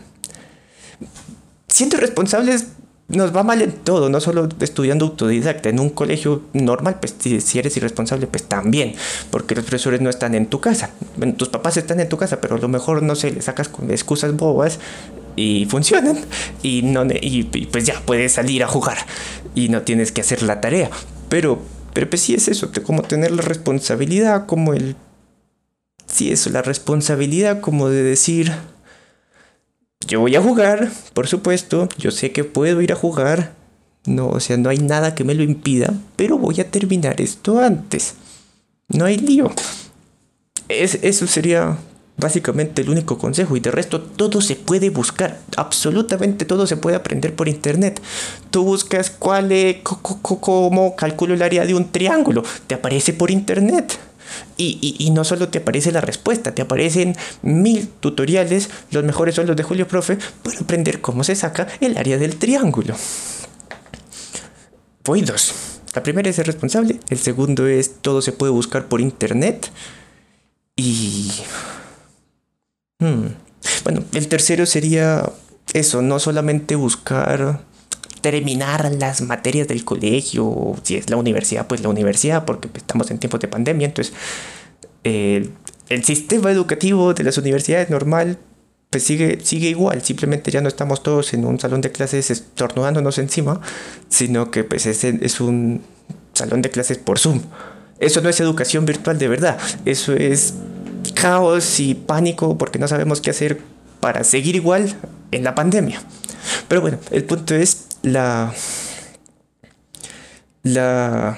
siendo 1.67 1.97
responsables 1.97 2.67
nos 3.09 3.35
va 3.35 3.43
mal 3.43 3.61
en 3.61 3.71
todo, 3.71 4.09
no 4.09 4.21
solo 4.21 4.47
estudiando 4.59 5.05
autodidacta. 5.05 5.69
En 5.69 5.79
un 5.79 5.89
colegio 5.89 6.43
normal, 6.53 6.97
pues 6.99 7.15
si, 7.19 7.59
eres 7.59 7.75
irresponsable, 7.75 8.27
pues 8.27 8.43
también, 8.43 8.93
porque 9.31 9.55
los 9.55 9.65
profesores 9.65 9.99
no 9.99 10.09
están 10.09 10.35
en 10.35 10.45
tu 10.45 10.61
casa. 10.61 10.91
tus 11.35 11.49
papás 11.49 11.77
están 11.77 11.99
en 11.99 12.07
tu 12.07 12.17
casa, 12.17 12.39
pero 12.39 12.55
a 12.55 12.59
lo 12.59 12.67
mejor, 12.67 13.01
no 13.01 13.15
sé, 13.15 13.31
le 13.31 13.41
sacas 13.41 13.67
con 13.67 13.89
excusas 13.89 14.35
bobas 14.37 14.79
y 15.35 15.65
funcionan. 15.65 16.19
Y, 16.61 16.83
no, 16.83 17.03
y, 17.09 17.43
pues 17.71 17.85
ya 17.85 17.99
puedes 18.05 18.33
salir 18.33 18.63
a 18.63 18.67
jugar 18.67 18.97
y 19.55 19.69
no 19.69 19.81
tienes 19.81 20.11
que 20.11 20.21
hacer 20.21 20.43
la 20.43 20.61
tarea. 20.61 20.89
Pero 21.29 21.59
Pero 21.93 22.09
pues 22.09 22.21
sí 22.21 22.35
es 22.35 22.47
eso, 22.47 22.71
como 22.83 23.01
tener 23.01 23.31
la 23.31 23.41
responsabilidad, 23.41 24.45
como 24.45 24.73
el... 24.73 24.95
Sí, 26.05 26.31
eso, 26.31 26.49
la 26.49 26.61
responsabilidad 26.61 27.59
como 27.59 27.89
de 27.89 28.03
decir, 28.03 28.51
yo 30.07 30.19
voy 30.19 30.35
a 30.35 30.41
jugar, 30.41 30.91
por 31.13 31.27
supuesto, 31.27 31.89
yo 31.97 32.11
sé 32.11 32.31
que 32.31 32.43
puedo 32.43 32.81
ir 32.81 32.91
a 32.91 32.95
jugar, 32.95 33.53
no, 34.05 34.29
o 34.29 34.39
sea, 34.39 34.57
no 34.57 34.69
hay 34.69 34.77
nada 34.77 35.13
que 35.13 35.23
me 35.23 35.35
lo 35.35 35.43
impida, 35.43 35.93
pero 36.15 36.37
voy 36.37 36.59
a 36.61 36.71
terminar 36.71 37.21
esto 37.21 37.59
antes. 37.59 38.15
No 38.87 39.05
hay 39.05 39.17
lío. 39.17 39.51
Es, 40.67 40.99
eso 41.03 41.27
sería 41.27 41.77
básicamente 42.17 42.81
el 42.81 42.89
único 42.89 43.17
consejo 43.17 43.55
y 43.55 43.59
de 43.59 43.71
resto 43.71 44.01
todo 44.01 44.41
se 44.41 44.55
puede 44.55 44.89
buscar, 44.89 45.39
absolutamente 45.55 46.45
todo 46.45 46.67
se 46.67 46.77
puede 46.77 46.95
aprender 46.95 47.35
por 47.35 47.47
internet. 47.47 48.01
Tú 48.51 48.63
buscas 48.63 49.09
cuál 49.09 49.51
es, 49.51 49.77
cómo 49.83 50.95
calculo 50.95 51.33
el 51.33 51.41
área 51.41 51.65
de 51.65 51.75
un 51.75 51.91
triángulo, 51.91 52.43
te 52.67 52.75
aparece 52.75 53.13
por 53.13 53.31
internet. 53.31 53.97
Y, 54.57 54.95
y, 54.99 55.09
no 55.11 55.23
solo 55.23 55.49
te 55.49 55.59
aparece 55.59 55.91
la 55.91 56.01
respuesta, 56.01 56.53
te 56.53 56.61
aparecen 56.61 57.15
mil 57.41 57.87
tutoriales, 57.87 58.69
los 58.91 59.03
mejores 59.03 59.35
son 59.35 59.47
los 59.47 59.55
de 59.55 59.63
Julio 59.63 59.87
Profe, 59.87 60.17
para 60.43 60.59
aprender 60.59 61.01
cómo 61.01 61.23
se 61.23 61.35
saca 61.35 61.67
el 61.79 61.97
área 61.97 62.17
del 62.17 62.35
triángulo. 62.37 62.95
Voy 65.03 65.21
dos. 65.21 65.53
La 65.93 66.03
primera 66.03 66.29
es 66.29 66.35
ser 66.35 66.45
responsable, 66.45 66.99
el 67.09 67.17
segundo 67.17 67.67
es 67.67 67.95
todo 68.01 68.21
se 68.21 68.31
puede 68.31 68.51
buscar 68.51 68.87
por 68.87 69.01
internet. 69.01 69.71
Y 70.75 71.31
Hmm. 72.99 73.27
Bueno, 73.85 74.03
el 74.13 74.27
tercero 74.27 74.65
sería 74.65 75.31
eso, 75.73 76.01
no 76.01 76.19
solamente 76.19 76.75
buscar 76.75 77.61
terminar 78.21 78.91
las 78.99 79.21
materias 79.21 79.67
del 79.67 79.85
colegio, 79.85 80.75
si 80.83 80.95
es 80.95 81.09
la 81.09 81.17
universidad, 81.17 81.67
pues 81.67 81.81
la 81.81 81.89
universidad, 81.89 82.45
porque 82.45 82.69
estamos 82.75 83.09
en 83.11 83.19
tiempos 83.19 83.39
de 83.39 83.47
pandemia, 83.47 83.87
entonces 83.87 84.13
el 85.03 86.03
sistema 86.03 86.51
educativo 86.51 87.13
de 87.13 87.23
las 87.23 87.37
universidades 87.37 87.89
normal 87.89 88.37
pues 88.89 89.03
sigue, 89.03 89.39
sigue 89.43 89.69
igual, 89.69 90.01
simplemente 90.01 90.49
ya 90.49 90.61
no 90.61 90.67
estamos 90.67 91.03
todos 91.03 91.33
en 91.33 91.45
un 91.45 91.59
salón 91.59 91.81
de 91.81 91.91
clases 91.91 92.31
estornudándonos 92.31 93.19
encima, 93.19 93.61
sino 94.09 94.49
que 94.49 94.63
pues 94.63 94.87
es, 94.87 95.03
es 95.03 95.39
un 95.41 95.83
salón 96.33 96.63
de 96.63 96.71
clases 96.71 96.97
por 96.97 97.19
Zoom. 97.19 97.41
Eso 97.99 98.21
no 98.21 98.29
es 98.29 98.39
educación 98.39 98.85
virtual 98.85 99.19
de 99.19 99.27
verdad, 99.27 99.59
eso 99.85 100.13
es 100.13 100.55
caos 101.13 101.79
y 101.79 101.93
pánico 101.93 102.57
porque 102.57 102.79
no 102.79 102.87
sabemos 102.87 103.21
qué 103.21 103.29
hacer 103.29 103.59
para 103.99 104.23
seguir 104.23 104.55
igual 104.55 104.95
en 105.31 105.43
la 105.43 105.53
pandemia. 105.53 106.01
Pero 106.69 106.81
bueno, 106.81 106.99
el 107.11 107.25
punto 107.25 107.55
es 107.55 107.87
la... 108.03 108.53
La... 110.63 111.37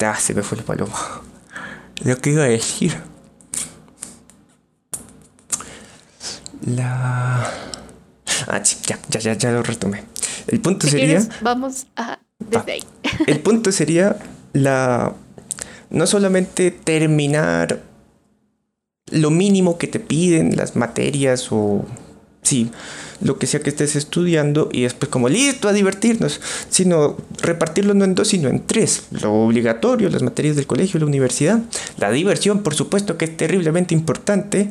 Ah, 0.00 0.16
se 0.18 0.34
me 0.34 0.42
fue 0.42 0.58
el 0.58 0.64
paloma. 0.64 1.22
Lo 2.04 2.18
que 2.18 2.30
iba 2.30 2.42
a 2.42 2.48
decir. 2.48 2.96
La... 6.66 7.50
Ah, 8.48 8.64
sí, 8.64 8.76
ya, 8.84 8.98
ya, 9.08 9.20
ya, 9.20 9.34
ya 9.34 9.52
lo 9.52 9.62
retomé. 9.62 10.02
El 10.48 10.60
punto 10.60 10.88
sería... 10.88 11.26
vamos 11.40 11.86
a... 11.96 12.18
Desde 12.40 12.72
ahí. 12.72 12.84
El 13.28 13.40
punto 13.40 13.70
sería 13.70 14.16
la... 14.52 15.14
No 15.88 16.06
solamente 16.08 16.72
terminar 16.72 17.80
lo 19.12 19.30
mínimo 19.30 19.78
que 19.78 19.86
te 19.86 20.00
piden, 20.00 20.56
las 20.56 20.74
materias 20.74 21.48
o 21.52 21.86
sí, 22.42 22.70
lo 23.20 23.38
que 23.38 23.46
sea 23.46 23.60
que 23.60 23.70
estés 23.70 23.96
estudiando 23.96 24.68
y 24.72 24.82
después 24.82 25.08
como 25.08 25.28
listo 25.28 25.68
a 25.68 25.72
divertirnos, 25.72 26.40
sino 26.68 27.16
repartirlo 27.40 27.94
no 27.94 28.04
en 28.04 28.14
dos, 28.14 28.28
sino 28.28 28.48
en 28.48 28.66
tres. 28.66 29.04
Lo 29.10 29.32
obligatorio, 29.32 30.10
las 30.10 30.22
materias 30.22 30.56
del 30.56 30.66
colegio, 30.66 31.00
la 31.00 31.06
universidad. 31.06 31.60
La 31.98 32.10
diversión, 32.10 32.62
por 32.62 32.74
supuesto, 32.74 33.16
que 33.16 33.26
es 33.26 33.36
terriblemente 33.36 33.94
importante. 33.94 34.70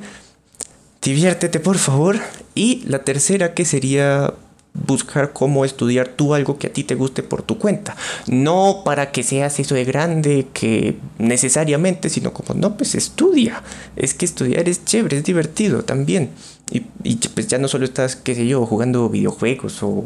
Diviértete, 1.01 1.59
por 1.59 1.77
favor. 1.77 2.19
Y 2.55 2.83
la 2.85 3.03
tercera, 3.03 3.53
que 3.53 3.65
sería 3.65 4.33
buscar 4.73 5.33
cómo 5.33 5.65
estudiar 5.65 6.07
tú 6.07 6.33
algo 6.33 6.57
que 6.57 6.67
a 6.67 6.73
ti 6.73 6.83
te 6.83 6.95
guste 6.95 7.23
por 7.23 7.43
tu 7.43 7.57
cuenta. 7.57 7.95
No 8.27 8.81
para 8.83 9.11
que 9.11 9.23
seas 9.23 9.59
eso 9.59 9.75
de 9.75 9.85
grande, 9.85 10.47
que 10.53 10.97
necesariamente, 11.19 12.09
sino 12.09 12.33
como, 12.33 12.59
no, 12.59 12.75
pues 12.75 12.95
estudia. 12.95 13.63
Es 13.95 14.13
que 14.13 14.25
estudiar 14.25 14.67
es 14.67 14.83
chévere, 14.85 15.17
es 15.17 15.23
divertido 15.23 15.83
también. 15.83 16.31
Y, 16.71 16.85
y 17.03 17.15
pues 17.15 17.47
ya 17.47 17.57
no 17.57 17.67
solo 17.67 17.85
estás, 17.85 18.15
qué 18.15 18.35
sé 18.35 18.47
yo, 18.47 18.65
jugando 18.65 19.09
videojuegos 19.09 19.83
o, 19.83 20.05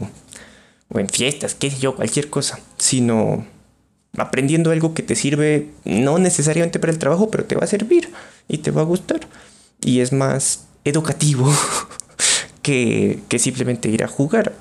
o 0.89 0.99
en 0.99 1.09
fiestas, 1.09 1.55
qué 1.55 1.69
sé 1.69 1.79
yo, 1.79 1.95
cualquier 1.95 2.29
cosa, 2.29 2.59
sino 2.77 3.45
aprendiendo 4.17 4.71
algo 4.71 4.93
que 4.93 5.03
te 5.03 5.15
sirve, 5.15 5.69
no 5.85 6.17
necesariamente 6.17 6.79
para 6.79 6.91
el 6.91 6.99
trabajo, 6.99 7.29
pero 7.29 7.45
te 7.45 7.55
va 7.55 7.63
a 7.63 7.67
servir 7.67 8.11
y 8.47 8.59
te 8.59 8.71
va 8.71 8.81
a 8.81 8.85
gustar. 8.85 9.21
Y 9.81 9.99
es 9.99 10.11
más 10.11 10.65
educativo. 10.83 11.53
que, 13.29 13.39
simplemente 13.39 13.89
ir 13.89 14.03
a 14.03 14.07
jugar. 14.07 14.53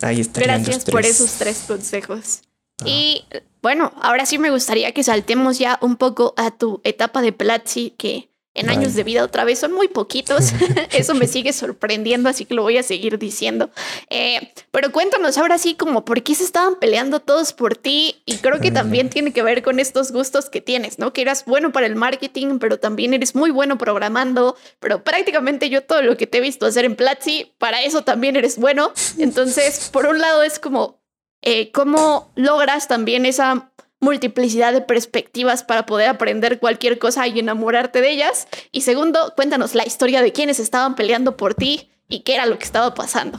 Ahí 0.00 0.20
está. 0.20 0.40
Gracias 0.40 0.84
por 0.84 1.04
esos 1.04 1.32
tres 1.32 1.64
consejos. 1.66 2.42
Ah. 2.80 2.84
Y 2.86 3.24
bueno, 3.62 3.92
ahora 4.02 4.26
sí 4.26 4.38
me 4.38 4.50
gustaría 4.50 4.92
que 4.92 5.04
saltemos 5.04 5.58
ya 5.58 5.78
un 5.80 5.96
poco 5.96 6.34
a 6.36 6.50
tu 6.50 6.80
etapa 6.84 7.22
de 7.22 7.32
Platzi, 7.32 7.90
que 7.90 8.30
en 8.58 8.70
años 8.70 8.94
de 8.94 9.04
vida 9.04 9.24
otra 9.24 9.44
vez 9.44 9.58
son 9.58 9.72
muy 9.72 9.88
poquitos. 9.88 10.52
Eso 10.92 11.14
me 11.14 11.26
sigue 11.26 11.52
sorprendiendo, 11.52 12.28
así 12.28 12.44
que 12.44 12.54
lo 12.54 12.62
voy 12.62 12.78
a 12.78 12.82
seguir 12.82 13.18
diciendo. 13.18 13.70
Eh, 14.10 14.52
pero 14.70 14.92
cuéntanos 14.92 15.38
ahora 15.38 15.58
sí 15.58 15.74
como 15.74 16.04
por 16.04 16.22
qué 16.22 16.34
se 16.34 16.44
estaban 16.44 16.76
peleando 16.76 17.20
todos 17.20 17.52
por 17.52 17.76
ti 17.76 18.22
y 18.26 18.36
creo 18.38 18.60
que 18.60 18.70
también 18.70 19.10
tiene 19.10 19.32
que 19.32 19.42
ver 19.42 19.62
con 19.62 19.80
estos 19.80 20.12
gustos 20.12 20.50
que 20.50 20.60
tienes, 20.60 20.98
¿no? 20.98 21.12
Que 21.12 21.22
eras 21.22 21.44
bueno 21.44 21.72
para 21.72 21.86
el 21.86 21.96
marketing, 21.96 22.58
pero 22.58 22.78
también 22.78 23.14
eres 23.14 23.34
muy 23.34 23.50
bueno 23.50 23.78
programando, 23.78 24.56
pero 24.80 25.04
prácticamente 25.04 25.70
yo 25.70 25.82
todo 25.82 26.02
lo 26.02 26.16
que 26.16 26.26
te 26.26 26.38
he 26.38 26.40
visto 26.40 26.66
hacer 26.66 26.84
en 26.84 26.96
Platzi, 26.96 27.52
para 27.58 27.82
eso 27.82 28.02
también 28.02 28.36
eres 28.36 28.58
bueno. 28.58 28.92
Entonces, 29.18 29.88
por 29.92 30.06
un 30.06 30.18
lado 30.18 30.42
es 30.42 30.58
como, 30.58 31.00
eh, 31.42 31.70
¿cómo 31.72 32.30
logras 32.34 32.88
también 32.88 33.26
esa 33.26 33.70
multiplicidad 34.00 34.72
de 34.72 34.80
perspectivas 34.80 35.64
para 35.64 35.86
poder 35.86 36.08
aprender 36.08 36.58
cualquier 36.58 36.98
cosa 36.98 37.26
y 37.26 37.38
enamorarte 37.38 38.00
de 38.00 38.10
ellas. 38.10 38.48
Y 38.72 38.82
segundo, 38.82 39.32
cuéntanos 39.36 39.74
la 39.74 39.86
historia 39.86 40.22
de 40.22 40.32
quiénes 40.32 40.60
estaban 40.60 40.94
peleando 40.94 41.36
por 41.36 41.54
ti 41.54 41.90
y 42.08 42.20
qué 42.20 42.34
era 42.34 42.46
lo 42.46 42.58
que 42.58 42.64
estaba 42.64 42.94
pasando. 42.94 43.38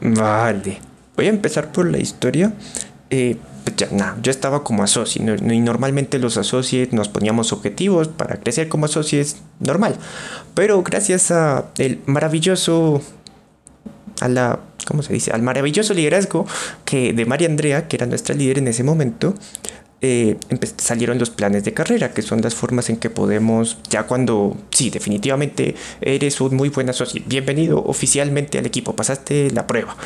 Vale, 0.00 0.78
voy 1.16 1.26
a 1.26 1.30
empezar 1.30 1.72
por 1.72 1.90
la 1.90 1.98
historia. 1.98 2.52
Eh, 3.10 3.36
pues 3.64 3.76
ya, 3.76 3.88
nah, 3.92 4.14
yo 4.20 4.30
estaba 4.30 4.64
como 4.64 4.82
associate 4.82 5.54
y 5.54 5.60
normalmente 5.60 6.18
los 6.18 6.36
associates 6.36 6.92
nos 6.92 7.08
poníamos 7.08 7.52
objetivos 7.52 8.08
para 8.08 8.40
crecer 8.40 8.68
como 8.68 8.86
associates 8.86 9.36
normal. 9.60 9.96
Pero 10.54 10.82
gracias 10.82 11.30
a 11.30 11.66
el 11.78 12.00
maravilloso 12.06 13.00
a 14.20 14.28
la, 14.28 14.60
¿cómo 14.86 15.02
se 15.02 15.12
dice? 15.12 15.32
Al 15.32 15.42
maravilloso 15.42 15.94
liderazgo 15.94 16.46
que 16.84 17.12
de 17.12 17.26
María 17.26 17.48
Andrea, 17.48 17.88
que 17.88 17.96
era 17.96 18.06
nuestra 18.06 18.34
líder 18.34 18.58
en 18.58 18.68
ese 18.68 18.84
momento, 18.84 19.34
eh, 20.04 20.36
salieron 20.78 21.18
los 21.18 21.30
planes 21.30 21.62
de 21.62 21.72
carrera, 21.72 22.12
que 22.12 22.22
son 22.22 22.42
las 22.42 22.56
formas 22.56 22.90
en 22.90 22.96
que 22.96 23.08
podemos, 23.08 23.78
ya 23.88 24.02
cuando, 24.02 24.56
sí, 24.70 24.90
definitivamente 24.90 25.76
eres 26.00 26.40
un 26.40 26.56
muy 26.56 26.70
buen 26.70 26.92
socio, 26.92 27.22
bienvenido 27.26 27.82
oficialmente 27.84 28.58
al 28.58 28.66
equipo, 28.66 28.96
pasaste 28.96 29.52
la 29.52 29.68
prueba. 29.68 29.96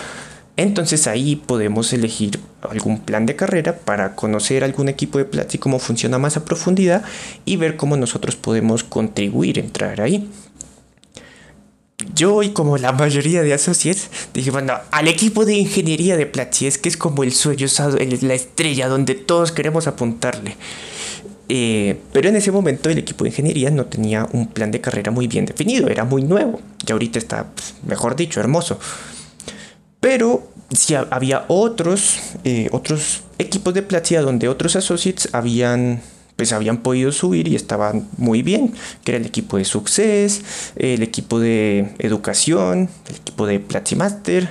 Entonces 0.58 1.06
ahí 1.06 1.36
podemos 1.36 1.92
elegir 1.94 2.38
algún 2.62 3.00
plan 3.00 3.24
de 3.24 3.36
carrera 3.36 3.76
para 3.76 4.14
conocer 4.14 4.64
algún 4.64 4.88
equipo 4.88 5.16
de 5.16 5.24
Platzi, 5.24 5.56
cómo 5.56 5.78
funciona 5.78 6.18
más 6.18 6.36
a 6.36 6.44
profundidad 6.44 7.02
y 7.46 7.56
ver 7.56 7.76
cómo 7.76 7.96
nosotros 7.96 8.36
podemos 8.36 8.84
contribuir, 8.84 9.58
entrar 9.58 10.02
ahí 10.02 10.30
yo 12.16 12.42
y 12.42 12.50
como 12.50 12.78
la 12.78 12.92
mayoría 12.92 13.42
de 13.42 13.52
associates 13.52 14.10
dije, 14.34 14.50
bueno, 14.50 14.74
al 14.90 15.06
equipo 15.06 15.44
de 15.44 15.54
ingeniería 15.54 16.16
de 16.16 16.26
Platzi 16.26 16.66
es 16.66 16.78
que 16.78 16.88
es 16.88 16.96
como 16.96 17.22
el 17.22 17.32
sueño, 17.32 17.66
la 18.22 18.34
estrella 18.34 18.88
donde 18.88 19.14
todos 19.14 19.52
queremos 19.52 19.86
apuntarle. 19.86 20.56
Eh, 21.48 22.00
pero 22.12 22.28
en 22.28 22.34
ese 22.34 22.50
momento 22.50 22.90
el 22.90 22.98
equipo 22.98 23.22
de 23.22 23.30
ingeniería 23.30 23.70
no 23.70 23.86
tenía 23.86 24.26
un 24.32 24.48
plan 24.48 24.72
de 24.72 24.80
carrera 24.80 25.12
muy 25.12 25.28
bien 25.28 25.44
definido, 25.46 25.88
era 25.88 26.04
muy 26.04 26.22
nuevo. 26.22 26.60
Y 26.86 26.90
ahorita 26.90 27.18
está, 27.18 27.52
pues, 27.54 27.74
mejor 27.86 28.16
dicho, 28.16 28.40
hermoso. 28.40 28.80
Pero 30.00 30.50
sí 30.72 30.94
había 30.94 31.44
otros, 31.48 32.18
eh, 32.44 32.68
otros 32.72 33.22
equipos 33.38 33.74
de 33.74 33.82
Platzi 33.82 34.16
donde 34.16 34.48
otros 34.48 34.74
associates 34.74 35.28
habían 35.32 36.00
pues 36.36 36.52
habían 36.52 36.78
podido 36.78 37.12
subir 37.12 37.48
y 37.48 37.56
estaban 37.56 38.08
muy 38.18 38.42
bien, 38.42 38.72
que 39.02 39.12
era 39.12 39.18
el 39.18 39.26
equipo 39.26 39.56
de 39.56 39.64
Success, 39.64 40.42
el 40.76 41.02
equipo 41.02 41.40
de 41.40 41.94
Educación, 41.98 42.88
el 43.08 43.16
equipo 43.16 43.46
de 43.46 43.60
Platimaster 43.60 44.50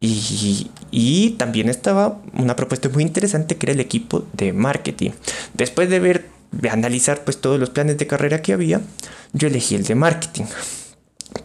y, 0.00 0.70
y 0.90 1.30
también 1.30 1.68
estaba 1.68 2.20
una 2.34 2.56
propuesta 2.56 2.88
muy 2.88 3.02
interesante 3.02 3.56
que 3.56 3.66
era 3.66 3.72
el 3.72 3.80
equipo 3.80 4.26
de 4.32 4.52
Marketing. 4.52 5.10
Después 5.54 5.90
de 5.90 6.00
ver, 6.00 6.28
de 6.52 6.70
analizar 6.70 7.24
pues 7.24 7.40
todos 7.40 7.58
los 7.58 7.70
planes 7.70 7.98
de 7.98 8.06
carrera 8.06 8.42
que 8.42 8.52
había, 8.52 8.80
yo 9.32 9.48
elegí 9.48 9.74
el 9.74 9.84
de 9.84 9.94
Marketing 9.94 10.44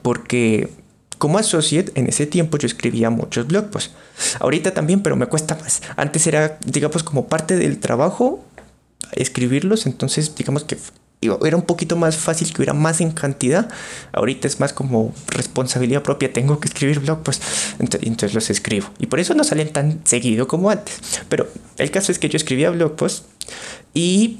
porque 0.01 0.69
como 1.17 1.37
associate, 1.37 1.91
en 1.95 2.07
ese 2.07 2.27
tiempo 2.27 2.57
yo 2.57 2.67
escribía 2.67 3.09
muchos 3.09 3.47
blog 3.47 3.69
posts. 3.69 3.93
Ahorita 4.39 4.73
también, 4.73 5.01
pero 5.01 5.15
me 5.15 5.25
cuesta 5.25 5.55
más. 5.55 5.81
Antes 5.95 6.27
era, 6.27 6.59
digamos, 6.65 7.03
como 7.03 7.27
parte 7.27 7.55
del 7.55 7.79
trabajo 7.79 8.43
escribirlos, 9.13 9.85
entonces 9.85 10.35
digamos 10.35 10.63
que 10.63 10.77
era 11.21 11.57
un 11.57 11.63
poquito 11.63 11.95
más 11.95 12.15
fácil 12.15 12.47
que 12.53 12.61
hubiera 12.61 12.73
más 12.73 13.01
en 13.01 13.11
cantidad. 13.11 13.69
Ahorita 14.13 14.47
es 14.47 14.59
más 14.59 14.71
como 14.71 15.13
responsabilidad 15.29 16.03
propia. 16.03 16.31
Tengo 16.31 16.59
que 16.59 16.67
escribir 16.67 16.99
blog 16.99 17.23
pues 17.23 17.41
entonces 17.79 18.33
los 18.33 18.49
escribo. 18.49 18.87
Y 18.99 19.07
por 19.07 19.19
eso 19.19 19.33
no 19.33 19.43
salen 19.43 19.71
tan 19.73 20.01
seguido 20.05 20.47
como 20.47 20.69
antes. 20.69 21.21
Pero 21.27 21.47
el 21.77 21.91
caso 21.91 22.11
es 22.11 22.19
que 22.19 22.29
yo 22.29 22.37
escribía 22.37 22.69
blog 22.69 22.95
post 22.95 23.25
y 23.93 24.39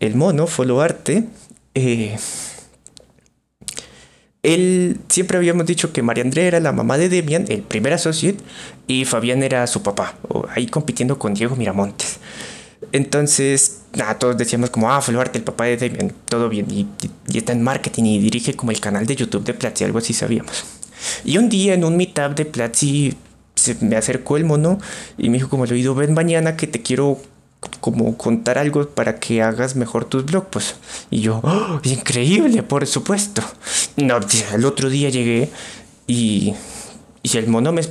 el 0.00 0.14
mono, 0.14 0.46
Follow 0.46 0.80
Arte, 0.80 1.28
eh, 1.74 2.16
él 4.42 4.98
siempre 5.08 5.38
habíamos 5.38 5.66
dicho 5.66 5.92
que 5.92 6.02
María 6.02 6.24
Andrea 6.24 6.46
era 6.46 6.60
la 6.60 6.72
mamá 6.72 6.98
de 6.98 7.08
Demian, 7.08 7.46
el 7.48 7.62
primer 7.62 7.92
associate, 7.92 8.38
y 8.88 9.04
Fabián 9.04 9.44
era 9.44 9.64
su 9.68 9.82
papá, 9.82 10.16
ahí 10.50 10.66
compitiendo 10.66 11.18
con 11.18 11.34
Diego 11.34 11.54
Miramontes. 11.54 12.18
Entonces, 12.90 13.82
nada, 13.94 14.18
todos 14.18 14.36
decíamos 14.36 14.70
como, 14.70 14.90
ah, 14.90 14.98
Arte, 14.98 15.38
el 15.38 15.44
papá 15.44 15.64
de 15.64 15.76
Demian, 15.76 16.12
todo 16.26 16.48
bien, 16.48 16.70
y, 16.70 16.86
está 17.34 17.52
en 17.52 17.62
marketing 17.62 18.04
y 18.04 18.18
dirige 18.18 18.54
como 18.54 18.72
el 18.72 18.80
canal 18.80 19.06
de 19.06 19.16
YouTube 19.16 19.44
de 19.44 19.54
Platzi, 19.54 19.84
algo 19.84 19.98
así 19.98 20.12
sabíamos. 20.12 20.64
Y 21.24 21.38
un 21.38 21.48
día 21.48 21.74
en 21.74 21.84
un 21.84 21.96
meetup 21.96 22.34
de 22.34 22.44
Platzi 22.44 23.14
se 23.54 23.76
me 23.80 23.96
acercó 23.96 24.36
el 24.36 24.44
mono 24.44 24.78
y 25.18 25.28
me 25.28 25.36
dijo 25.36 25.48
como 25.48 25.66
le 25.66 25.74
oído, 25.74 25.94
ven 25.94 26.14
mañana 26.14 26.56
que 26.56 26.66
te 26.66 26.82
quiero 26.82 27.18
como 27.80 28.16
contar 28.16 28.58
algo 28.58 28.88
para 28.88 29.20
que 29.20 29.40
hagas 29.40 29.76
mejor 29.76 30.04
tus 30.04 30.24
blog 30.24 30.46
pues. 30.50 30.76
Y 31.10 31.20
yo 31.20 31.40
¡Oh, 31.44 31.80
increíble 31.84 32.62
por 32.64 32.86
supuesto 32.86 33.42
no 33.96 34.18
el 34.52 34.64
otro 34.64 34.90
día 34.90 35.10
llegué 35.10 35.48
y 36.08 36.54
y 37.22 37.36
el 37.36 37.46
mono 37.46 37.72
me 37.72 37.82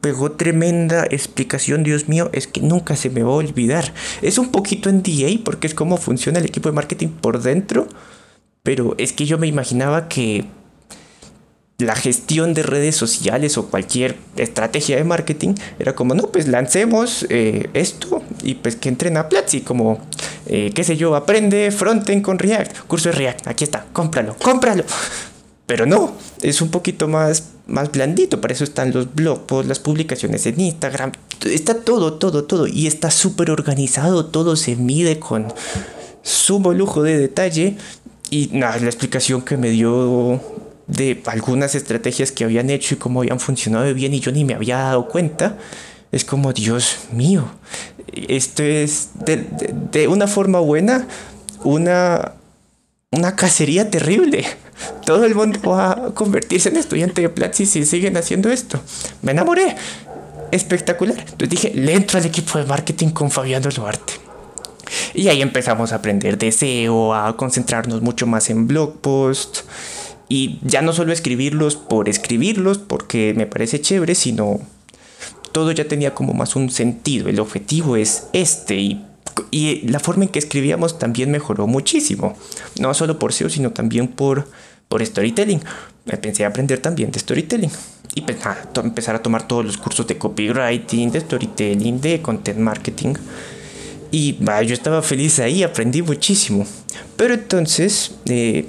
pegó 0.00 0.32
tremenda 0.32 1.04
explicación, 1.10 1.82
Dios 1.82 2.08
mío, 2.08 2.30
es 2.32 2.46
que 2.46 2.60
nunca 2.60 2.96
se 2.96 3.10
me 3.10 3.22
va 3.22 3.30
a 3.30 3.36
olvidar. 3.36 3.92
Es 4.22 4.38
un 4.38 4.50
poquito 4.50 4.88
en 4.88 5.02
DA 5.02 5.40
porque 5.44 5.66
es 5.66 5.74
como 5.74 5.96
funciona 5.96 6.38
el 6.38 6.46
equipo 6.46 6.68
de 6.68 6.74
marketing 6.74 7.08
por 7.08 7.42
dentro, 7.42 7.86
pero 8.62 8.94
es 8.98 9.12
que 9.12 9.26
yo 9.26 9.38
me 9.38 9.46
imaginaba 9.46 10.08
que 10.08 10.46
la 11.78 11.94
gestión 11.96 12.54
de 12.54 12.62
redes 12.62 12.96
sociales 12.96 13.56
o 13.58 13.66
cualquier 13.66 14.16
estrategia 14.36 14.96
de 14.96 15.04
marketing 15.04 15.54
era 15.78 15.94
como, 15.94 16.14
no, 16.14 16.24
pues 16.24 16.46
lancemos 16.48 17.26
eh, 17.30 17.70
esto 17.74 18.22
y 18.42 18.54
pues 18.54 18.76
que 18.76 18.88
entren 18.88 19.16
a 19.16 19.28
Platzi, 19.28 19.62
como, 19.62 19.98
eh, 20.46 20.72
qué 20.74 20.84
sé 20.84 20.96
yo, 20.96 21.14
aprende 21.16 21.70
frontend 21.70 22.22
con 22.22 22.38
React, 22.38 22.86
curso 22.86 23.08
de 23.10 23.16
React, 23.16 23.48
aquí 23.48 23.64
está, 23.64 23.86
cómpralo, 23.92 24.36
cómpralo. 24.38 24.84
Pero 25.70 25.86
no, 25.86 26.10
es 26.42 26.62
un 26.62 26.68
poquito 26.72 27.06
más, 27.06 27.50
más 27.68 27.92
blandito, 27.92 28.40
para 28.40 28.52
eso 28.52 28.64
están 28.64 28.92
los 28.92 29.14
blogs, 29.14 29.64
las 29.68 29.78
publicaciones 29.78 30.44
en 30.46 30.60
Instagram, 30.60 31.12
está 31.44 31.74
todo, 31.82 32.14
todo, 32.14 32.42
todo, 32.42 32.66
y 32.66 32.88
está 32.88 33.12
súper 33.12 33.52
organizado, 33.52 34.26
todo 34.26 34.56
se 34.56 34.74
mide 34.74 35.20
con 35.20 35.46
sumo 36.24 36.72
lujo 36.72 37.04
de 37.04 37.18
detalle. 37.18 37.76
Y 38.30 38.50
nada, 38.52 38.80
la 38.80 38.86
explicación 38.86 39.42
que 39.42 39.56
me 39.56 39.70
dio 39.70 40.40
de 40.88 41.22
algunas 41.26 41.76
estrategias 41.76 42.32
que 42.32 42.42
habían 42.42 42.68
hecho 42.68 42.96
y 42.96 42.98
cómo 42.98 43.20
habían 43.20 43.38
funcionado 43.38 43.94
bien 43.94 44.12
y 44.12 44.18
yo 44.18 44.32
ni 44.32 44.44
me 44.44 44.54
había 44.54 44.78
dado 44.78 45.06
cuenta, 45.06 45.56
es 46.10 46.24
como, 46.24 46.52
Dios 46.52 46.96
mío, 47.12 47.44
esto 48.12 48.64
es 48.64 49.10
de, 49.24 49.46
de 49.92 50.08
una 50.08 50.26
forma 50.26 50.58
buena 50.58 51.06
una, 51.62 52.32
una 53.12 53.34
cacería 53.36 53.90
terrible 53.90 54.46
todo 55.04 55.24
el 55.24 55.34
mundo 55.34 55.58
va 55.70 55.90
a 55.90 56.14
convertirse 56.14 56.68
en 56.68 56.76
estudiante 56.76 57.20
de 57.22 57.28
Platzi 57.28 57.66
si 57.66 57.84
siguen 57.84 58.16
haciendo 58.16 58.50
esto. 58.50 58.80
Me 59.22 59.32
enamoré. 59.32 59.76
Espectacular. 60.52 61.18
Entonces 61.18 61.48
dije, 61.48 61.72
le 61.74 61.94
entro 61.94 62.18
al 62.18 62.26
equipo 62.26 62.58
de 62.58 62.64
marketing 62.64 63.08
con 63.08 63.30
Fabián 63.30 63.62
Duarte. 63.62 64.14
Y 65.14 65.28
ahí 65.28 65.42
empezamos 65.42 65.92
a 65.92 65.96
aprender 65.96 66.38
de 66.38 66.50
SEO, 66.52 67.14
a 67.14 67.36
concentrarnos 67.36 68.02
mucho 68.02 68.26
más 68.26 68.50
en 68.50 68.66
blog 68.66 69.00
posts. 69.00 69.64
Y 70.28 70.60
ya 70.62 70.82
no 70.82 70.92
solo 70.92 71.12
escribirlos 71.12 71.76
por 71.76 72.08
escribirlos, 72.08 72.78
porque 72.78 73.34
me 73.36 73.46
parece 73.46 73.80
chévere, 73.80 74.14
sino 74.14 74.60
todo 75.52 75.72
ya 75.72 75.88
tenía 75.88 76.14
como 76.14 76.34
más 76.34 76.54
un 76.54 76.70
sentido. 76.70 77.28
El 77.28 77.40
objetivo 77.40 77.96
es 77.96 78.28
este 78.32 78.76
y 78.76 79.04
y 79.50 79.86
la 79.88 80.00
forma 80.00 80.24
en 80.24 80.30
que 80.30 80.38
escribíamos 80.38 80.98
también 80.98 81.30
mejoró 81.30 81.66
muchísimo. 81.66 82.36
No 82.78 82.94
solo 82.94 83.18
por 83.18 83.32
SEO, 83.32 83.48
sino 83.48 83.72
también 83.72 84.08
por, 84.08 84.48
por 84.88 85.04
storytelling. 85.04 85.60
Me 86.04 86.16
pensé 86.16 86.44
aprender 86.44 86.78
también 86.78 87.10
de 87.10 87.18
storytelling. 87.18 87.70
Y 88.14 88.22
pues, 88.22 88.38
empezar 88.82 89.14
a 89.14 89.22
tomar 89.22 89.46
todos 89.46 89.64
los 89.64 89.76
cursos 89.76 90.06
de 90.06 90.18
copywriting, 90.18 91.10
de 91.10 91.20
storytelling, 91.20 92.00
de 92.00 92.22
content 92.22 92.58
marketing. 92.58 93.14
Y 94.10 94.36
yo 94.38 94.74
estaba 94.74 95.02
feliz 95.02 95.38
ahí, 95.38 95.62
aprendí 95.62 96.02
muchísimo. 96.02 96.66
Pero 97.16 97.34
entonces, 97.34 98.12
eh, 98.26 98.66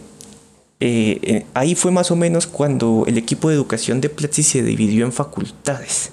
eh, 0.79 1.19
eh, 1.21 1.45
ahí 1.53 1.73
fue 1.73 1.91
más 1.91 2.11
o 2.11 2.15
menos 2.15 2.45
cuando 2.45 3.05
el 3.07 3.17
equipo 3.17 3.49
de 3.49 3.55
educación 3.55 4.01
de 4.01 4.09
Platzi 4.09 4.43
se 4.43 4.61
dividió 4.61 5.05
en 5.05 5.11
facultades 5.11 6.11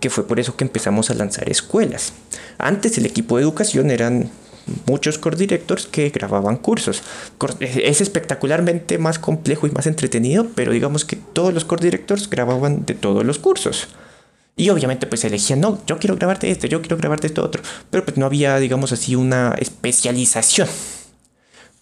que 0.00 0.10
fue 0.10 0.26
por 0.26 0.40
eso 0.40 0.56
que 0.56 0.64
empezamos 0.64 1.10
a 1.10 1.14
lanzar 1.14 1.48
escuelas. 1.48 2.12
Antes 2.58 2.98
el 2.98 3.06
equipo 3.06 3.36
de 3.36 3.42
educación 3.42 3.90
eran 3.90 4.30
muchos 4.86 5.18
core 5.18 5.36
directors 5.36 5.86
que 5.86 6.10
grababan 6.10 6.56
cursos. 6.56 7.02
Es 7.60 8.00
espectacularmente 8.00 8.98
más 8.98 9.18
complejo 9.18 9.66
y 9.66 9.70
más 9.70 9.86
entretenido, 9.86 10.46
pero 10.54 10.72
digamos 10.72 11.04
que 11.04 11.16
todos 11.16 11.54
los 11.54 11.64
core 11.64 11.84
directors 11.84 12.28
grababan 12.28 12.84
de 12.84 12.94
todos 12.94 13.24
los 13.24 13.38
cursos. 13.38 13.88
Y 14.56 14.70
obviamente 14.70 15.06
pues 15.06 15.22
elegían, 15.24 15.60
no, 15.60 15.82
yo 15.86 15.98
quiero 15.98 16.16
grabarte 16.16 16.50
esto, 16.50 16.66
yo 16.66 16.80
quiero 16.80 16.96
grabarte 16.96 17.26
esto 17.26 17.44
otro, 17.44 17.62
pero 17.90 18.04
pues 18.04 18.16
no 18.16 18.24
había, 18.24 18.56
digamos 18.58 18.90
así, 18.90 19.14
una 19.14 19.54
especialización. 19.58 20.68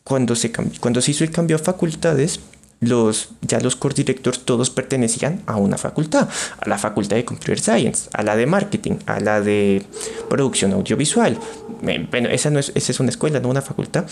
Cuando 0.02 0.34
se, 0.34 0.52
cuando 0.80 1.00
se 1.00 1.12
hizo 1.12 1.24
el 1.24 1.30
cambio 1.30 1.56
a 1.56 1.60
facultades, 1.60 2.40
los, 2.81 3.31
ya 3.43 3.61
los 3.61 3.77
core 3.77 3.95
directors 3.95 4.41
todos 4.45 4.70
pertenecían 4.70 5.43
a 5.47 5.57
una 5.57 5.79
facultad, 5.79 6.29
a 6.59 6.68
la 6.68 6.79
facultad 6.79 7.16
de 7.16 7.25
Computer 7.25 7.59
Science, 7.59 8.09
a 8.12 8.22
la 8.22 8.37
de 8.37 8.47
Marketing, 8.47 8.97
a 9.07 9.20
la 9.20 9.41
de 9.41 9.83
Producción 10.29 10.72
Audiovisual. 10.72 11.39
Bueno, 11.83 12.29
esa, 12.29 12.51
no 12.51 12.59
es, 12.59 12.72
esa 12.75 12.93
es 12.93 13.01
una 13.01 13.11
escuela, 13.11 13.41
no 13.41 13.49
una 13.49 13.62
facultad, 13.62 14.05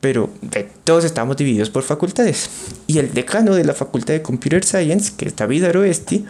pero 0.00 0.30
todos 0.84 1.04
estamos 1.04 1.36
divididos 1.36 1.70
por 1.70 1.82
facultades. 1.82 2.50
Y 2.86 2.98
el 2.98 3.12
decano 3.12 3.54
de 3.54 3.64
la 3.64 3.74
facultad 3.74 4.14
de 4.14 4.22
Computer 4.22 4.64
Science, 4.64 5.12
que 5.16 5.26
es 5.26 5.36
David 5.36 5.64
Aroesti, 5.64 6.24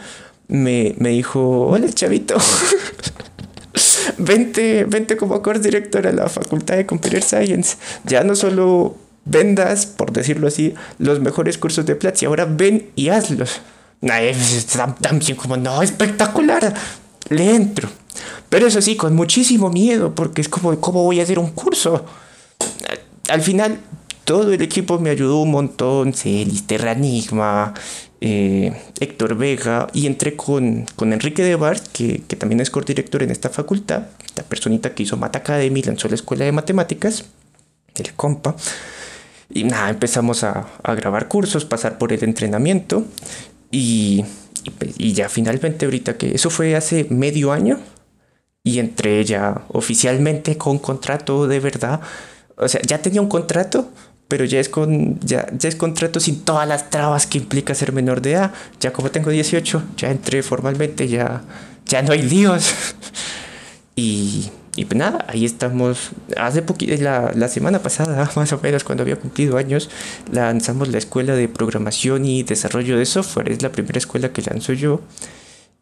me, 0.49 0.95
me 0.99 1.11
dijo, 1.11 1.67
hola 1.69 1.91
chavito. 1.93 2.37
vente, 4.19 4.85
vente 4.85 5.17
como 5.17 5.43
core 5.43 5.59
director 5.59 6.07
a 6.07 6.13
la 6.13 6.29
facultad 6.29 6.77
de 6.77 6.87
Computer 6.87 7.23
Science. 7.23 7.77
Ya 8.05 8.25
no 8.25 8.35
solo 8.35 8.97
vendas, 9.27 9.85
por 9.85 10.13
decirlo 10.13 10.49
así, 10.49 10.75
los 10.99 11.21
mejores 11.21 11.59
cursos 11.59 11.85
de 11.85 11.97
Platzi. 11.97 12.25
Ahora 12.25 12.47
ven 12.47 12.91
y 12.97 13.11
hazlos. 13.11 13.61
También 15.01 15.37
como, 15.37 15.57
no, 15.59 15.83
espectacular. 15.83 16.73
Le 17.29 17.55
entro. 17.55 17.91
Pero 18.49 18.69
eso 18.69 18.81
sí, 18.81 18.97
con 18.97 19.15
muchísimo 19.15 19.69
miedo, 19.69 20.15
porque 20.15 20.41
es 20.41 20.49
como, 20.49 20.79
¿cómo 20.81 21.03
voy 21.03 21.21
a 21.21 21.25
hacer 21.25 21.39
un 21.39 21.51
curso? 21.51 22.07
Al 23.29 23.43
final, 23.43 23.81
todo 24.25 24.53
el 24.53 24.63
equipo 24.63 24.99
me 24.99 25.11
ayudó 25.11 25.41
un 25.43 25.51
montón. 25.51 26.15
Celis, 26.15 26.67
Terranigma, 26.67 27.75
eh, 28.21 28.73
Héctor 29.01 29.37
Vega, 29.37 29.89
y 29.93 30.07
entré 30.07 30.37
con, 30.37 30.87
con 30.95 31.13
Enrique 31.13 31.43
de 31.43 31.57
Bar, 31.57 31.81
que, 31.93 32.23
que 32.27 32.37
también 32.37 32.61
es 32.61 32.73
director 32.87 33.23
en 33.23 33.31
esta 33.31 33.51
facultad, 33.51 34.05
la 34.37 34.43
personita 34.45 34.95
que 34.95 35.03
hizo 35.03 35.17
Mata 35.17 35.41
Academy, 35.41 35.83
lanzó 35.83 36.09
la 36.09 36.15
escuela 36.15 36.45
de 36.45 36.53
matemáticas, 36.53 37.25
el 37.95 38.13
compa. 38.15 38.55
Y 39.49 39.65
nada, 39.65 39.91
empezamos 39.91 40.45
a, 40.45 40.67
grabar 40.97 41.29
cursos, 41.29 41.65
pasar 41.65 41.99
por 41.99 42.13
el 42.13 42.23
entrenamiento 42.25 43.05
y, 43.71 44.25
y, 44.99 45.13
ya 45.13 45.29
finalmente 45.29 45.85
ahorita 45.85 46.17
que 46.17 46.35
eso 46.35 46.51
fue 46.51 46.75
hace 46.75 47.07
medio 47.11 47.53
año 47.53 47.79
y 48.65 48.81
entré 48.81 49.25
ya 49.25 49.63
oficialmente 49.69 50.57
con 50.59 50.79
contrato 50.79 51.47
de 51.47 51.61
verdad. 51.61 52.01
O 52.57 52.69
sea, 52.69 52.81
ya 52.83 53.01
tenía 53.01 53.21
un 53.21 53.29
contrato, 53.29 53.89
pero 54.29 54.45
ya 54.45 54.59
es 54.59 54.69
con 54.69 55.21
ya, 55.21 55.47
ya 55.57 55.69
es 55.69 55.77
contrato 55.77 56.19
sin 56.19 56.45
todas 56.45 56.67
las 56.67 56.91
trabas 56.91 57.27
que 57.27 57.39
implica 57.39 57.75
ser 57.75 57.93
menor 57.93 58.21
de 58.23 58.33
edad. 58.33 58.53
Ya 58.81 58.93
como 58.93 59.11
tengo 59.11 59.31
18, 59.31 59.83
ya 59.97 60.11
entré 60.11 60.43
formalmente, 60.43 61.07
ya 61.07 61.45
ya 61.87 62.03
no 62.03 62.13
hay 62.13 62.23
líos. 62.23 62.75
y 63.97 64.51
y 64.77 64.85
pues 64.85 64.99
nada, 64.99 65.25
ahí 65.29 65.45
estamos. 65.45 66.11
Hace 66.37 66.63
poquito, 66.63 66.95
la, 67.03 67.33
la 67.35 67.49
semana 67.49 67.81
pasada, 67.81 68.31
más 68.37 68.53
o 68.53 68.61
menos, 68.63 68.85
cuando 68.85 69.03
había 69.03 69.17
cumplido 69.17 69.57
años, 69.57 69.91
lanzamos 70.31 70.89
la 70.89 70.99
escuela 70.99 71.35
de 71.35 71.49
programación 71.49 72.27
y 72.27 72.43
desarrollo 72.43 72.99
de 72.99 73.07
software. 73.07 73.51
Es 73.51 73.63
la 73.63 73.73
primera 73.73 73.99
escuela 73.99 74.33
que 74.33 74.43
lanzo 74.43 74.75
yo. 74.75 75.01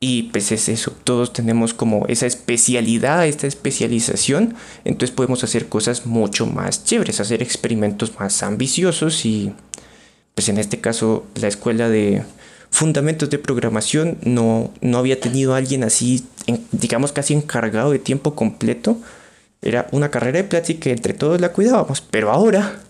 Y 0.01 0.25
pues 0.25 0.53
es 0.53 0.69
eso, 0.69 0.93
todos 1.05 1.33
tenemos 1.33 1.73
como 1.73 2.05
esa 2.09 2.27
especialidad, 2.27 3.27
esta 3.27 3.47
especialización, 3.47 4.55
entonces 4.85 5.15
podemos 5.17 5.43
hacer 5.45 5.69
cosas 5.69 6.05
mucho 6.05 6.47
más 6.47 6.85
chéveres, 6.85 7.21
hacer 7.21 7.43
experimentos 7.43 8.13
más 8.19 8.43
ambiciosos 8.43 9.25
y 9.25 9.55
pues 10.35 10.51
en 10.51 10.59
este 10.59 10.79
caso 10.81 11.25
la 11.37 11.49
escuela 11.49 11.89
de 11.89 12.23
fundamentos 12.75 13.31
de 13.31 13.39
programación, 13.39 14.19
no, 14.23 14.73
no 14.81 14.99
había 14.99 15.21
tenido 15.21 15.55
a 15.55 15.59
alguien 15.59 15.85
así, 15.85 16.27
digamos 16.73 17.13
casi 17.13 17.35
encargado 17.35 17.91
de 17.91 17.99
tiempo 17.99 18.35
completo. 18.35 18.99
Era 19.63 19.89
una 19.93 20.11
carrera 20.11 20.39
de 20.39 20.45
Platzi 20.45 20.75
que 20.75 20.91
entre 20.91 21.15
todos 21.15 21.41
la 21.41 21.53
cuidábamos, 21.53 22.01
pero 22.01 22.31
ahora 22.31 22.81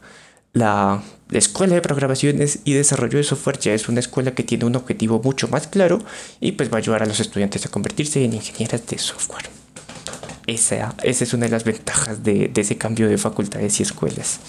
la, 0.52 1.02
escuela 1.30 1.74
de 1.74 1.80
programación 1.80 2.38
y 2.64 2.72
desarrollo 2.74 3.18
de 3.18 3.24
software 3.24 3.58
ya 3.58 3.74
es 3.74 3.88
una 3.88 4.00
escuela 4.00 4.34
que 4.34 4.44
tiene 4.44 4.64
un 4.64 4.76
objetivo 4.76 5.20
mucho 5.22 5.48
más 5.48 5.66
claro 5.66 5.98
y 6.40 6.52
pues 6.52 6.70
va 6.70 6.76
a 6.76 6.78
ayudar 6.78 7.02
a 7.02 7.06
los 7.06 7.18
estudiantes 7.18 7.66
a 7.66 7.70
convertirse 7.70 8.24
en 8.24 8.34
ingenieras 8.34 8.86
de 8.86 8.98
software. 8.98 9.48
Esa, 10.46 10.94
esa 11.02 11.24
es 11.24 11.32
una 11.32 11.46
de 11.46 11.50
las 11.50 11.64
ventajas 11.64 12.22
de 12.22 12.50
ese 12.54 12.76
cambio 12.76 13.08
de 13.08 13.18
facultades 13.18 13.80
y 13.80 13.82
escuelas. 13.82 14.40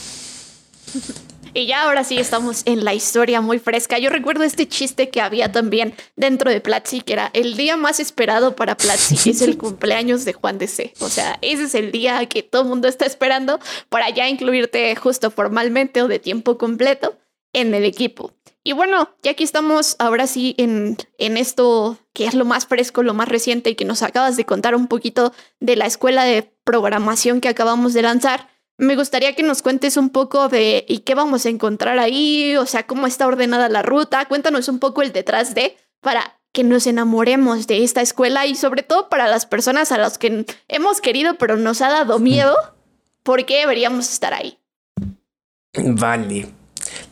Y 1.55 1.67
ya 1.67 1.83
ahora 1.83 2.03
sí 2.03 2.17
estamos 2.17 2.63
en 2.65 2.83
la 2.83 2.93
historia 2.93 3.39
muy 3.39 3.59
fresca. 3.59 3.97
Yo 3.97 4.09
recuerdo 4.09 4.43
este 4.43 4.67
chiste 4.67 5.09
que 5.09 5.21
había 5.21 5.53
también 5.53 5.95
dentro 6.17 6.51
de 6.51 6.59
Platzi, 6.59 6.99
que 6.99 7.13
era 7.13 7.31
el 7.31 7.55
día 7.55 7.77
más 7.77 8.01
esperado 8.01 8.57
para 8.57 8.75
Platzi 8.75 9.29
es 9.29 9.41
el 9.41 9.57
cumpleaños 9.57 10.25
de 10.25 10.33
Juan 10.33 10.57
de 10.57 10.67
C. 10.67 10.93
O 10.99 11.07
sea, 11.07 11.39
ese 11.41 11.63
es 11.63 11.73
el 11.73 11.93
día 11.93 12.25
que 12.25 12.43
todo 12.43 12.63
el 12.63 12.67
mundo 12.67 12.89
está 12.89 13.05
esperando 13.05 13.57
para 13.87 14.09
ya 14.09 14.27
incluirte 14.27 14.93
justo 14.97 15.31
formalmente 15.31 16.01
o 16.01 16.09
de 16.09 16.19
tiempo 16.19 16.57
completo 16.57 17.17
en 17.53 17.73
el 17.73 17.85
equipo. 17.85 18.33
Y 18.61 18.73
bueno, 18.73 19.11
ya 19.23 19.31
aquí 19.31 19.45
estamos 19.45 19.95
ahora 19.97 20.27
sí 20.27 20.55
en, 20.57 20.97
en 21.17 21.37
esto 21.37 21.97
que 22.11 22.25
es 22.25 22.33
lo 22.33 22.43
más 22.43 22.65
fresco, 22.65 23.01
lo 23.01 23.13
más 23.13 23.29
reciente 23.29 23.69
y 23.69 23.75
que 23.75 23.85
nos 23.85 24.03
acabas 24.03 24.35
de 24.35 24.43
contar 24.43 24.75
un 24.75 24.87
poquito 24.87 25.31
de 25.61 25.77
la 25.77 25.85
escuela 25.85 26.25
de 26.25 26.51
programación 26.65 27.39
que 27.39 27.47
acabamos 27.47 27.93
de 27.93 28.01
lanzar. 28.01 28.49
Me 28.77 28.95
gustaría 28.95 29.35
que 29.35 29.43
nos 29.43 29.61
cuentes 29.61 29.95
un 29.95 30.09
poco 30.09 30.49
de 30.49 30.85
y 30.87 30.99
qué 30.99 31.15
vamos 31.15 31.45
a 31.45 31.49
encontrar 31.49 31.97
ahí, 31.97 32.57
o 32.57 32.65
sea, 32.65 32.85
cómo 32.85 33.07
está 33.07 33.25
ordenada 33.25 33.69
la 33.69 33.81
ruta. 33.81 34.25
Cuéntanos 34.25 34.67
un 34.67 34.79
poco 34.79 35.01
el 35.01 35.13
detrás 35.13 35.55
de 35.55 35.77
para 36.01 36.39
que 36.51 36.63
nos 36.63 36.87
enamoremos 36.87 37.67
de 37.67 37.83
esta 37.83 38.01
escuela 38.01 38.45
y 38.45 38.55
sobre 38.55 38.83
todo 38.83 39.09
para 39.09 39.27
las 39.27 39.45
personas 39.45 39.91
a 39.91 39.97
las 39.97 40.17
que 40.17 40.45
hemos 40.67 41.01
querido 41.01 41.37
pero 41.37 41.57
nos 41.57 41.81
ha 41.81 41.89
dado 41.89 42.19
miedo, 42.19 42.55
¿por 43.23 43.45
qué 43.45 43.59
deberíamos 43.59 44.11
estar 44.11 44.33
ahí? 44.33 44.57
Vale. 45.77 46.47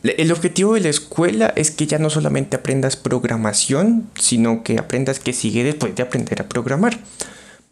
El 0.02 0.32
objetivo 0.32 0.74
de 0.74 0.80
la 0.80 0.88
escuela 0.88 1.52
es 1.56 1.70
que 1.70 1.86
ya 1.86 1.98
no 1.98 2.08
solamente 2.10 2.56
aprendas 2.56 2.96
programación, 2.96 4.10
sino 4.14 4.62
que 4.62 4.78
aprendas 4.78 5.18
que 5.18 5.32
sigue 5.32 5.64
después 5.64 5.94
de 5.94 6.02
aprender 6.02 6.40
a 6.40 6.48
programar 6.48 6.98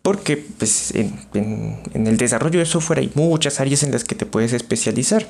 porque 0.02 0.36
pues, 0.58 0.92
en, 0.94 1.80
el 1.94 2.16
desarrollo 2.16 2.58
de 2.58 2.66
software 2.66 2.98
hay 2.98 3.12
muchas 3.14 3.60
áreas 3.60 3.82
en 3.82 3.92
las 3.92 4.04
que 4.04 4.14
te 4.14 4.26
puedes 4.26 4.52
especializar. 4.52 5.26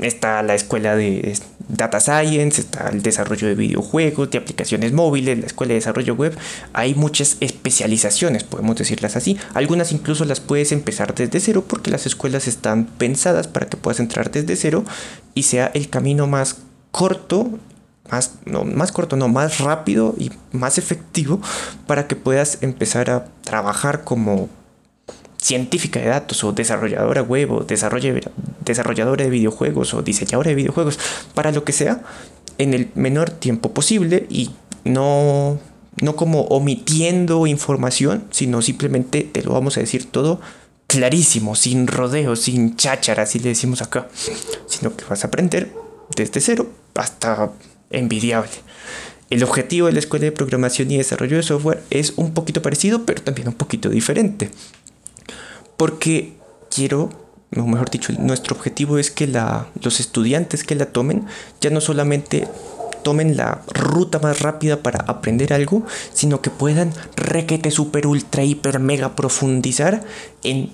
Está 0.00 0.42
la 0.42 0.54
escuela 0.54 0.96
de 0.96 1.38
Data 1.68 2.00
Science, 2.00 2.62
está 2.62 2.88
el 2.88 3.02
desarrollo 3.02 3.46
de 3.46 3.54
videojuegos, 3.54 4.30
de 4.30 4.38
aplicaciones 4.38 4.94
móviles, 4.94 5.38
la 5.38 5.44
escuela 5.44 5.68
de 5.70 5.80
desarrollo 5.80 6.14
web. 6.14 6.34
Hay 6.72 6.94
muchas 6.94 7.36
especializaciones, 7.40 8.42
podemos 8.42 8.76
decirlas 8.76 9.16
así. 9.16 9.36
Algunas 9.52 9.92
incluso 9.92 10.24
las 10.24 10.40
puedes 10.40 10.72
empezar 10.72 11.14
desde 11.14 11.40
cero 11.40 11.62
porque 11.68 11.90
las 11.90 12.06
escuelas 12.06 12.48
están 12.48 12.86
pensadas 12.86 13.48
para 13.48 13.66
que 13.66 13.76
puedas 13.76 14.00
entrar 14.00 14.30
desde 14.30 14.56
cero 14.56 14.82
y 15.34 15.42
sea 15.42 15.70
el 15.74 15.90
camino 15.90 16.26
más 16.26 16.56
corto 16.90 17.58
más, 18.12 18.34
no, 18.44 18.64
más 18.64 18.92
corto, 18.92 19.16
no, 19.16 19.28
más 19.28 19.58
rápido 19.58 20.14
y 20.18 20.30
más 20.52 20.76
efectivo 20.76 21.40
para 21.86 22.06
que 22.06 22.14
puedas 22.14 22.58
empezar 22.60 23.10
a 23.10 23.24
trabajar 23.42 24.04
como 24.04 24.50
científica 25.38 25.98
de 25.98 26.06
datos 26.06 26.44
o 26.44 26.52
desarrolladora 26.52 27.22
web 27.22 27.50
o 27.50 27.64
desarrolladora 27.64 29.24
de 29.24 29.30
videojuegos 29.30 29.94
o 29.94 30.02
diseñadora 30.02 30.50
de 30.50 30.54
videojuegos, 30.54 30.98
para 31.34 31.50
lo 31.50 31.64
que 31.64 31.72
sea, 31.72 32.02
en 32.58 32.74
el 32.74 32.90
menor 32.94 33.30
tiempo 33.30 33.72
posible 33.72 34.26
y 34.28 34.50
no, 34.84 35.58
no 36.00 36.14
como 36.14 36.42
omitiendo 36.42 37.46
información, 37.46 38.24
sino 38.30 38.62
simplemente 38.62 39.22
te 39.22 39.42
lo 39.42 39.54
vamos 39.54 39.78
a 39.78 39.80
decir 39.80 40.04
todo 40.04 40.38
clarísimo, 40.86 41.56
sin 41.56 41.86
rodeos, 41.86 42.42
sin 42.42 42.76
cháchara, 42.76 43.22
así 43.22 43.38
le 43.38 43.48
decimos 43.48 43.80
acá, 43.80 44.08
sino 44.66 44.94
que 44.94 45.06
vas 45.06 45.24
a 45.24 45.28
aprender 45.28 45.72
desde 46.14 46.40
cero 46.42 46.70
hasta 46.94 47.50
envidiable. 47.92 48.50
El 49.30 49.42
objetivo 49.44 49.86
de 49.86 49.94
la 49.94 49.98
Escuela 49.98 50.26
de 50.26 50.32
Programación 50.32 50.90
y 50.90 50.98
Desarrollo 50.98 51.36
de 51.36 51.42
Software 51.42 51.82
es 51.90 52.12
un 52.16 52.34
poquito 52.34 52.60
parecido, 52.60 53.06
pero 53.06 53.22
también 53.22 53.48
un 53.48 53.54
poquito 53.54 53.88
diferente. 53.88 54.50
Porque 55.78 56.34
quiero, 56.70 57.10
o 57.56 57.66
mejor 57.66 57.90
dicho, 57.90 58.12
nuestro 58.18 58.54
objetivo 58.56 58.98
es 58.98 59.10
que 59.10 59.26
la, 59.26 59.68
los 59.82 60.00
estudiantes 60.00 60.64
que 60.64 60.74
la 60.74 60.86
tomen 60.86 61.24
ya 61.60 61.70
no 61.70 61.80
solamente 61.80 62.46
tomen 63.02 63.36
la 63.36 63.62
ruta 63.72 64.18
más 64.18 64.40
rápida 64.40 64.82
para 64.82 65.00
aprender 65.06 65.52
algo, 65.52 65.84
sino 66.12 66.40
que 66.40 66.50
puedan 66.50 66.92
requete 67.16 67.70
super 67.70 68.06
ultra 68.06 68.44
hiper 68.44 68.78
mega 68.80 69.16
profundizar 69.16 70.04
en 70.42 70.70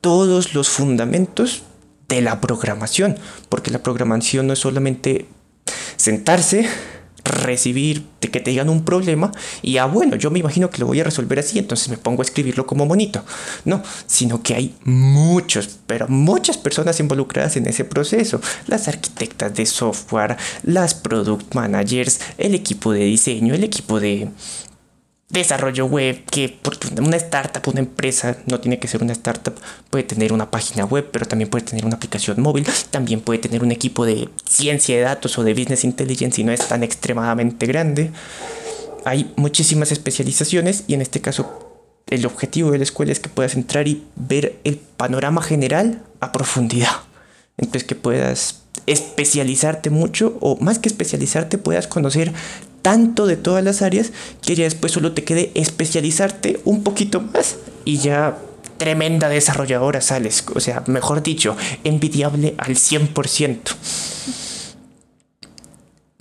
todos 0.00 0.54
los 0.54 0.68
fundamentos 0.68 1.62
de 2.08 2.20
la 2.20 2.40
programación, 2.40 3.16
porque 3.48 3.70
la 3.70 3.82
programación 3.82 4.46
no 4.46 4.52
es 4.52 4.58
solamente 4.58 5.26
sentarse, 5.96 6.68
recibir, 7.24 8.04
que 8.34 8.40
te 8.40 8.50
digan 8.50 8.68
un 8.68 8.84
problema 8.84 9.30
y 9.62 9.76
ah 9.76 9.86
bueno, 9.86 10.16
yo 10.16 10.28
me 10.28 10.40
imagino 10.40 10.68
que 10.68 10.78
lo 10.78 10.86
voy 10.86 11.00
a 11.00 11.04
resolver 11.04 11.38
así, 11.38 11.60
entonces 11.60 11.88
me 11.88 11.96
pongo 11.96 12.20
a 12.22 12.24
escribirlo 12.24 12.66
como 12.66 12.84
bonito. 12.86 13.24
No, 13.64 13.80
sino 14.06 14.42
que 14.42 14.54
hay 14.54 14.74
muchos, 14.82 15.78
pero 15.86 16.08
muchas 16.08 16.58
personas 16.58 16.98
involucradas 16.98 17.56
en 17.56 17.68
ese 17.68 17.84
proceso. 17.84 18.40
Las 18.66 18.88
arquitectas 18.88 19.54
de 19.54 19.66
software, 19.66 20.36
las 20.64 20.94
product 20.94 21.54
managers, 21.54 22.18
el 22.38 22.56
equipo 22.56 22.92
de 22.92 23.04
diseño, 23.04 23.54
el 23.54 23.62
equipo 23.62 24.00
de 24.00 24.30
desarrollo 25.34 25.84
web, 25.84 26.24
que 26.24 26.48
porque 26.48 26.88
una 26.98 27.16
startup, 27.16 27.62
una 27.68 27.80
empresa, 27.80 28.38
no 28.46 28.60
tiene 28.60 28.78
que 28.78 28.88
ser 28.88 29.02
una 29.02 29.12
startup, 29.12 29.54
puede 29.90 30.04
tener 30.04 30.32
una 30.32 30.50
página 30.50 30.86
web, 30.86 31.10
pero 31.12 31.26
también 31.26 31.50
puede 31.50 31.66
tener 31.66 31.84
una 31.84 31.96
aplicación 31.96 32.40
móvil, 32.40 32.66
también 32.90 33.20
puede 33.20 33.38
tener 33.40 33.62
un 33.62 33.72
equipo 33.72 34.06
de 34.06 34.30
ciencia 34.48 34.96
de 34.96 35.02
datos 35.02 35.36
o 35.36 35.44
de 35.44 35.52
business 35.52 35.84
intelligence 35.84 36.40
y 36.40 36.44
no 36.44 36.52
es 36.52 36.66
tan 36.66 36.82
extremadamente 36.82 37.66
grande. 37.66 38.10
Hay 39.04 39.30
muchísimas 39.36 39.92
especializaciones 39.92 40.84
y 40.86 40.94
en 40.94 41.02
este 41.02 41.20
caso 41.20 41.74
el 42.08 42.24
objetivo 42.24 42.70
de 42.70 42.78
la 42.78 42.84
escuela 42.84 43.12
es 43.12 43.20
que 43.20 43.28
puedas 43.28 43.54
entrar 43.54 43.86
y 43.88 44.06
ver 44.16 44.58
el 44.64 44.76
panorama 44.76 45.42
general 45.42 46.02
a 46.20 46.32
profundidad. 46.32 47.02
Entonces 47.58 47.84
que 47.84 47.94
puedas 47.94 48.62
especializarte 48.86 49.90
mucho 49.90 50.36
o 50.40 50.56
más 50.60 50.78
que 50.78 50.88
especializarte 50.88 51.58
puedas 51.58 51.86
conocer 51.86 52.32
tanto 52.84 53.26
de 53.26 53.38
todas 53.38 53.64
las 53.64 53.80
áreas 53.80 54.12
que 54.42 54.54
ya 54.54 54.64
después 54.64 54.92
solo 54.92 55.12
te 55.12 55.24
quede 55.24 55.50
especializarte 55.54 56.60
un 56.66 56.84
poquito 56.84 57.22
más 57.22 57.56
y 57.86 57.96
ya 57.96 58.36
tremenda 58.76 59.30
desarrolladora 59.30 60.02
sales. 60.02 60.44
O 60.54 60.60
sea, 60.60 60.84
mejor 60.86 61.22
dicho, 61.22 61.56
envidiable 61.82 62.54
al 62.58 62.74
100%. 62.74 63.58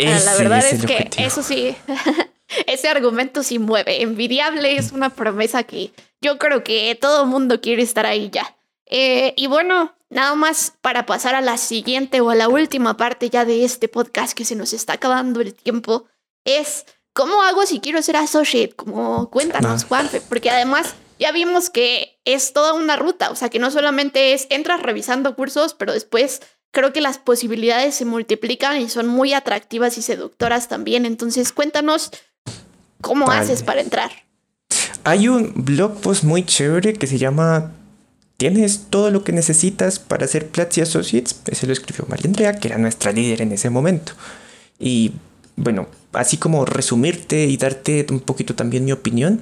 Ah, 0.05 0.19
la 0.23 0.35
verdad 0.37 0.65
es, 0.65 0.85
que 0.85 1.09
eso 1.17 1.43
sí, 1.43 1.75
ese 2.65 2.87
argumento 2.87 3.43
sí 3.43 3.59
mueve. 3.59 4.01
Envidiable 4.01 4.77
es 4.77 4.93
una 4.93 5.09
promesa 5.09 5.63
que 5.63 5.91
yo 6.21 6.37
creo 6.37 6.63
que 6.63 6.97
todo 6.99 7.23
el 7.23 7.29
mundo 7.29 7.59
quiere 7.59 7.83
estar 7.83 8.05
ahí 8.05 8.29
ya. 8.31 8.55
Eh, 8.85 9.33
y 9.35 9.47
bueno, 9.47 9.93
nada 10.09 10.33
más 10.35 10.71
para 10.79 11.05
pasar 11.05 11.35
a 11.35 11.41
la 11.41 11.57
siguiente 11.57 12.21
o 12.21 12.29
a 12.29 12.35
la 12.35 12.47
última 12.47 12.95
parte 12.95 13.29
ya 13.29 13.43
de 13.43 13.65
este 13.65 13.89
podcast 13.89 14.31
que 14.31 14.45
se 14.45 14.55
nos 14.55 14.71
está 14.71 14.93
acabando 14.93 15.41
el 15.41 15.53
tiempo 15.53 16.05
es 16.45 16.85
¿cómo 17.13 17.41
hago 17.43 17.65
si 17.65 17.79
quiero 17.79 18.01
ser 18.01 18.17
associate? 18.17 18.75
Como 18.75 19.29
cuéntanos, 19.29 19.85
Juanfe, 19.85 20.21
porque 20.21 20.49
además 20.49 20.95
ya 21.19 21.31
vimos 21.31 21.69
que 21.69 22.19
es 22.25 22.53
toda 22.53 22.73
una 22.73 22.95
ruta, 22.95 23.29
o 23.31 23.35
sea, 23.35 23.49
que 23.49 23.59
no 23.59 23.71
solamente 23.71 24.33
es 24.33 24.47
entras 24.49 24.81
revisando 24.81 25.35
cursos, 25.35 25.73
pero 25.73 25.93
después 25.93 26.41
creo 26.71 26.91
que 26.91 27.01
las 27.01 27.19
posibilidades 27.19 27.95
se 27.95 28.05
multiplican 28.05 28.81
y 28.81 28.89
son 28.89 29.07
muy 29.07 29.33
atractivas 29.33 29.97
y 29.97 30.01
seductoras 30.01 30.67
también. 30.67 31.05
Entonces, 31.05 31.51
cuéntanos 31.53 32.11
cómo 32.99 33.29
haces 33.31 33.61
para 33.61 33.81
entrar. 33.81 34.11
Hay 35.03 35.27
un 35.27 35.53
blog 35.55 36.01
post 36.01 36.23
muy 36.23 36.45
chévere 36.45 36.93
que 36.93 37.07
se 37.07 37.19
llama 37.19 37.73
Tienes 38.37 38.87
todo 38.89 39.11
lo 39.11 39.23
que 39.23 39.31
necesitas 39.31 39.99
para 39.99 40.25
hacer 40.25 40.47
Platzi 40.49 40.81
Associates. 40.81 41.39
Ese 41.45 41.67
lo 41.67 41.73
escribió 41.73 42.05
María 42.09 42.25
Andrea, 42.25 42.55
que 42.55 42.69
era 42.69 42.77
nuestra 42.77 43.11
líder 43.11 43.41
en 43.41 43.51
ese 43.51 43.69
momento. 43.69 44.13
Y 44.79 45.13
bueno, 45.55 45.87
así 46.13 46.37
como 46.37 46.65
resumirte 46.65 47.45
y 47.45 47.57
darte 47.57 48.05
un 48.09 48.19
poquito 48.19 48.55
también 48.55 48.85
mi 48.85 48.91
opinión, 48.91 49.41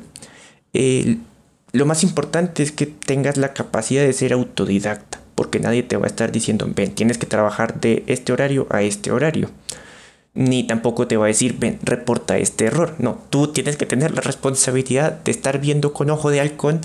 lo 1.74 1.86
más 1.86 2.04
importante 2.04 2.64
es 2.64 2.72
que 2.72 2.86
tengas 2.86 3.38
la 3.38 3.54
capacidad 3.54 4.04
de 4.04 4.14
ser 4.14 4.34
autodidacta, 4.34 5.22
porque 5.36 5.60
nadie 5.60 5.84
te 5.84 5.98
va 5.98 6.06
a 6.06 6.08
estar 6.08 6.32
diciendo, 6.32 6.70
ven, 6.74 6.94
tienes 6.94 7.18
que 7.18 7.26
trabajar 7.26 7.80
de 7.80 8.04
este 8.08 8.34
horario 8.34 8.68
a 8.70 8.82
este 8.82 9.12
horario. 9.12 9.50
Ni 10.34 10.64
tampoco 10.64 11.08
te 11.08 11.18
va 11.18 11.26
a 11.26 11.28
decir, 11.28 11.58
ven, 11.60 11.80
reporta 11.84 12.38
este 12.38 12.66
error. 12.66 12.96
No, 13.00 13.22
tú 13.30 13.48
tienes 13.50 13.76
que 13.76 13.86
tener 13.86 14.14
la 14.14 14.22
responsabilidad 14.22 15.12
de 15.24 15.32
estar 15.32 15.60
viendo 15.60 15.94
con 15.94 16.10
ojo 16.10 16.30
de 16.30 16.40
halcón 16.40 16.82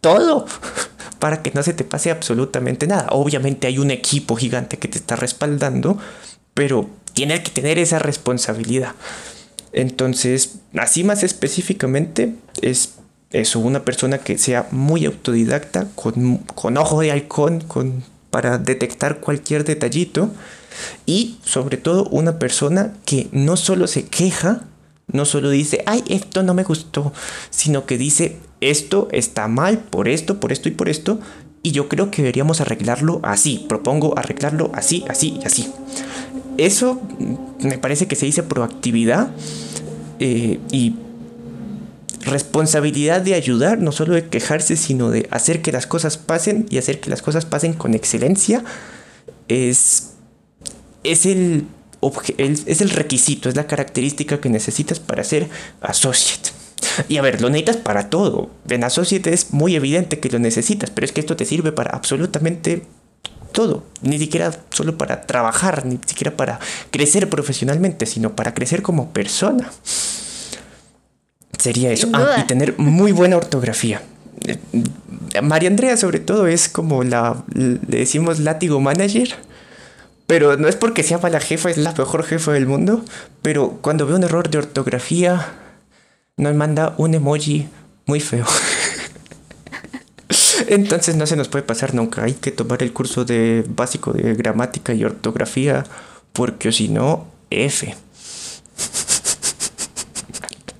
todo 0.00 0.46
para 1.18 1.42
que 1.42 1.52
no 1.52 1.62
se 1.62 1.72
te 1.72 1.84
pase 1.84 2.10
absolutamente 2.10 2.86
nada. 2.86 3.08
Obviamente 3.10 3.66
hay 3.66 3.78
un 3.78 3.90
equipo 3.90 4.36
gigante 4.36 4.78
que 4.78 4.88
te 4.88 4.98
está 4.98 5.16
respaldando, 5.16 5.98
pero 6.54 6.88
tiene 7.18 7.42
que 7.42 7.50
tener 7.50 7.80
esa 7.80 7.98
responsabilidad. 7.98 8.92
Entonces, 9.72 10.60
así 10.76 11.02
más 11.02 11.24
específicamente, 11.24 12.36
es 12.62 12.90
eso, 13.32 13.58
una 13.58 13.84
persona 13.84 14.18
que 14.18 14.38
sea 14.38 14.68
muy 14.70 15.04
autodidacta, 15.04 15.88
con, 15.96 16.36
con 16.54 16.76
ojo 16.76 17.00
de 17.00 17.10
halcón, 17.10 17.60
con, 17.62 18.04
para 18.30 18.58
detectar 18.58 19.18
cualquier 19.18 19.64
detallito. 19.64 20.30
Y 21.06 21.40
sobre 21.42 21.76
todo 21.76 22.04
una 22.10 22.38
persona 22.38 22.94
que 23.04 23.26
no 23.32 23.56
solo 23.56 23.88
se 23.88 24.04
queja, 24.04 24.62
no 25.08 25.24
solo 25.24 25.50
dice, 25.50 25.82
ay, 25.86 26.04
esto 26.08 26.44
no 26.44 26.54
me 26.54 26.62
gustó, 26.62 27.12
sino 27.50 27.84
que 27.84 27.98
dice, 27.98 28.36
esto 28.60 29.08
está 29.10 29.48
mal 29.48 29.78
por 29.78 30.06
esto, 30.06 30.38
por 30.38 30.52
esto 30.52 30.68
y 30.68 30.72
por 30.72 30.88
esto, 30.88 31.18
y 31.62 31.72
yo 31.72 31.88
creo 31.88 32.10
que 32.10 32.22
deberíamos 32.22 32.60
arreglarlo 32.60 33.20
así, 33.22 33.66
propongo 33.68 34.16
arreglarlo 34.18 34.70
así, 34.74 35.04
así 35.08 35.38
y 35.42 35.46
así. 35.46 35.72
Eso 36.56 37.00
me 37.60 37.78
parece 37.78 38.06
que 38.06 38.16
se 38.16 38.26
dice 38.26 38.42
proactividad 38.42 39.30
eh, 40.18 40.58
y 40.72 40.96
responsabilidad 42.20 43.20
de 43.20 43.34
ayudar, 43.34 43.78
no 43.78 43.92
solo 43.92 44.14
de 44.14 44.28
quejarse, 44.28 44.76
sino 44.76 45.10
de 45.10 45.28
hacer 45.30 45.62
que 45.62 45.72
las 45.72 45.86
cosas 45.86 46.18
pasen 46.18 46.66
y 46.70 46.78
hacer 46.78 47.00
que 47.00 47.10
las 47.10 47.22
cosas 47.22 47.46
pasen 47.46 47.72
con 47.72 47.94
excelencia, 47.94 48.64
es, 49.48 50.14
es 51.04 51.26
el 51.26 51.66
es 52.36 52.80
el 52.80 52.90
requisito, 52.90 53.48
es 53.48 53.56
la 53.56 53.66
característica 53.66 54.40
que 54.40 54.48
necesitas 54.48 55.00
para 55.00 55.24
ser 55.24 55.48
associate. 55.80 56.50
Y 57.08 57.18
a 57.18 57.22
ver, 57.22 57.40
lo 57.40 57.48
necesitas 57.48 57.76
para 57.76 58.10
todo. 58.10 58.50
En 58.68 58.84
associate 58.84 59.32
es 59.32 59.52
muy 59.52 59.76
evidente 59.76 60.20
que 60.20 60.28
lo 60.28 60.38
necesitas, 60.38 60.90
pero 60.90 61.04
es 61.04 61.12
que 61.12 61.20
esto 61.20 61.36
te 61.36 61.44
sirve 61.44 61.72
para 61.72 61.90
absolutamente 61.90 62.84
todo. 63.52 63.84
Ni 64.02 64.18
siquiera 64.18 64.52
solo 64.70 64.98
para 64.98 65.22
trabajar, 65.22 65.86
ni 65.86 65.98
siquiera 66.06 66.36
para 66.36 66.58
crecer 66.90 67.28
profesionalmente, 67.28 68.06
sino 68.06 68.34
para 68.34 68.54
crecer 68.54 68.82
como 68.82 69.10
persona. 69.10 69.70
Sería 71.58 71.90
eso. 71.90 72.08
Ah, 72.12 72.38
y 72.42 72.46
tener 72.46 72.78
muy 72.78 73.12
buena 73.12 73.36
ortografía. 73.36 74.02
María 75.42 75.68
Andrea 75.68 75.96
sobre 75.96 76.20
todo 76.20 76.46
es 76.46 76.68
como 76.68 77.02
la, 77.02 77.42
le 77.54 77.78
decimos 77.98 78.38
látigo 78.38 78.80
manager 78.80 79.34
pero 80.28 80.58
no 80.58 80.68
es 80.68 80.76
porque 80.76 81.02
sea 81.02 81.16
mala 81.16 81.40
jefa, 81.40 81.70
es 81.70 81.78
la 81.78 81.94
mejor 81.94 82.22
jefa 82.22 82.52
del 82.52 82.66
mundo. 82.66 83.02
Pero 83.40 83.78
cuando 83.80 84.06
ve 84.06 84.14
un 84.14 84.24
error 84.24 84.50
de 84.50 84.58
ortografía, 84.58 85.46
nos 86.38 86.54
manda 86.54 86.94
un 86.96 87.14
emoji 87.14 87.68
muy 88.06 88.20
feo. 88.20 88.46
Entonces 90.68 91.16
no 91.16 91.26
se 91.26 91.36
nos 91.36 91.48
puede 91.48 91.64
pasar 91.64 91.94
nunca. 91.94 92.24
Hay 92.24 92.34
que 92.34 92.50
tomar 92.50 92.82
el 92.82 92.92
curso 92.92 93.24
de 93.24 93.64
básico 93.68 94.12
de 94.12 94.34
gramática 94.34 94.94
y 94.94 95.04
ortografía, 95.04 95.84
porque 96.32 96.72
si 96.72 96.88
no, 96.88 97.26
F. 97.50 97.94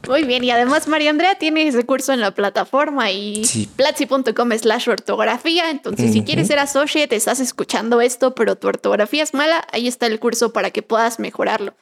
Muy 0.09 0.25
bien, 0.25 0.43
y 0.43 0.51
además 0.51 0.89
María 0.89 1.11
Andrea 1.11 1.35
tiene 1.35 1.69
ese 1.69 1.85
curso 1.85 2.15
en 2.15 2.21
la 2.21 2.31
plataforma 2.31 3.11
y 3.11 3.43
platzi.com 3.77 4.51
slash 4.59 4.89
ortografía. 4.89 5.71
Entonces, 5.71 6.13
si 6.13 6.23
quieres 6.23 6.47
ser 6.47 6.59
associate, 6.59 7.15
estás 7.15 7.41
escuchando 7.41 8.01
esto, 8.01 8.35
pero 8.35 8.57
tu 8.57 8.69
ortografía 8.69 9.23
es 9.23 9.35
mala, 9.35 9.67
ahí 9.71 9.87
está 9.87 10.07
el 10.07 10.19
curso 10.19 10.55
para 10.55 10.71
que 10.71 10.83
puedas 10.83 11.19
mejorarlo. 11.19 11.75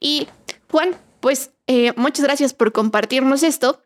Y 0.00 0.28
Juan, 0.70 0.96
pues 1.24 1.52
eh, 1.66 1.94
muchas 1.96 2.22
gracias 2.22 2.52
por 2.52 2.72
compartirnos 2.72 3.42
esto. 3.44 3.80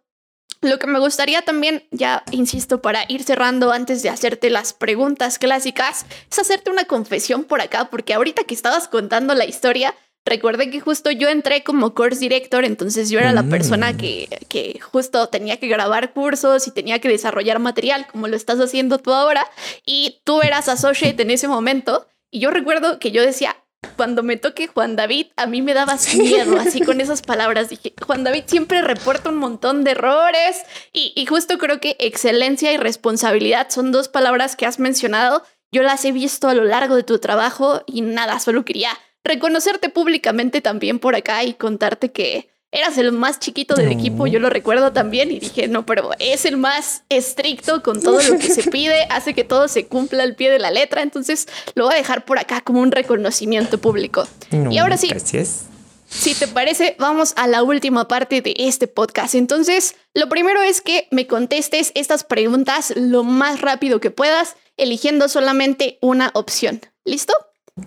Lo 0.60 0.80
que 0.80 0.88
me 0.88 0.98
gustaría 0.98 1.42
también, 1.42 1.86
ya 1.92 2.24
insisto, 2.32 2.82
para 2.82 3.04
ir 3.06 3.22
cerrando 3.22 3.70
antes 3.70 4.02
de 4.02 4.08
hacerte 4.08 4.50
las 4.50 4.72
preguntas 4.72 5.38
clásicas, 5.38 6.04
es 6.28 6.36
hacerte 6.40 6.72
una 6.72 6.86
confesión 6.86 7.44
por 7.44 7.60
acá, 7.60 7.90
porque 7.90 8.12
ahorita 8.12 8.42
que 8.42 8.54
estabas 8.54 8.88
contando 8.88 9.34
la 9.34 9.44
historia, 9.44 9.94
Recuerde 10.24 10.68
que 10.68 10.80
justo 10.80 11.10
yo 11.10 11.30
entré 11.30 11.62
como 11.62 11.94
course 11.94 12.18
director, 12.18 12.64
entonces 12.64 13.08
yo 13.08 13.18
era 13.18 13.32
la 13.32 13.44
persona 13.44 13.92
mm. 13.92 13.96
que, 13.96 14.28
que, 14.48 14.78
justo 14.80 15.28
tenía 15.28 15.58
que 15.58 15.68
grabar 15.68 16.12
cursos 16.12 16.66
y 16.66 16.70
tenía 16.70 16.98
que 16.98 17.08
desarrollar 17.08 17.60
material, 17.60 18.06
como 18.12 18.28
lo 18.28 18.36
estás 18.36 18.58
haciendo 18.58 18.98
tú 18.98 19.14
ahora, 19.14 19.46
y 19.86 20.20
tú 20.24 20.42
eras 20.42 20.68
associate 20.68 21.22
en 21.22 21.30
ese 21.30 21.48
momento. 21.48 22.08
Y 22.30 22.40
yo 22.40 22.50
recuerdo 22.50 22.98
que 22.98 23.10
yo 23.10 23.22
decía, 23.22 23.56
cuando 23.96 24.22
me 24.22 24.36
toque 24.36 24.66
Juan 24.66 24.96
David, 24.96 25.26
a 25.36 25.46
mí 25.46 25.62
me 25.62 25.74
daba 25.74 25.96
miedo, 26.16 26.58
así 26.58 26.80
con 26.80 27.00
esas 27.02 27.22
palabras. 27.22 27.68
Dije, 27.68 27.94
Juan 28.04 28.24
David 28.24 28.44
siempre 28.46 28.82
reporta 28.82 29.28
un 29.28 29.36
montón 29.36 29.84
de 29.84 29.92
errores 29.92 30.62
y, 30.92 31.12
y 31.14 31.26
justo 31.26 31.58
creo 31.58 31.80
que 31.80 31.96
excelencia 31.98 32.72
y 32.72 32.76
responsabilidad 32.76 33.68
son 33.70 33.92
dos 33.92 34.08
palabras 34.08 34.56
que 34.56 34.66
has 34.66 34.78
mencionado. 34.78 35.42
Yo 35.70 35.82
las 35.82 36.04
he 36.04 36.12
visto 36.12 36.48
a 36.48 36.54
lo 36.54 36.64
largo 36.64 36.96
de 36.96 37.02
tu 37.02 37.18
trabajo 37.18 37.82
y 37.86 38.00
nada, 38.00 38.40
solo 38.40 38.64
quería 38.64 38.90
reconocerte 39.24 39.90
públicamente 39.90 40.60
también 40.60 40.98
por 40.98 41.14
acá 41.14 41.44
y 41.44 41.54
contarte 41.54 42.10
que 42.12 42.48
eras 42.70 42.98
el 42.98 43.12
más 43.12 43.38
chiquito 43.38 43.74
del 43.74 43.90
equipo, 43.90 44.26
yo 44.26 44.40
lo 44.40 44.50
recuerdo 44.50 44.92
también 44.92 45.30
y 45.30 45.38
dije, 45.38 45.68
no, 45.68 45.86
pero 45.86 46.10
es 46.18 46.44
el 46.44 46.56
más 46.56 47.02
estricto 47.08 47.82
con 47.82 48.02
todo 48.02 48.20
lo 48.22 48.38
que 48.38 48.50
se 48.50 48.62
pide, 48.70 49.06
hace 49.10 49.34
que 49.34 49.44
todo 49.44 49.68
se 49.68 49.86
cumpla 49.86 50.22
al 50.22 50.34
pie 50.34 50.50
de 50.50 50.58
la 50.58 50.70
letra, 50.70 51.02
entonces 51.02 51.48
lo 51.74 51.84
voy 51.84 51.94
a 51.94 51.96
dejar 51.96 52.24
por 52.24 52.38
acá 52.38 52.60
como 52.60 52.80
un 52.80 52.92
reconocimiento 52.92 53.78
público. 53.78 54.26
y 54.70 54.78
ahora 54.78 54.96
sí. 54.96 55.08
Gracias. 55.08 55.64
Si 56.10 56.34
te 56.34 56.48
parece, 56.48 56.96
vamos 56.98 57.34
a 57.36 57.46
la 57.46 57.62
última 57.62 58.08
parte 58.08 58.40
de 58.40 58.54
este 58.56 58.88
podcast. 58.88 59.34
Entonces, 59.34 59.94
lo 60.14 60.30
primero 60.30 60.62
es 60.62 60.80
que 60.80 61.06
me 61.10 61.26
contestes 61.26 61.92
estas 61.94 62.24
preguntas 62.24 62.94
lo 62.96 63.24
más 63.24 63.60
rápido 63.60 64.00
que 64.00 64.10
puedas, 64.10 64.56
eligiendo 64.78 65.28
solamente 65.28 65.98
una 66.00 66.30
opción. 66.32 66.80
¿Listo? 67.04 67.34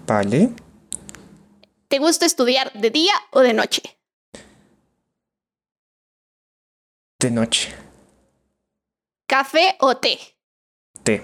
Vale. 0.06 0.52
¿Te 1.88 1.98
gusta 1.98 2.28
estudiar 2.28 2.72
de 2.74 2.92
día 2.92 3.14
o 3.32 3.40
de 3.40 3.54
noche? 3.54 3.82
De 7.22 7.30
noche. 7.30 7.72
¿Café 9.28 9.76
o 9.80 9.96
té? 9.98 10.18
Té. 11.04 11.22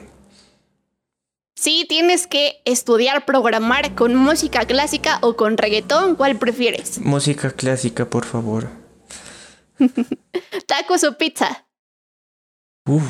Si 1.55 1.85
tienes 1.89 2.27
que 2.27 2.61
estudiar 2.65 3.25
programar 3.25 3.95
con 3.95 4.15
música 4.15 4.67
clásica 4.67 5.17
o 5.23 5.35
con 5.35 5.57
reggaetón, 5.57 6.15
¿cuál 6.15 6.37
prefieres? 6.37 6.99
Música 6.99 7.49
clásica, 7.49 8.07
por 8.07 8.25
favor. 8.25 8.69
¿Tacos 10.67 11.03
o 11.03 11.17
pizza? 11.17 11.65
Uf, 12.85 13.03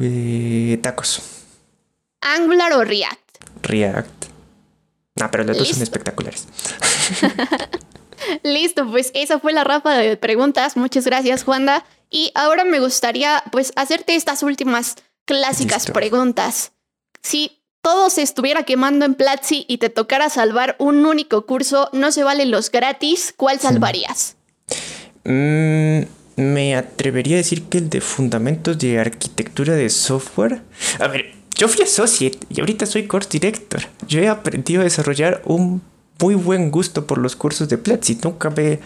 eh, 0.00 0.78
tacos. 0.80 1.20
¿Angular 2.20 2.72
o 2.74 2.84
React? 2.84 3.38
React. 3.62 4.24
Ah, 5.20 5.28
pero 5.32 5.42
los 5.42 5.58
dos 5.58 5.66
son 5.66 5.82
espectaculares. 5.82 6.46
Listo, 8.42 8.88
pues 8.90 9.10
esa 9.14 9.38
fue 9.38 9.52
la 9.52 9.64
rafa 9.64 9.94
de 9.94 10.16
preguntas. 10.16 10.76
Muchas 10.76 11.04
gracias, 11.04 11.44
Juanda. 11.44 11.84
Y 12.10 12.32
ahora 12.34 12.64
me 12.64 12.80
gustaría 12.80 13.42
pues 13.52 13.72
hacerte 13.76 14.14
estas 14.14 14.42
últimas 14.42 14.96
clásicas 15.24 15.90
preguntas. 15.90 16.72
Si 17.22 17.58
todo 17.82 18.10
se 18.10 18.22
estuviera 18.22 18.64
quemando 18.64 19.04
en 19.04 19.14
Platzi 19.14 19.64
y 19.68 19.78
te 19.78 19.90
tocara 19.90 20.30
salvar 20.30 20.76
un 20.78 21.04
único 21.04 21.46
curso, 21.46 21.90
no 21.92 22.12
se 22.12 22.24
valen 22.24 22.50
los 22.50 22.70
gratis, 22.70 23.34
¿cuál 23.36 23.60
salvarías? 23.60 24.36
Mm, 25.24 26.00
me 26.36 26.76
atrevería 26.76 27.36
a 27.36 27.38
decir 27.38 27.64
que 27.64 27.78
el 27.78 27.90
de 27.90 28.00
fundamentos 28.00 28.78
de 28.78 28.98
arquitectura 28.98 29.74
de 29.74 29.90
software. 29.90 30.62
A 30.98 31.08
ver, 31.08 31.34
yo 31.56 31.68
fui 31.68 31.82
associate 31.82 32.38
y 32.48 32.60
ahorita 32.60 32.86
soy 32.86 33.06
course 33.06 33.28
director. 33.30 33.82
Yo 34.06 34.20
he 34.20 34.28
aprendido 34.28 34.80
a 34.80 34.84
desarrollar 34.84 35.42
un 35.44 35.82
muy 36.20 36.34
buen 36.34 36.70
gusto 36.70 37.06
por 37.06 37.18
los 37.18 37.36
cursos 37.36 37.68
de 37.68 37.78
Platzi. 37.78 38.18
Nunca 38.22 38.48
ve, 38.48 38.80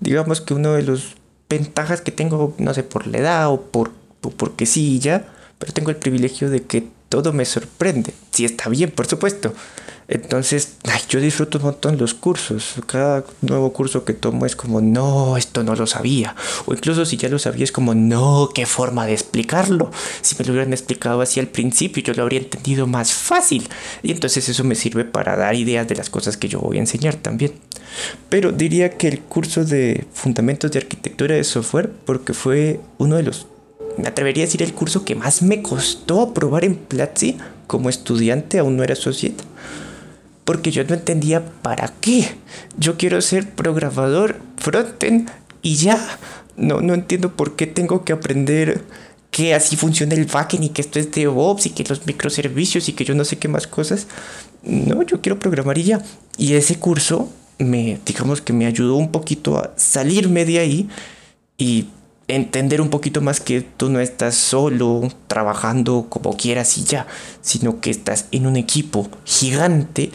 digamos 0.00 0.40
que 0.40 0.54
uno 0.54 0.72
de 0.74 0.82
los 0.82 1.16
ventajas 1.48 2.00
que 2.00 2.12
tengo, 2.12 2.54
no 2.58 2.74
sé, 2.74 2.82
por 2.82 3.06
la 3.06 3.18
edad 3.18 3.48
o 3.48 3.60
por, 3.60 3.92
porque 4.36 4.66
sí 4.66 4.98
ya, 4.98 5.28
pero 5.58 5.72
tengo 5.72 5.90
el 5.90 5.96
privilegio 5.96 6.50
de 6.50 6.62
que 6.62 6.86
todo 7.08 7.32
me 7.32 7.44
sorprende. 7.44 8.14
Si 8.32 8.44
está 8.44 8.68
bien, 8.68 8.90
por 8.90 9.06
supuesto. 9.06 9.52
Entonces, 10.08 10.76
yo 11.08 11.20
disfruto 11.20 11.58
un 11.58 11.64
montón 11.64 11.98
los 11.98 12.14
cursos. 12.14 12.74
Cada 12.86 13.24
nuevo 13.40 13.72
curso 13.72 14.04
que 14.04 14.12
tomo 14.12 14.46
es 14.46 14.54
como, 14.54 14.80
no, 14.80 15.36
esto 15.36 15.64
no 15.64 15.74
lo 15.74 15.86
sabía. 15.86 16.36
O 16.66 16.74
incluso 16.74 17.04
si 17.04 17.16
ya 17.16 17.28
lo 17.28 17.40
sabía, 17.40 17.64
es 17.64 17.72
como, 17.72 17.94
no, 17.94 18.50
qué 18.54 18.66
forma 18.66 19.04
de 19.06 19.14
explicarlo. 19.14 19.90
Si 20.22 20.36
me 20.38 20.44
lo 20.44 20.52
hubieran 20.52 20.72
explicado 20.72 21.20
así 21.20 21.40
al 21.40 21.48
principio, 21.48 22.04
yo 22.04 22.14
lo 22.14 22.22
habría 22.22 22.38
entendido 22.38 22.86
más 22.86 23.12
fácil. 23.12 23.68
Y 24.02 24.12
entonces 24.12 24.48
eso 24.48 24.62
me 24.62 24.76
sirve 24.76 25.04
para 25.04 25.36
dar 25.36 25.56
ideas 25.56 25.88
de 25.88 25.96
las 25.96 26.08
cosas 26.08 26.36
que 26.36 26.48
yo 26.48 26.60
voy 26.60 26.76
a 26.76 26.80
enseñar 26.80 27.16
también. 27.16 27.54
Pero 28.28 28.52
diría 28.52 28.90
que 28.90 29.08
el 29.08 29.20
curso 29.20 29.64
de 29.64 30.06
Fundamentos 30.12 30.70
de 30.70 30.78
Arquitectura 30.78 31.34
de 31.34 31.42
Software, 31.42 31.90
porque 32.04 32.32
fue 32.32 32.78
uno 32.98 33.16
de 33.16 33.24
los, 33.24 33.46
me 33.96 34.06
atrevería 34.06 34.44
a 34.44 34.46
decir, 34.46 34.62
el 34.62 34.74
curso 34.74 35.04
que 35.04 35.16
más 35.16 35.42
me 35.42 35.62
costó 35.62 36.20
aprobar 36.20 36.64
en 36.64 36.76
Platzi 36.76 37.38
como 37.66 37.88
estudiante, 37.88 38.58
aún 38.58 38.76
no 38.76 38.84
era 38.84 38.92
associate 38.92 39.42
porque 40.46 40.70
yo 40.70 40.84
no 40.84 40.94
entendía 40.94 41.44
para 41.60 41.92
qué. 42.00 42.36
Yo 42.78 42.96
quiero 42.96 43.20
ser 43.20 43.50
programador 43.50 44.40
frontend 44.56 45.28
y 45.60 45.74
ya. 45.74 45.98
No, 46.56 46.80
no 46.80 46.94
entiendo 46.94 47.36
por 47.36 47.56
qué 47.56 47.66
tengo 47.66 48.04
que 48.04 48.14
aprender 48.14 48.84
que 49.32 49.54
así 49.54 49.76
funciona 49.76 50.14
el 50.14 50.24
backend 50.24 50.64
y 50.64 50.68
que 50.70 50.80
esto 50.80 51.00
es 51.00 51.10
DevOps 51.10 51.66
y 51.66 51.70
que 51.70 51.84
los 51.84 52.06
microservicios 52.06 52.88
y 52.88 52.92
que 52.92 53.04
yo 53.04 53.14
no 53.14 53.24
sé 53.24 53.38
qué 53.38 53.48
más 53.48 53.66
cosas. 53.66 54.06
No, 54.62 55.02
yo 55.02 55.20
quiero 55.20 55.38
programar 55.38 55.76
y 55.78 55.82
ya. 55.82 56.02
Y 56.38 56.54
ese 56.54 56.78
curso 56.78 57.28
me, 57.58 57.98
digamos 58.06 58.40
que 58.40 58.52
me 58.52 58.66
ayudó 58.66 58.94
un 58.94 59.10
poquito 59.10 59.58
a 59.58 59.72
salirme 59.76 60.44
de 60.44 60.60
ahí 60.60 60.88
y 61.58 61.88
entender 62.28 62.80
un 62.80 62.90
poquito 62.90 63.20
más 63.20 63.40
que 63.40 63.62
tú 63.62 63.90
no 63.90 63.98
estás 63.98 64.36
solo 64.36 65.08
trabajando 65.26 66.06
como 66.08 66.36
quieras 66.36 66.78
y 66.78 66.84
ya, 66.84 67.08
sino 67.40 67.80
que 67.80 67.90
estás 67.90 68.26
en 68.30 68.46
un 68.46 68.56
equipo 68.56 69.08
gigante 69.24 70.12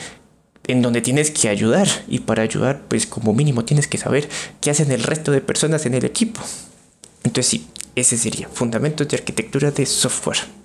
en 0.68 0.82
donde 0.82 1.02
tienes 1.02 1.32
que 1.32 1.50
ayudar 1.50 1.88
y 2.08 2.20
para 2.20 2.44
ayudar 2.44 2.84
pues 2.88 3.06
como 3.06 3.34
mínimo 3.34 3.66
tienes 3.66 3.88
que 3.88 3.98
saber 3.98 4.30
qué 4.60 4.72
hacen 4.72 4.92
el 4.92 5.04
resto 5.04 5.32
de 5.32 5.42
personas 5.42 5.86
en 5.86 5.94
el 5.94 6.06
equipo. 6.06 6.42
Entonces 7.24 7.48
sí, 7.48 7.68
ese 7.96 8.18
sería 8.18 8.48
Fundamentos 8.48 9.08
de 9.08 9.18
Arquitectura 9.18 9.72
de 9.72 9.86
Software. 9.86 10.61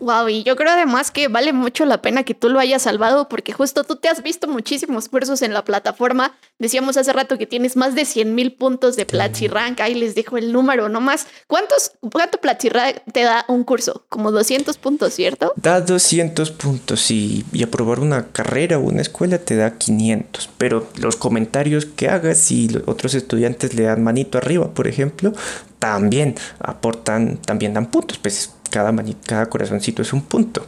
Wow, 0.00 0.28
y 0.28 0.42
yo 0.42 0.56
creo 0.56 0.70
además 0.72 1.10
que 1.10 1.28
vale 1.28 1.52
mucho 1.52 1.86
la 1.86 2.02
pena 2.02 2.22
que 2.22 2.34
tú 2.34 2.48
lo 2.48 2.58
hayas 2.58 2.82
salvado 2.82 3.28
porque 3.28 3.52
justo 3.52 3.84
tú 3.84 3.96
te 3.96 4.08
has 4.08 4.22
visto 4.22 4.46
muchísimos 4.46 5.08
cursos 5.08 5.40
en 5.42 5.54
la 5.54 5.64
plataforma. 5.64 6.34
Decíamos 6.58 6.96
hace 6.96 7.12
rato 7.12 7.38
que 7.38 7.46
tienes 7.46 7.76
más 7.76 7.94
de 7.94 8.04
100 8.04 8.34
mil 8.34 8.52
puntos 8.52 8.96
de 8.96 9.06
Platzi 9.06 9.48
Rank. 9.48 9.80
Ahí 9.80 9.94
les 9.94 10.14
dejo 10.14 10.36
el 10.36 10.52
número 10.52 10.88
nomás. 10.88 11.26
¿Cuántos, 11.46 11.92
¿Cuánto 12.12 12.38
Platzi 12.38 12.68
Rank 12.68 12.96
te 13.12 13.22
da 13.22 13.44
un 13.48 13.64
curso? 13.64 14.04
Como 14.08 14.32
200 14.32 14.76
puntos, 14.78 15.14
¿cierto? 15.14 15.52
Da 15.56 15.80
200 15.80 16.50
puntos 16.50 17.10
y, 17.10 17.44
y 17.52 17.62
aprobar 17.62 18.00
una 18.00 18.28
carrera 18.28 18.78
o 18.78 18.82
una 18.82 19.00
escuela 19.02 19.38
te 19.38 19.56
da 19.56 19.78
500. 19.78 20.50
Pero 20.58 20.88
los 20.96 21.16
comentarios 21.16 21.86
que 21.86 22.08
hagas 22.08 22.50
y 22.50 22.68
otros 22.86 23.14
estudiantes 23.14 23.74
le 23.74 23.84
dan 23.84 24.02
manito 24.02 24.36
arriba, 24.38 24.74
por 24.74 24.88
ejemplo, 24.88 25.32
también 25.78 26.34
aportan, 26.58 27.38
también 27.38 27.74
dan 27.74 27.86
puntos. 27.86 28.18
Pues 28.18 28.50
cada, 28.68 28.94
cada 29.26 29.46
corazoncito 29.46 30.02
es 30.02 30.12
un 30.12 30.22
punto. 30.22 30.66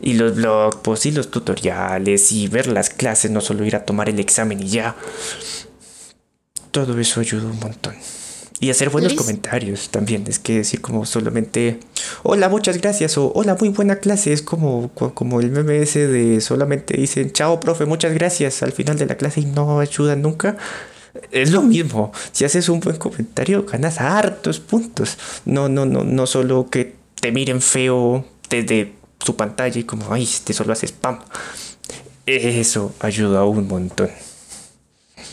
Y 0.00 0.14
los 0.14 0.34
blogs, 0.34 0.78
pues, 0.82 1.06
y 1.06 1.12
los 1.12 1.30
tutoriales, 1.30 2.32
y 2.32 2.48
ver 2.48 2.66
las 2.66 2.90
clases, 2.90 3.30
no 3.30 3.40
solo 3.40 3.64
ir 3.64 3.76
a 3.76 3.84
tomar 3.84 4.08
el 4.08 4.18
examen 4.18 4.60
y 4.60 4.68
ya. 4.68 4.96
Todo 6.72 6.98
eso 6.98 7.20
ayuda 7.20 7.44
un 7.44 7.60
montón. 7.60 7.94
Y 8.62 8.70
hacer 8.70 8.90
buenos 8.90 9.14
comentarios 9.14 9.88
también. 9.88 10.24
Es 10.28 10.38
que 10.38 10.58
decir 10.58 10.80
como 10.80 11.04
solamente, 11.04 11.80
hola, 12.22 12.48
muchas 12.48 12.80
gracias, 12.80 13.18
o 13.18 13.32
hola, 13.34 13.56
muy 13.58 13.70
buena 13.70 13.96
clase. 13.96 14.32
Es 14.32 14.40
como, 14.40 14.92
como 14.92 15.40
el 15.40 15.68
ese 15.70 16.06
de 16.06 16.40
solamente 16.40 16.96
dicen, 16.96 17.32
chao, 17.32 17.58
profe, 17.58 17.86
muchas 17.86 18.14
gracias 18.14 18.62
al 18.62 18.70
final 18.70 18.96
de 18.98 19.06
la 19.06 19.16
clase 19.16 19.40
y 19.40 19.46
no 19.46 19.80
ayudan 19.80 20.22
nunca. 20.22 20.56
Es 21.32 21.50
lo 21.50 21.62
mismo. 21.62 22.12
Si 22.30 22.44
haces 22.44 22.68
un 22.68 22.78
buen 22.78 22.98
comentario, 22.98 23.64
ganas 23.64 24.00
hartos 24.00 24.60
puntos. 24.60 25.18
No, 25.44 25.68
no, 25.68 25.84
no, 25.84 26.04
no 26.04 26.26
solo 26.28 26.68
que 26.70 27.01
te 27.22 27.30
miren 27.30 27.62
feo 27.62 28.24
desde 28.50 28.94
su 29.24 29.36
pantalla 29.36 29.78
y 29.78 29.84
como, 29.84 30.12
ay, 30.12 30.24
este 30.24 30.52
solo 30.52 30.72
hace 30.72 30.86
spam. 30.86 31.20
Eso 32.26 32.92
ayuda 32.98 33.44
un 33.44 33.68
montón. 33.68 34.10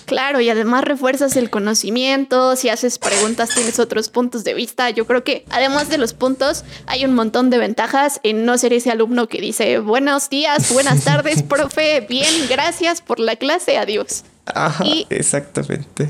Claro, 0.05 0.39
y 0.39 0.49
además 0.49 0.83
refuerzas 0.83 1.35
el 1.35 1.49
conocimiento, 1.49 2.55
si 2.55 2.69
haces 2.69 2.99
preguntas 2.99 3.49
tienes 3.55 3.79
otros 3.79 4.09
puntos 4.09 4.43
de 4.43 4.53
vista. 4.53 4.91
Yo 4.91 5.07
creo 5.07 5.23
que 5.23 5.45
además 5.49 5.89
de 5.89 5.97
los 5.97 6.13
puntos 6.13 6.63
hay 6.85 7.05
un 7.05 7.15
montón 7.15 7.49
de 7.49 7.57
ventajas 7.57 8.19
en 8.21 8.45
no 8.45 8.59
ser 8.59 8.73
ese 8.73 8.91
alumno 8.91 9.27
que 9.27 9.41
dice 9.41 9.79
buenos 9.79 10.29
días, 10.29 10.71
buenas 10.71 11.03
tardes, 11.03 11.41
profe, 11.49 12.01
bien, 12.07 12.31
gracias 12.47 13.01
por 13.01 13.19
la 13.19 13.35
clase, 13.35 13.79
adiós. 13.79 14.25
Ajá, 14.45 14.83
exactamente. 15.09 16.07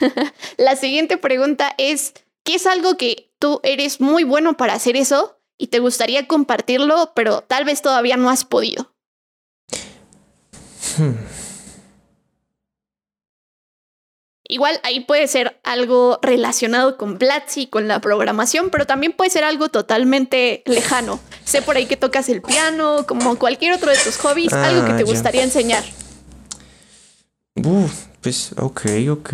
la 0.56 0.74
siguiente 0.74 1.18
pregunta 1.18 1.72
es, 1.78 2.14
¿qué 2.42 2.56
es 2.56 2.66
algo 2.66 2.96
que 2.96 3.31
tú 3.42 3.58
eres 3.64 4.00
muy 4.00 4.22
bueno 4.22 4.56
para 4.56 4.74
hacer 4.74 4.96
eso 4.96 5.36
y 5.58 5.66
te 5.66 5.80
gustaría 5.80 6.28
compartirlo, 6.28 7.10
pero 7.16 7.40
tal 7.40 7.64
vez 7.64 7.82
todavía 7.82 8.16
no 8.16 8.30
has 8.30 8.44
podido. 8.44 8.94
Hmm. 10.96 11.14
Igual 14.46 14.78
ahí 14.84 15.00
puede 15.00 15.26
ser 15.26 15.58
algo 15.64 16.20
relacionado 16.22 16.96
con 16.96 17.18
Platzi, 17.18 17.66
con 17.66 17.88
la 17.88 18.00
programación, 18.00 18.70
pero 18.70 18.86
también 18.86 19.12
puede 19.12 19.30
ser 19.30 19.42
algo 19.42 19.70
totalmente 19.70 20.62
lejano. 20.66 21.18
Sé 21.44 21.62
por 21.62 21.76
ahí 21.76 21.86
que 21.86 21.96
tocas 21.96 22.28
el 22.28 22.42
piano, 22.42 23.06
como 23.08 23.36
cualquier 23.40 23.72
otro 23.72 23.90
de 23.90 23.96
tus 23.96 24.18
hobbies, 24.18 24.52
algo 24.52 24.84
que 24.84 24.92
ah, 24.92 24.96
te 24.98 25.04
gustaría 25.04 25.42
enseñar. 25.42 25.82
pues 28.20 28.52
ok, 28.56 28.82
ok. 29.10 29.32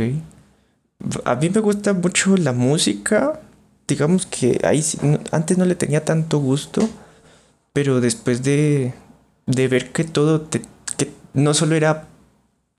A 1.27 1.35
mí 1.35 1.51
me 1.51 1.61
gusta 1.61 1.93
mucho 1.93 2.37
la 2.39 2.53
música, 2.53 3.41
digamos 3.89 4.27
que 4.27 4.61
ahí 4.63 4.85
antes 5.33 5.59
no 5.59 5.65
le 5.65 5.75
tenía 5.75 6.05
tanto 6.05 6.39
gusto, 6.39 6.89
pero 7.73 8.01
después 8.01 8.43
de, 8.43 8.95
de 9.47 9.69
ver 9.69 9.91
que 9.91 10.05
todo, 10.05 10.49
que 10.51 10.63
no 11.35 11.55
solo 11.55 11.75
era 11.75 12.07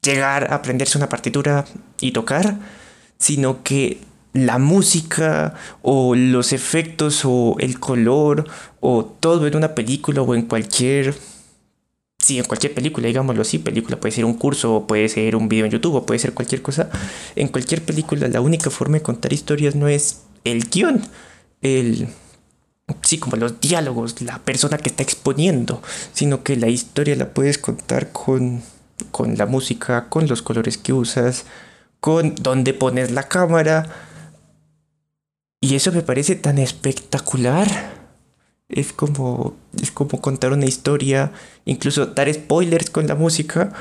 llegar 0.01 0.53
a 0.53 0.55
aprenderse 0.55 0.97
una 0.97 1.09
partitura 1.09 1.65
y 1.99 2.11
tocar, 2.11 2.57
sino 3.17 3.63
que 3.63 4.01
la 4.33 4.59
música 4.59 5.55
o 5.81 6.15
los 6.15 6.53
efectos 6.53 7.23
o 7.25 7.55
el 7.59 7.79
color 7.79 8.47
o 8.79 9.03
todo 9.03 9.47
en 9.47 9.55
una 9.55 9.73
película 9.73 10.21
o 10.21 10.35
en 10.35 10.43
cualquier 10.43 11.15
sí, 12.19 12.37
en 12.37 12.45
cualquier 12.45 12.75
película, 12.75 13.07
digámoslo 13.07 13.41
así, 13.41 13.57
película 13.57 13.99
puede 13.99 14.11
ser 14.11 14.25
un 14.25 14.35
curso, 14.35 14.85
puede 14.87 15.09
ser 15.09 15.35
un 15.35 15.49
video 15.49 15.65
en 15.65 15.71
YouTube, 15.71 15.95
o 15.95 16.05
puede 16.05 16.19
ser 16.19 16.33
cualquier 16.33 16.61
cosa. 16.61 16.89
En 17.35 17.47
cualquier 17.47 17.81
película 17.83 18.27
la 18.27 18.41
única 18.41 18.69
forma 18.69 18.97
de 18.97 19.01
contar 19.01 19.33
historias 19.33 19.75
no 19.75 19.87
es 19.87 20.21
el 20.43 20.69
guion, 20.69 21.01
el, 21.61 22.07
sí, 23.01 23.17
como 23.17 23.37
los 23.37 23.59
diálogos, 23.59 24.21
la 24.21 24.39
persona 24.39 24.77
que 24.77 24.89
está 24.89 25.03
exponiendo, 25.03 25.81
sino 26.13 26.43
que 26.43 26.55
la 26.55 26.67
historia 26.67 27.15
la 27.15 27.29
puedes 27.33 27.57
contar 27.57 28.11
con, 28.11 28.61
con 29.11 29.37
la 29.37 29.45
música, 29.45 30.09
con 30.09 30.27
los 30.27 30.41
colores 30.41 30.77
que 30.77 30.93
usas, 30.93 31.45
con 31.99 32.35
dónde 32.35 32.73
pones 32.73 33.11
la 33.11 33.27
cámara. 33.27 33.89
Y 35.61 35.75
eso 35.75 35.91
me 35.91 36.01
parece 36.01 36.35
tan 36.35 36.57
espectacular. 36.57 37.97
Es 38.69 38.93
como, 38.93 39.55
es 39.81 39.91
como 39.91 40.21
contar 40.21 40.53
una 40.53 40.67
historia, 40.67 41.31
incluso 41.65 42.05
dar 42.05 42.31
spoilers 42.31 42.89
con 42.89 43.07
la 43.07 43.15
música 43.15 43.73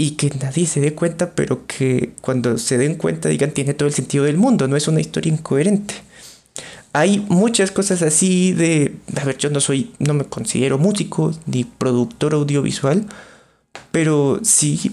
y 0.00 0.12
que 0.12 0.30
nadie 0.40 0.64
se 0.66 0.80
dé 0.80 0.94
cuenta, 0.94 1.32
pero 1.32 1.66
que 1.66 2.12
cuando 2.20 2.56
se 2.56 2.78
den 2.78 2.94
cuenta 2.94 3.28
digan 3.28 3.50
tiene 3.50 3.74
todo 3.74 3.88
el 3.88 3.94
sentido 3.94 4.24
del 4.24 4.38
mundo, 4.38 4.68
no 4.68 4.76
es 4.76 4.86
una 4.86 5.00
historia 5.00 5.32
incoherente. 5.32 5.94
Hay 6.92 7.18
muchas 7.28 7.72
cosas 7.72 8.00
así 8.02 8.52
de, 8.52 8.94
a 9.20 9.24
ver, 9.24 9.36
yo 9.36 9.50
no 9.50 9.60
soy, 9.60 9.92
no 9.98 10.14
me 10.14 10.24
considero 10.24 10.78
músico 10.78 11.34
ni 11.46 11.64
productor 11.64 12.32
audiovisual, 12.34 13.06
pero 13.90 14.38
sí, 14.42 14.92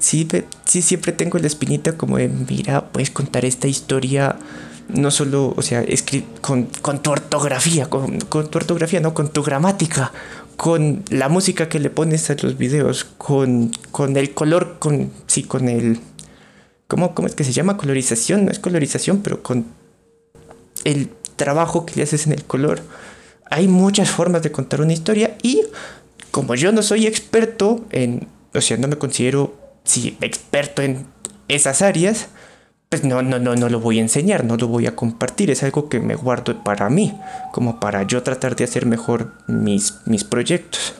sí, 0.00 0.28
sí 0.66 0.82
siempre 0.82 1.12
tengo 1.12 1.38
la 1.38 1.46
espinita 1.46 1.96
como 1.96 2.18
de, 2.18 2.28
mira, 2.28 2.92
puedes 2.92 3.10
contar 3.10 3.46
esta 3.46 3.68
historia 3.68 4.36
no 4.88 5.10
solo, 5.10 5.54
o 5.56 5.62
sea, 5.62 5.84
con, 6.40 6.64
con 6.82 7.02
tu 7.02 7.10
ortografía, 7.10 7.88
con, 7.88 8.20
con, 8.20 8.50
tu 8.50 8.58
ortografía, 8.58 9.00
no, 9.00 9.14
con 9.14 9.30
tu 9.30 9.42
gramática, 9.42 10.12
con 10.62 11.02
la 11.10 11.28
música 11.28 11.68
que 11.68 11.80
le 11.80 11.90
pones 11.90 12.30
a 12.30 12.36
los 12.40 12.56
videos, 12.56 13.02
con, 13.02 13.72
con 13.90 14.16
el 14.16 14.32
color, 14.32 14.76
con, 14.78 15.10
sí, 15.26 15.42
con 15.42 15.68
el, 15.68 15.98
¿cómo, 16.86 17.16
¿cómo 17.16 17.26
es 17.26 17.34
que 17.34 17.42
se 17.42 17.50
llama? 17.50 17.76
Colorización, 17.76 18.44
no 18.44 18.52
es 18.52 18.60
colorización, 18.60 19.22
pero 19.24 19.42
con 19.42 19.66
el 20.84 21.10
trabajo 21.34 21.84
que 21.84 21.96
le 21.96 22.04
haces 22.04 22.28
en 22.28 22.32
el 22.32 22.44
color. 22.44 22.80
Hay 23.50 23.66
muchas 23.66 24.08
formas 24.08 24.44
de 24.44 24.52
contar 24.52 24.80
una 24.80 24.92
historia 24.92 25.36
y 25.42 25.62
como 26.30 26.54
yo 26.54 26.70
no 26.70 26.84
soy 26.84 27.08
experto 27.08 27.84
en, 27.90 28.28
o 28.54 28.60
sea, 28.60 28.76
no 28.76 28.86
me 28.86 28.98
considero 28.98 29.56
sí, 29.82 30.16
experto 30.20 30.80
en 30.82 31.06
esas 31.48 31.82
áreas, 31.82 32.28
pues 32.92 33.04
no, 33.04 33.22
no, 33.22 33.38
no, 33.38 33.56
no 33.56 33.70
lo 33.70 33.80
voy 33.80 34.00
a 34.00 34.02
enseñar, 34.02 34.44
no 34.44 34.58
lo 34.58 34.68
voy 34.68 34.86
a 34.86 34.94
compartir, 34.94 35.50
es 35.50 35.62
algo 35.62 35.88
que 35.88 35.98
me 35.98 36.14
guardo 36.14 36.62
para 36.62 36.90
mí, 36.90 37.18
como 37.50 37.80
para 37.80 38.02
yo 38.02 38.22
tratar 38.22 38.54
de 38.54 38.64
hacer 38.64 38.84
mejor 38.84 39.32
mis, 39.46 39.94
mis 40.04 40.24
proyectos. 40.24 40.92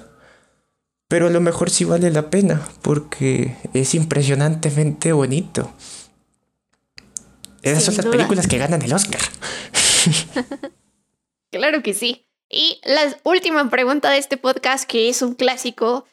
Pero 1.06 1.26
a 1.26 1.30
lo 1.30 1.42
mejor 1.42 1.68
sí 1.68 1.84
vale 1.84 2.10
la 2.10 2.30
pena, 2.30 2.66
porque 2.80 3.58
es 3.74 3.94
impresionantemente 3.94 5.12
bonito. 5.12 5.70
Esas 7.60 7.84
son 7.84 7.96
las 7.98 8.06
películas 8.06 8.46
que 8.46 8.56
ganan 8.56 8.80
el 8.80 8.94
Oscar. 8.94 9.20
claro 11.52 11.82
que 11.82 11.92
sí. 11.92 12.24
Y 12.48 12.80
la 12.84 13.02
última 13.24 13.68
pregunta 13.68 14.08
de 14.08 14.16
este 14.16 14.38
podcast, 14.38 14.88
que 14.88 15.10
es 15.10 15.20
un 15.20 15.34
clásico, 15.34 16.06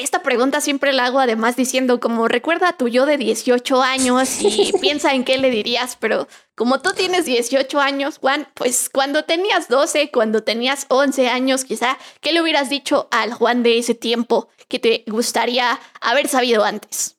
esta 0.00 0.22
pregunta 0.22 0.60
siempre 0.60 0.92
la 0.92 1.06
hago 1.06 1.20
además 1.20 1.56
diciendo 1.56 2.00
como 2.00 2.28
recuerda 2.28 2.68
a 2.70 2.76
tu 2.76 2.88
yo 2.88 3.06
de 3.06 3.16
18 3.16 3.82
años 3.82 4.42
y 4.42 4.72
piensa 4.80 5.14
en 5.14 5.24
qué 5.24 5.38
le 5.38 5.50
dirías, 5.50 5.96
pero 5.98 6.28
como 6.54 6.80
tú 6.80 6.90
tienes 6.94 7.24
18 7.24 7.80
años, 7.80 8.18
Juan, 8.18 8.48
pues 8.54 8.88
cuando 8.88 9.24
tenías 9.24 9.68
12, 9.68 10.10
cuando 10.10 10.42
tenías 10.42 10.86
11 10.88 11.28
años 11.28 11.64
quizá, 11.64 11.98
¿qué 12.20 12.32
le 12.32 12.40
hubieras 12.40 12.70
dicho 12.70 13.08
al 13.10 13.32
Juan 13.32 13.62
de 13.62 13.78
ese 13.78 13.94
tiempo 13.94 14.48
que 14.68 14.78
te 14.78 15.04
gustaría 15.06 15.78
haber 16.00 16.28
sabido 16.28 16.64
antes? 16.64 17.16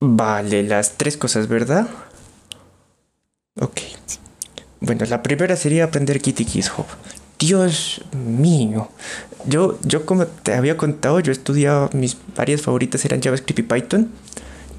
Vale, 0.00 0.62
las 0.62 0.96
tres 0.98 1.16
cosas, 1.16 1.48
¿verdad? 1.48 1.88
Ok. 3.60 3.80
Bueno, 4.80 5.04
la 5.06 5.22
primera 5.22 5.56
sería 5.56 5.84
aprender 5.84 6.20
Kitty 6.20 6.44
Kiss 6.44 6.70
Hop. 6.76 6.86
Dios 7.38 8.02
mío. 8.12 8.88
Yo, 9.46 9.78
yo 9.82 10.06
como 10.06 10.26
te 10.26 10.54
había 10.54 10.76
contado, 10.76 11.20
yo 11.20 11.32
estudiaba, 11.32 11.90
mis 11.92 12.16
áreas 12.36 12.62
favoritas 12.62 13.04
eran 13.04 13.22
JavaScript 13.22 13.58
y 13.58 13.62
Python, 13.62 14.10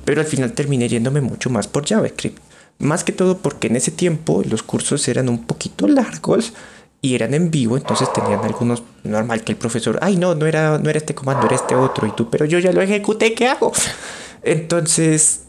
pero 0.05 0.22
al 0.22 0.28
final 0.28 0.51
terminé 0.53 0.89
yéndome 0.89 1.22
mucho 1.22 1.49
más 1.49 1.68
por 1.68 1.86
JavaScript. 1.86 2.39
Más 2.80 3.03
que 3.03 3.12
todo 3.12 3.38
porque 3.38 3.68
en 3.68 3.76
ese 3.76 3.91
tiempo 3.91 4.43
los 4.47 4.64
cursos 4.64 5.08
eran 5.08 5.30
un 5.30 5.45
poquito 5.45 5.88
largos 5.88 6.53
y 7.01 7.16
eran 7.16 7.34
en 7.34 7.51
vivo, 7.51 7.78
entonces 7.78 8.12
tenían 8.12 8.43
algunos 8.43 8.84
normal 9.03 9.43
que 9.43 9.51
el 9.51 9.58
profesor, 9.58 9.99
ay 10.01 10.18
no, 10.18 10.36
no 10.36 10.45
era, 10.45 10.78
no 10.80 10.89
era 10.89 10.97
este 10.97 11.16
comando, 11.16 11.45
era 11.45 11.55
este 11.55 11.76
otro 11.76 12.08
y 12.08 12.12
tú, 12.12 12.30
pero 12.30 12.45
yo 12.45 12.60
ya 12.60 12.72
lo 12.72 12.82
ejecuté, 12.82 13.34
¿qué 13.34 13.47
hago? 13.47 13.72
Entonces 14.43 15.43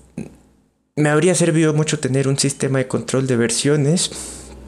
me 0.96 1.09
habría 1.09 1.34
servido 1.34 1.72
mucho 1.74 1.98
tener 2.00 2.28
un 2.28 2.38
sistema 2.38 2.78
de 2.78 2.88
control 2.88 3.26
de 3.26 3.36
versiones 3.36 4.11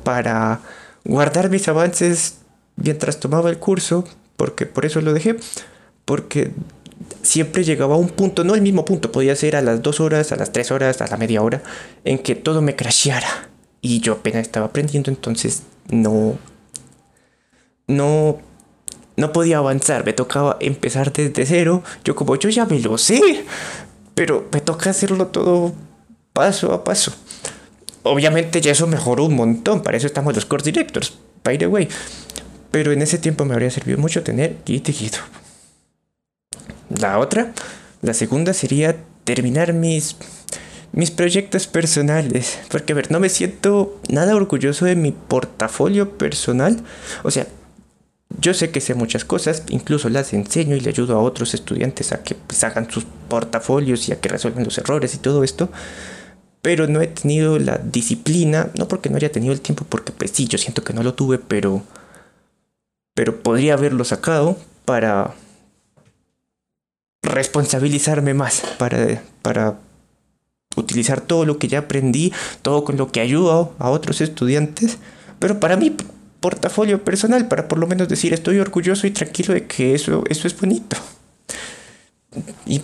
para 0.05 0.61
guardar 1.05 1.51
mis 1.51 1.69
avances 1.69 2.39
mientras 2.77 3.21
tomaba 3.21 3.51
el 3.51 3.59
curso, 3.59 4.05
porque 4.37 4.67
por 4.67 4.87
eso 4.87 5.01
lo 5.01 5.13
dejé, 5.13 5.37
porque 6.05 6.53
siempre 7.23 7.65
llegaba 7.65 7.95
a 7.95 7.99
un 7.99 8.09
punto, 8.09 8.45
no 8.45 8.55
el 8.55 8.63
mismo 8.63 8.85
punto, 8.85 9.13
podía 9.13 9.37
ser 9.37 9.57
a 9.57 9.63
las 9.63 9.83
dos 9.83 10.01
horas, 10.01 10.33
a 10.33 10.37
las 10.37 10.53
tres 10.53 10.71
horas, 10.71 11.01
a 11.01 11.07
la 11.07 11.17
media 11.17 11.43
hora, 11.43 11.63
en 12.05 12.19
que 12.19 12.35
todo 12.35 12.63
me 12.63 12.77
crasheara. 12.77 13.49
Y 13.81 14.01
yo 14.01 14.15
apenas 14.15 14.43
estaba 14.43 14.67
aprendiendo, 14.67 15.11
entonces 15.11 15.63
no, 15.91 16.39
no, 17.87 18.39
no 19.17 19.33
podía 19.33 19.59
avanzar, 19.59 20.05
me 20.05 20.13
tocaba 20.13 20.57
empezar 20.61 21.13
desde 21.13 21.47
cero. 21.47 21.83
Yo 22.05 22.15
como 22.15 22.37
yo 22.37 22.49
ya 22.51 22.67
me 22.67 22.79
lo 22.79 22.99
sé, 22.99 23.45
pero 24.15 24.49
me 24.53 24.61
toca 24.61 24.91
hacerlo 24.91 25.29
todo 25.29 25.73
paso 26.33 26.73
a 26.73 26.85
paso. 26.85 27.13
Obviamente 28.03 28.61
ya 28.61 28.73
eso 28.73 28.87
mejoró 28.87 29.25
un 29.25 29.37
montón, 29.37 29.83
para 29.83 29.97
eso 29.97 30.07
estamos 30.07 30.35
los 30.35 30.47
course 30.47 30.71
directors, 30.71 31.15
by 31.45 31.59
the 31.59 31.67
way. 31.67 31.89
Pero 32.71 32.93
en 32.93 33.03
ese 33.03 33.19
tiempo 33.19 33.45
me 33.45 33.55
habría 33.55 33.71
servido 33.71 33.99
mucho 33.99 34.23
tener 34.23 34.57
Git 34.65 34.89
y. 34.89 35.11
La 36.99 37.19
otra, 37.19 37.53
la 38.03 38.15
segunda 38.15 38.55
sería 38.55 38.97
terminar 39.25 39.73
mis 39.73 40.17
mis 40.93 41.11
proyectos 41.11 41.67
personales. 41.67 42.59
Porque, 42.69 42.93
a 42.93 42.97
ver, 42.97 43.11
no 43.11 43.21
me 43.21 43.29
siento 43.29 44.01
nada 44.09 44.35
orgulloso 44.35 44.85
de 44.85 44.97
mi 44.97 45.13
portafolio 45.13 46.17
personal. 46.19 46.83
O 47.23 47.31
sea, 47.31 47.47
yo 48.39 48.55
sé 48.55 48.71
que 48.71 48.81
sé 48.81 48.95
muchas 48.95 49.25
cosas, 49.25 49.65
incluso 49.69 50.09
las 50.09 50.33
enseño 50.33 50.77
y 50.77 50.81
le 50.81 50.91
ayudo 50.91 51.17
a 51.17 51.23
otros 51.23 51.55
estudiantes 51.55 52.13
a 52.13 52.23
que 52.23 52.35
pues, 52.35 52.63
hagan 52.65 52.91
sus 52.91 53.05
portafolios 53.29 54.09
y 54.09 54.13
a 54.13 54.21
que 54.21 54.29
resuelvan 54.29 54.65
los 54.65 54.79
errores 54.79 55.15
y 55.15 55.19
todo 55.19 55.45
esto. 55.45 55.71
Pero 56.63 56.87
no 56.87 57.01
he 57.01 57.07
tenido 57.07 57.59
la 57.59 57.79
disciplina, 57.79 58.71
no 58.79 58.87
porque 58.87 59.09
no 59.09 59.17
haya 59.17 59.33
tenido 59.33 59.53
el 59.53 59.61
tiempo, 59.61 59.87
porque 59.89 60.13
pues 60.13 60.31
sí, 60.33 60.47
yo 60.47 60.59
siento 60.59 60.85
que 60.85 60.93
no 60.93 61.03
lo 61.03 61.15
tuve, 61.15 61.39
pero, 61.39 61.83
pero 63.15 63.43
podría 63.43 63.75
haberlo 63.75 64.05
sacado 64.05 64.59
para 64.85 65.35
responsabilizarme 67.23 68.35
más, 68.35 68.63
para, 68.79 69.23
para 69.43 69.79
utilizar 70.77 71.21
todo 71.21 71.47
lo 71.47 71.59
que 71.59 71.69
ya 71.69 71.81
aprendí, 71.81 72.33
todo 72.63 72.85
con 72.85 72.97
lo 72.97 73.11
que 73.11 73.21
ayudo 73.21 73.75
a 73.79 73.91
otros 73.91 74.21
estudiantes. 74.21 74.99
Pero 75.39 75.61
para 75.61 75.77
mí 75.77 75.97
portafolio 76.41 77.05
personal 77.05 77.47
para 77.49 77.69
por 77.69 77.79
lo 77.79 77.87
menos 77.87 78.09
decir 78.09 78.33
estoy 78.33 78.59
orgulloso 78.59 79.07
y 79.07 79.11
tranquilo 79.11 79.55
de 79.55 79.67
que 79.67 79.95
eso, 79.95 80.25
eso 80.29 80.47
es 80.47 80.59
bonito. 80.59 80.97
Y 82.67 82.81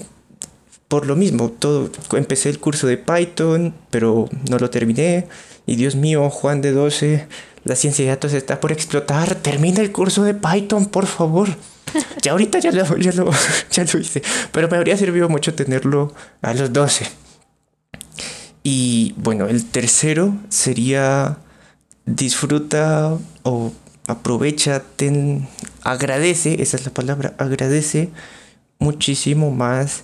por 0.88 1.06
lo 1.06 1.16
mismo, 1.16 1.50
todo, 1.50 1.90
empecé 2.12 2.48
el 2.48 2.60
curso 2.60 2.86
de 2.86 2.96
Python, 2.96 3.74
pero 3.90 4.28
no 4.48 4.58
lo 4.58 4.70
terminé. 4.70 5.26
Y 5.66 5.76
Dios 5.76 5.96
mío, 5.96 6.30
Juan 6.30 6.60
de 6.60 6.70
12, 6.70 7.26
la 7.64 7.74
ciencia 7.74 8.04
de 8.04 8.10
datos 8.10 8.32
está 8.32 8.60
por 8.60 8.70
explotar. 8.70 9.34
Termina 9.34 9.80
el 9.80 9.90
curso 9.90 10.22
de 10.22 10.34
Python, 10.34 10.86
por 10.86 11.06
favor. 11.06 11.48
Ya 12.22 12.32
ahorita 12.32 12.58
ya 12.58 12.72
lo, 12.72 12.96
ya 12.98 13.12
lo, 13.12 13.30
ya 13.70 13.84
lo 13.84 14.00
hice, 14.00 14.20
pero 14.50 14.68
me 14.68 14.76
habría 14.76 14.96
servido 14.96 15.28
mucho 15.28 15.54
tenerlo 15.54 16.12
a 16.42 16.52
los 16.52 16.72
12. 16.72 17.06
Y 18.64 19.14
bueno, 19.16 19.46
el 19.46 19.64
tercero 19.64 20.34
sería 20.48 21.38
disfruta 22.04 23.16
o 23.44 23.72
aprovecha, 24.08 24.82
ten, 24.96 25.48
agradece, 25.82 26.60
esa 26.60 26.76
es 26.76 26.84
la 26.84 26.92
palabra, 26.92 27.34
agradece 27.38 28.10
muchísimo 28.78 29.52
más 29.52 30.02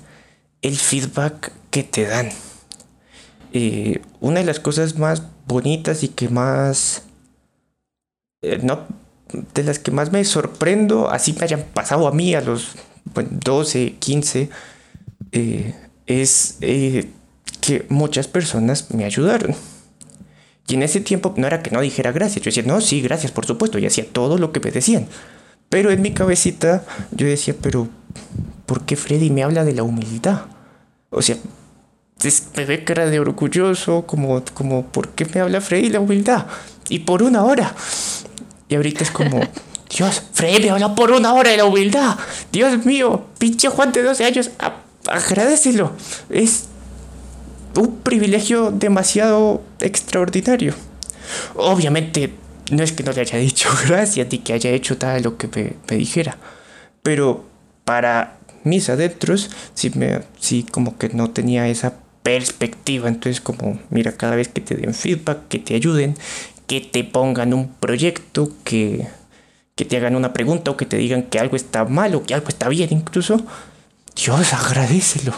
el 0.63 0.77
feedback 0.77 1.53
que 1.71 1.83
te 1.83 2.07
dan. 2.07 2.31
Eh, 3.53 4.01
una 4.21 4.41
de 4.41 4.47
las 4.47 4.61
cosas 4.61 4.97
más 4.99 5.23
bonitas 5.47 6.03
y 6.03 6.09
que 6.09 6.29
más, 6.29 7.03
eh, 8.43 8.59
no, 8.63 8.87
de 9.55 9.63
las 9.63 9.79
que 9.79 9.91
más 9.91 10.13
me 10.13 10.25
sorprendo, 10.25 11.11
así 11.11 11.35
me 11.35 11.45
hayan 11.45 11.65
pasado 11.75 12.09
a 12.09 12.13
mí 12.13 12.35
a 12.35 12.41
los 12.41 12.73
12, 13.15 13.97
15, 13.99 14.49
eh, 15.33 15.75
es 16.07 16.57
que 17.61 17.87
muchas 17.89 18.29
personas 18.29 18.93
me 18.93 19.05
ayudaron 19.05 19.55
y 20.69 20.75
en 20.75 20.83
ese 20.83 21.01
tiempo 21.01 21.35
no 21.37 21.47
era 21.47 21.63
que 21.63 21.71
no 21.71 21.81
dijera 21.81 22.13
gracias, 22.13 22.45
yo 22.45 22.49
decía, 22.49 22.63
no, 22.63 22.81
sí, 22.81 23.01
gracias, 23.03 23.33
por 23.33 23.47
supuesto, 23.47 23.79
y 23.79 23.87
hacía 23.87 24.07
todo 24.11 24.39
lo 24.39 24.53
que 24.53 24.61
me 24.61 24.71
decían. 24.71 25.07
Pero 25.69 25.91
en 25.91 26.03
mi 26.03 26.13
cabecita 26.13 26.85
yo 27.11 27.27
decía, 27.27 27.55
pero 27.61 27.89
¿por 28.73 28.87
qué 28.87 28.97
Freddy 28.97 29.29
me 29.29 29.43
habla 29.43 29.67
de 29.67 29.75
la 29.75 29.83
humildad? 29.83 30.47
O 31.11 31.21
sea, 31.21 31.37
me 32.57 32.65
ve 32.65 32.85
cara 32.85 33.05
de 33.05 33.21
orgulloso, 33.21 34.07
como, 34.07 34.43
como, 34.55 34.87
¿por 34.87 35.11
qué 35.11 35.27
me 35.27 35.43
habla 35.43 35.61
Freddy 35.61 35.89
de 35.89 35.91
la 35.91 36.01
humildad? 36.01 36.47
Y 36.89 37.01
por 37.01 37.23
una 37.23 37.45
hora. 37.45 37.75
Y 38.71 38.77
ahorita 38.77 39.05
es 39.05 39.11
como, 39.11 39.43
Dios, 39.95 40.23
Freddy 40.33 40.63
me 40.63 40.71
habla 40.71 40.95
por 40.95 41.11
una 41.11 41.35
hora 41.35 41.51
de 41.51 41.59
la 41.59 41.67
humildad. 41.67 42.17
Dios 42.51 42.87
mío, 42.87 43.27
pinche 43.37 43.69
Juan 43.69 43.93
de 43.93 44.05
12 44.05 44.25
años, 44.25 44.51
agradecelo. 45.07 45.93
Es 46.31 46.69
un 47.77 47.97
privilegio 47.97 48.71
demasiado 48.71 49.61
extraordinario. 49.81 50.73
Obviamente, 51.57 52.33
no 52.71 52.83
es 52.83 52.93
que 52.93 53.03
no 53.03 53.13
le 53.13 53.21
haya 53.21 53.37
dicho 53.37 53.69
gracias 53.87 54.29
ni 54.31 54.39
que 54.39 54.55
haya 54.55 54.71
hecho 54.71 54.97
tal 54.97 55.25
lo 55.25 55.37
que 55.37 55.77
me, 55.91 55.97
dijera, 55.99 56.39
pero 57.03 57.53
para 57.85 58.39
mis 58.65 58.89
adentros 58.89 59.51
sí, 59.75 59.91
me, 59.95 60.21
como 60.71 60.99
que 60.99 61.09
no 61.11 61.31
tenía 61.31 61.69
esa 61.69 61.95
perspectiva. 62.23 63.09
Entonces, 63.09 63.41
como, 63.41 63.79
mira, 63.91 64.13
cada 64.13 64.37
vez 64.37 64.49
que 64.49 64.61
te 64.61 64.75
den 64.75 64.95
feedback, 64.95 65.49
que 65.49 65.59
te 65.59 65.75
ayuden, 65.75 66.17
que 66.67 66.81
te 66.81 67.05
pongan 67.05 67.55
un 67.55 67.69
proyecto, 67.69 68.51
que, 68.65 69.07
que 69.75 69.85
te 69.85 69.97
hagan 69.97 70.17
una 70.17 70.33
pregunta 70.33 70.71
o 70.71 70.77
que 70.77 70.87
te 70.87 70.97
digan 70.97 71.25
que 71.25 71.39
algo 71.39 71.57
está 71.57 71.85
mal 71.85 72.15
o 72.15 72.23
que 72.23 72.35
algo 72.35 72.49
está 72.49 72.69
bien 72.69 72.89
incluso, 72.93 73.45
Dios 74.15 74.53
agradecelo 74.53 75.35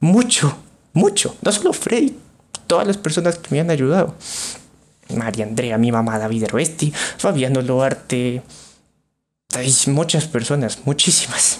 mucho 0.00 0.56
mucho. 0.92 1.36
No 1.42 1.52
solo 1.52 1.72
Freddy, 1.72 2.16
todas 2.66 2.86
las 2.86 2.96
personas 2.96 3.38
que 3.38 3.48
me 3.50 3.60
han 3.60 3.70
ayudado. 3.70 4.14
María 5.14 5.44
Andrea, 5.44 5.78
mi 5.78 5.92
mamá 5.92 6.18
David 6.18 6.46
Roesti, 6.48 6.92
Fabiano 6.92 7.60
Loarte. 7.60 8.42
Hay 9.54 9.74
muchas 9.88 10.26
personas, 10.26 10.78
muchísimas. 10.84 11.58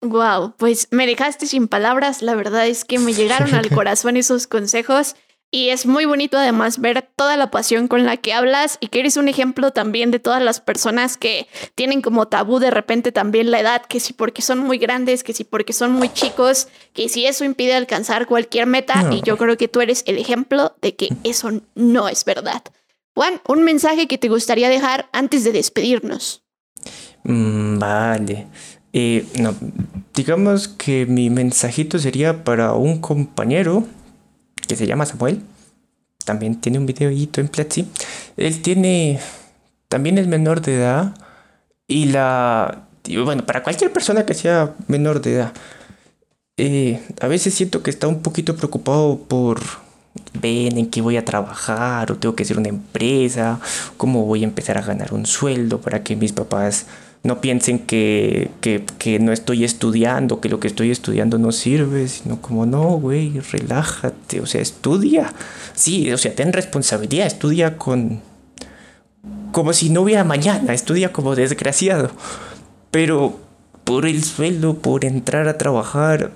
Wow, 0.00 0.54
pues 0.56 0.88
me 0.90 1.06
dejaste 1.06 1.46
sin 1.46 1.66
palabras. 1.68 2.22
La 2.22 2.34
verdad 2.34 2.66
es 2.66 2.84
que 2.84 2.98
me 2.98 3.12
llegaron 3.12 3.54
al 3.54 3.70
corazón 3.74 4.16
esos 4.16 4.46
consejos. 4.46 5.16
Y 5.50 5.70
es 5.70 5.86
muy 5.86 6.04
bonito 6.04 6.36
además 6.36 6.78
ver 6.78 7.08
toda 7.16 7.38
la 7.38 7.50
pasión 7.50 7.88
con 7.88 8.04
la 8.04 8.18
que 8.18 8.34
hablas 8.34 8.76
y 8.80 8.88
que 8.88 9.00
eres 9.00 9.16
un 9.16 9.28
ejemplo 9.28 9.70
también 9.70 10.10
de 10.10 10.18
todas 10.18 10.42
las 10.42 10.60
personas 10.60 11.16
que 11.16 11.48
tienen 11.74 12.02
como 12.02 12.28
tabú 12.28 12.58
de 12.58 12.70
repente 12.70 13.12
también 13.12 13.50
la 13.50 13.60
edad, 13.60 13.82
que 13.86 13.98
si 13.98 14.12
porque 14.12 14.42
son 14.42 14.58
muy 14.58 14.76
grandes, 14.76 15.24
que 15.24 15.32
si 15.32 15.44
porque 15.44 15.72
son 15.72 15.92
muy 15.92 16.12
chicos, 16.12 16.68
que 16.92 17.08
si 17.08 17.24
eso 17.24 17.46
impide 17.46 17.74
alcanzar 17.74 18.26
cualquier 18.26 18.66
meta. 18.66 19.08
Y 19.10 19.22
yo 19.22 19.38
creo 19.38 19.56
que 19.56 19.68
tú 19.68 19.80
eres 19.80 20.02
el 20.06 20.18
ejemplo 20.18 20.76
de 20.82 20.94
que 20.94 21.08
eso 21.24 21.50
no 21.74 22.10
es 22.10 22.26
verdad. 22.26 22.62
Juan, 23.14 23.40
un 23.48 23.62
mensaje 23.62 24.06
que 24.06 24.18
te 24.18 24.28
gustaría 24.28 24.68
dejar 24.68 25.08
antes 25.12 25.44
de 25.44 25.52
despedirnos. 25.52 26.42
Mm, 27.24 27.78
vale. 27.78 28.48
Eh, 28.92 29.26
no, 29.38 29.54
digamos 30.14 30.68
que 30.68 31.06
mi 31.06 31.30
mensajito 31.30 31.98
sería 31.98 32.44
para 32.44 32.72
un 32.72 33.00
compañero 33.00 33.84
que 34.66 34.76
se 34.76 34.86
llama 34.86 35.06
Samuel. 35.06 35.40
También 36.24 36.60
tiene 36.60 36.78
un 36.78 36.86
videito 36.86 37.40
en 37.40 37.48
Platzi. 37.48 37.86
Él 38.36 38.60
tiene. 38.62 39.18
También 39.88 40.18
es 40.18 40.26
menor 40.26 40.60
de 40.60 40.76
edad. 40.76 41.14
Y 41.86 42.06
la. 42.06 42.86
Bueno, 43.24 43.46
para 43.46 43.62
cualquier 43.62 43.92
persona 43.92 44.26
que 44.26 44.34
sea 44.34 44.74
menor 44.86 45.22
de 45.22 45.34
edad. 45.34 45.52
Eh, 46.58 47.00
a 47.20 47.28
veces 47.28 47.54
siento 47.54 47.82
que 47.82 47.90
está 47.90 48.08
un 48.08 48.20
poquito 48.20 48.56
preocupado 48.56 49.18
por 49.20 49.60
ven 50.40 50.76
en 50.76 50.90
qué 50.90 51.00
voy 51.00 51.16
a 51.16 51.24
trabajar 51.24 52.10
o 52.10 52.16
tengo 52.16 52.34
que 52.34 52.42
hacer 52.42 52.58
una 52.58 52.68
empresa, 52.68 53.60
cómo 53.96 54.24
voy 54.24 54.42
a 54.42 54.44
empezar 54.44 54.76
a 54.76 54.82
ganar 54.82 55.14
un 55.14 55.24
sueldo 55.24 55.80
para 55.80 56.02
que 56.02 56.16
mis 56.16 56.32
papás 56.32 56.86
no 57.22 57.40
piensen 57.40 57.80
que, 57.80 58.50
que, 58.60 59.18
no 59.18 59.32
estoy 59.32 59.64
estudiando, 59.64 60.40
que 60.40 60.48
lo 60.48 60.60
que 60.60 60.68
estoy 60.68 60.90
estudiando 60.90 61.38
no 61.38 61.52
sirve, 61.52 62.08
sino 62.08 62.40
como 62.40 62.64
no, 62.64 62.98
güey, 62.98 63.40
relájate, 63.40 64.40
o 64.40 64.46
sea, 64.46 64.60
estudia. 64.60 65.32
Sí, 65.74 66.10
o 66.12 66.18
sea, 66.18 66.34
ten 66.34 66.52
responsabilidad, 66.52 67.26
estudia 67.26 67.76
con, 67.76 68.20
como 69.52 69.72
si 69.72 69.90
no 69.90 70.02
hubiera 70.02 70.24
mañana, 70.24 70.72
estudia 70.74 71.12
como 71.12 71.34
desgraciado. 71.34 72.10
Pero 72.90 73.38
por 73.84 74.06
el 74.06 74.22
sueldo, 74.22 74.78
por 74.78 75.04
entrar 75.04 75.48
a 75.48 75.58
trabajar, 75.58 76.32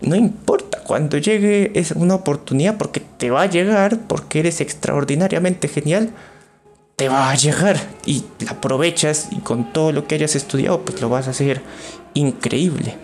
no 0.00 0.16
importa, 0.16 0.78
cuando 0.84 1.18
llegue 1.18 1.72
es 1.74 1.92
una 1.92 2.14
oportunidad 2.14 2.76
porque 2.76 3.00
te 3.00 3.30
va 3.30 3.42
a 3.42 3.46
llegar, 3.46 3.98
porque 4.06 4.40
eres 4.40 4.60
extraordinariamente 4.60 5.68
genial, 5.68 6.10
te 6.96 7.08
va 7.08 7.30
a 7.30 7.34
llegar 7.34 7.80
y 8.04 8.24
la 8.40 8.52
aprovechas 8.52 9.28
y 9.30 9.36
con 9.38 9.72
todo 9.72 9.92
lo 9.92 10.06
que 10.06 10.14
hayas 10.14 10.36
estudiado 10.36 10.84
pues 10.84 11.00
lo 11.00 11.08
vas 11.08 11.26
a 11.28 11.30
hacer 11.30 11.62
increíble. 12.14 12.96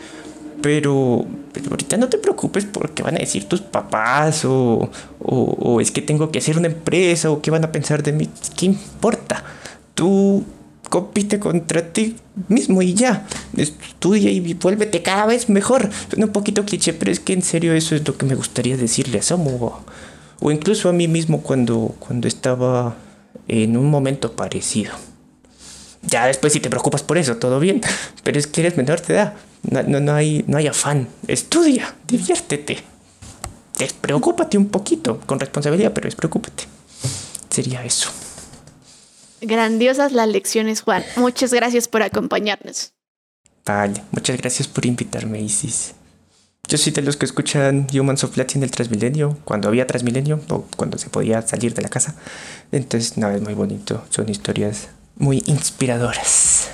Pero, 0.61 1.25
ahorita 1.71 1.97
no 1.97 2.09
te 2.09 2.19
preocupes 2.19 2.65
porque 2.65 3.03
van 3.03 3.15
a 3.15 3.21
decir 3.21 3.45
tus 3.45 3.61
papás 3.61 4.45
o, 4.45 4.91
o, 5.21 5.81
es 5.81 5.93
que 5.93 6.03
tengo 6.03 6.33
que 6.33 6.41
hacer 6.41 6.59
una 6.59 6.67
empresa 6.67 7.31
o 7.31 7.41
qué 7.41 7.51
van 7.51 7.65
a 7.65 7.71
pensar 7.71 8.03
de 8.03 8.13
mí. 8.13 8.29
¿Qué 8.57 8.67
importa? 8.67 9.45
Tú 9.95 10.45
compite 10.89 11.39
contra 11.39 11.93
ti 11.93 12.17
mismo 12.49 12.83
y 12.83 12.95
ya. 12.95 13.27
Estudia 13.57 14.31
y 14.31 14.55
vuélvete 14.55 15.03
cada 15.03 15.27
vez 15.27 15.49
mejor. 15.49 15.91
Suena 16.09 16.27
un 16.27 16.33
poquito 16.33 16.65
cliché, 16.65 16.93
pero 16.93 17.13
es 17.13 17.21
que 17.21 17.35
en 17.35 17.43
serio 17.43 17.73
eso 17.75 17.95
es 17.95 18.07
lo 18.07 18.17
que 18.17 18.27
me 18.27 18.35
gustaría 18.35 18.77
decirle 18.77 19.19
a 19.19 19.23
Samu. 19.23 19.73
O, 20.41 20.51
incluso 20.51 20.89
a 20.89 20.93
mí 20.93 21.07
mismo 21.07 21.43
cuando, 21.43 21.95
cuando 22.01 22.27
estaba 22.27 22.97
en 23.47 23.77
un 23.77 23.91
momento 23.91 24.33
parecido. 24.33 24.93
Ya 26.03 26.27
después 26.27 26.53
si 26.53 26.61
te 26.61 26.71
preocupas 26.71 27.03
por 27.03 27.19
eso, 27.19 27.37
todo 27.37 27.61
bien. 27.61 27.81
Pero 28.25 28.39
es 28.39 28.47
que 28.47 28.61
eres 28.61 28.77
menor 28.77 29.03
de 29.03 29.15
edad. 29.15 29.35
No, 29.63 29.83
no, 29.83 30.15
hay, 30.15 30.45
no 30.47 30.57
hay 30.57 30.67
afán. 30.67 31.09
Estudia, 31.27 31.95
diviértete. 32.07 32.79
Despreocúpate 33.79 34.59
un 34.59 34.69
poquito, 34.69 35.21
con 35.21 35.39
responsabilidad, 35.39 35.93
pero 35.93 36.07
despreocúpate. 36.07 36.65
Sería 37.49 37.85
eso. 37.85 38.11
Grandiosas 39.41 40.13
las 40.13 40.29
lecciones, 40.29 40.83
Juan. 40.83 41.05
Muchas 41.17 41.53
gracias 41.53 41.87
por 41.87 42.03
acompañarnos. 42.03 42.93
Vale, 43.65 44.03
muchas 44.11 44.37
gracias 44.39 44.67
por 44.67 44.85
invitarme, 44.85 45.41
Isis. 45.41 45.95
Yo 46.69 46.77
soy 46.77 46.93
de 46.93 47.01
los 47.01 47.17
que 47.17 47.25
escuchan 47.25 47.87
Humans 47.91 48.25
of 48.25 48.37
Latin 48.37 48.61
del 48.61 48.71
Transmilenio, 48.71 49.39
cuando 49.45 49.69
había 49.69 49.87
Transmilenio 49.87 50.39
o 50.51 50.67
cuando 50.77 50.99
se 50.99 51.09
podía 51.09 51.41
salir 51.41 51.73
de 51.73 51.81
la 51.81 51.89
casa. 51.89 52.15
Entonces, 52.73 53.17
nada, 53.17 53.37
es 53.37 53.41
muy 53.41 53.55
bonito. 53.55 54.05
Son 54.11 54.29
historias 54.29 54.89
muy 55.17 55.43
inspiradoras. 55.47 56.69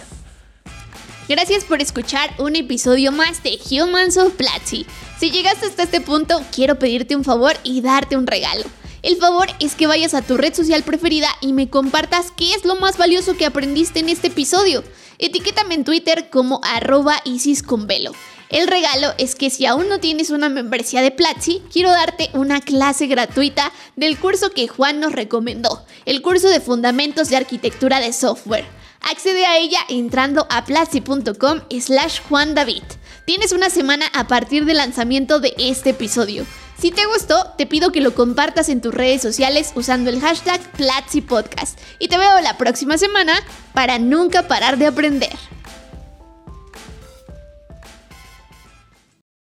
Gracias 1.28 1.62
por 1.62 1.80
escuchar 1.80 2.28
un 2.38 2.56
episodio 2.56 3.12
más 3.12 3.44
de 3.44 3.56
Humans 3.70 4.16
of 4.16 4.32
Platzi. 4.34 4.84
Si 5.20 5.30
llegaste 5.30 5.66
hasta 5.66 5.84
este 5.84 6.00
punto, 6.00 6.42
quiero 6.52 6.76
pedirte 6.76 7.14
un 7.14 7.22
favor 7.22 7.52
y 7.62 7.80
darte 7.80 8.16
un 8.16 8.26
regalo. 8.26 8.64
El 9.02 9.16
favor 9.18 9.46
es 9.60 9.76
que 9.76 9.86
vayas 9.86 10.14
a 10.14 10.22
tu 10.22 10.36
red 10.36 10.54
social 10.54 10.82
preferida 10.82 11.28
y 11.40 11.52
me 11.52 11.70
compartas 11.70 12.32
qué 12.36 12.52
es 12.54 12.64
lo 12.64 12.74
más 12.74 12.98
valioso 12.98 13.36
que 13.36 13.46
aprendiste 13.46 14.00
en 14.00 14.08
este 14.08 14.26
episodio. 14.26 14.82
Etiquétame 15.20 15.76
en 15.76 15.84
Twitter 15.84 16.30
como 16.30 16.60
arroba 16.64 17.14
isisconvelo. 17.24 18.10
El 18.54 18.68
regalo 18.68 19.14
es 19.18 19.34
que 19.34 19.50
si 19.50 19.66
aún 19.66 19.88
no 19.88 19.98
tienes 19.98 20.30
una 20.30 20.48
membresía 20.48 21.02
de 21.02 21.10
Platzi, 21.10 21.60
quiero 21.72 21.90
darte 21.90 22.30
una 22.34 22.60
clase 22.60 23.08
gratuita 23.08 23.72
del 23.96 24.16
curso 24.16 24.50
que 24.50 24.68
Juan 24.68 25.00
nos 25.00 25.10
recomendó, 25.10 25.84
el 26.04 26.22
curso 26.22 26.48
de 26.48 26.60
Fundamentos 26.60 27.28
de 27.30 27.36
Arquitectura 27.36 27.98
de 27.98 28.12
Software. 28.12 28.64
Accede 29.00 29.44
a 29.44 29.58
ella 29.58 29.80
entrando 29.88 30.46
a 30.50 30.64
platzi.com 30.64 31.62
slash 31.80 32.20
Juan 32.28 32.54
David. 32.54 32.84
Tienes 33.26 33.50
una 33.50 33.70
semana 33.70 34.06
a 34.14 34.28
partir 34.28 34.66
del 34.66 34.76
lanzamiento 34.76 35.40
de 35.40 35.52
este 35.58 35.90
episodio. 35.90 36.46
Si 36.78 36.92
te 36.92 37.06
gustó, 37.06 37.54
te 37.58 37.66
pido 37.66 37.90
que 37.90 38.00
lo 38.00 38.14
compartas 38.14 38.68
en 38.68 38.80
tus 38.80 38.94
redes 38.94 39.20
sociales 39.20 39.72
usando 39.74 40.10
el 40.10 40.20
hashtag 40.20 40.60
Platzi 40.76 41.22
Podcast. 41.22 41.76
Y 41.98 42.06
te 42.06 42.18
veo 42.18 42.40
la 42.40 42.56
próxima 42.56 42.98
semana 42.98 43.34
para 43.72 43.98
nunca 43.98 44.46
parar 44.46 44.78
de 44.78 44.86
aprender. 44.86 45.36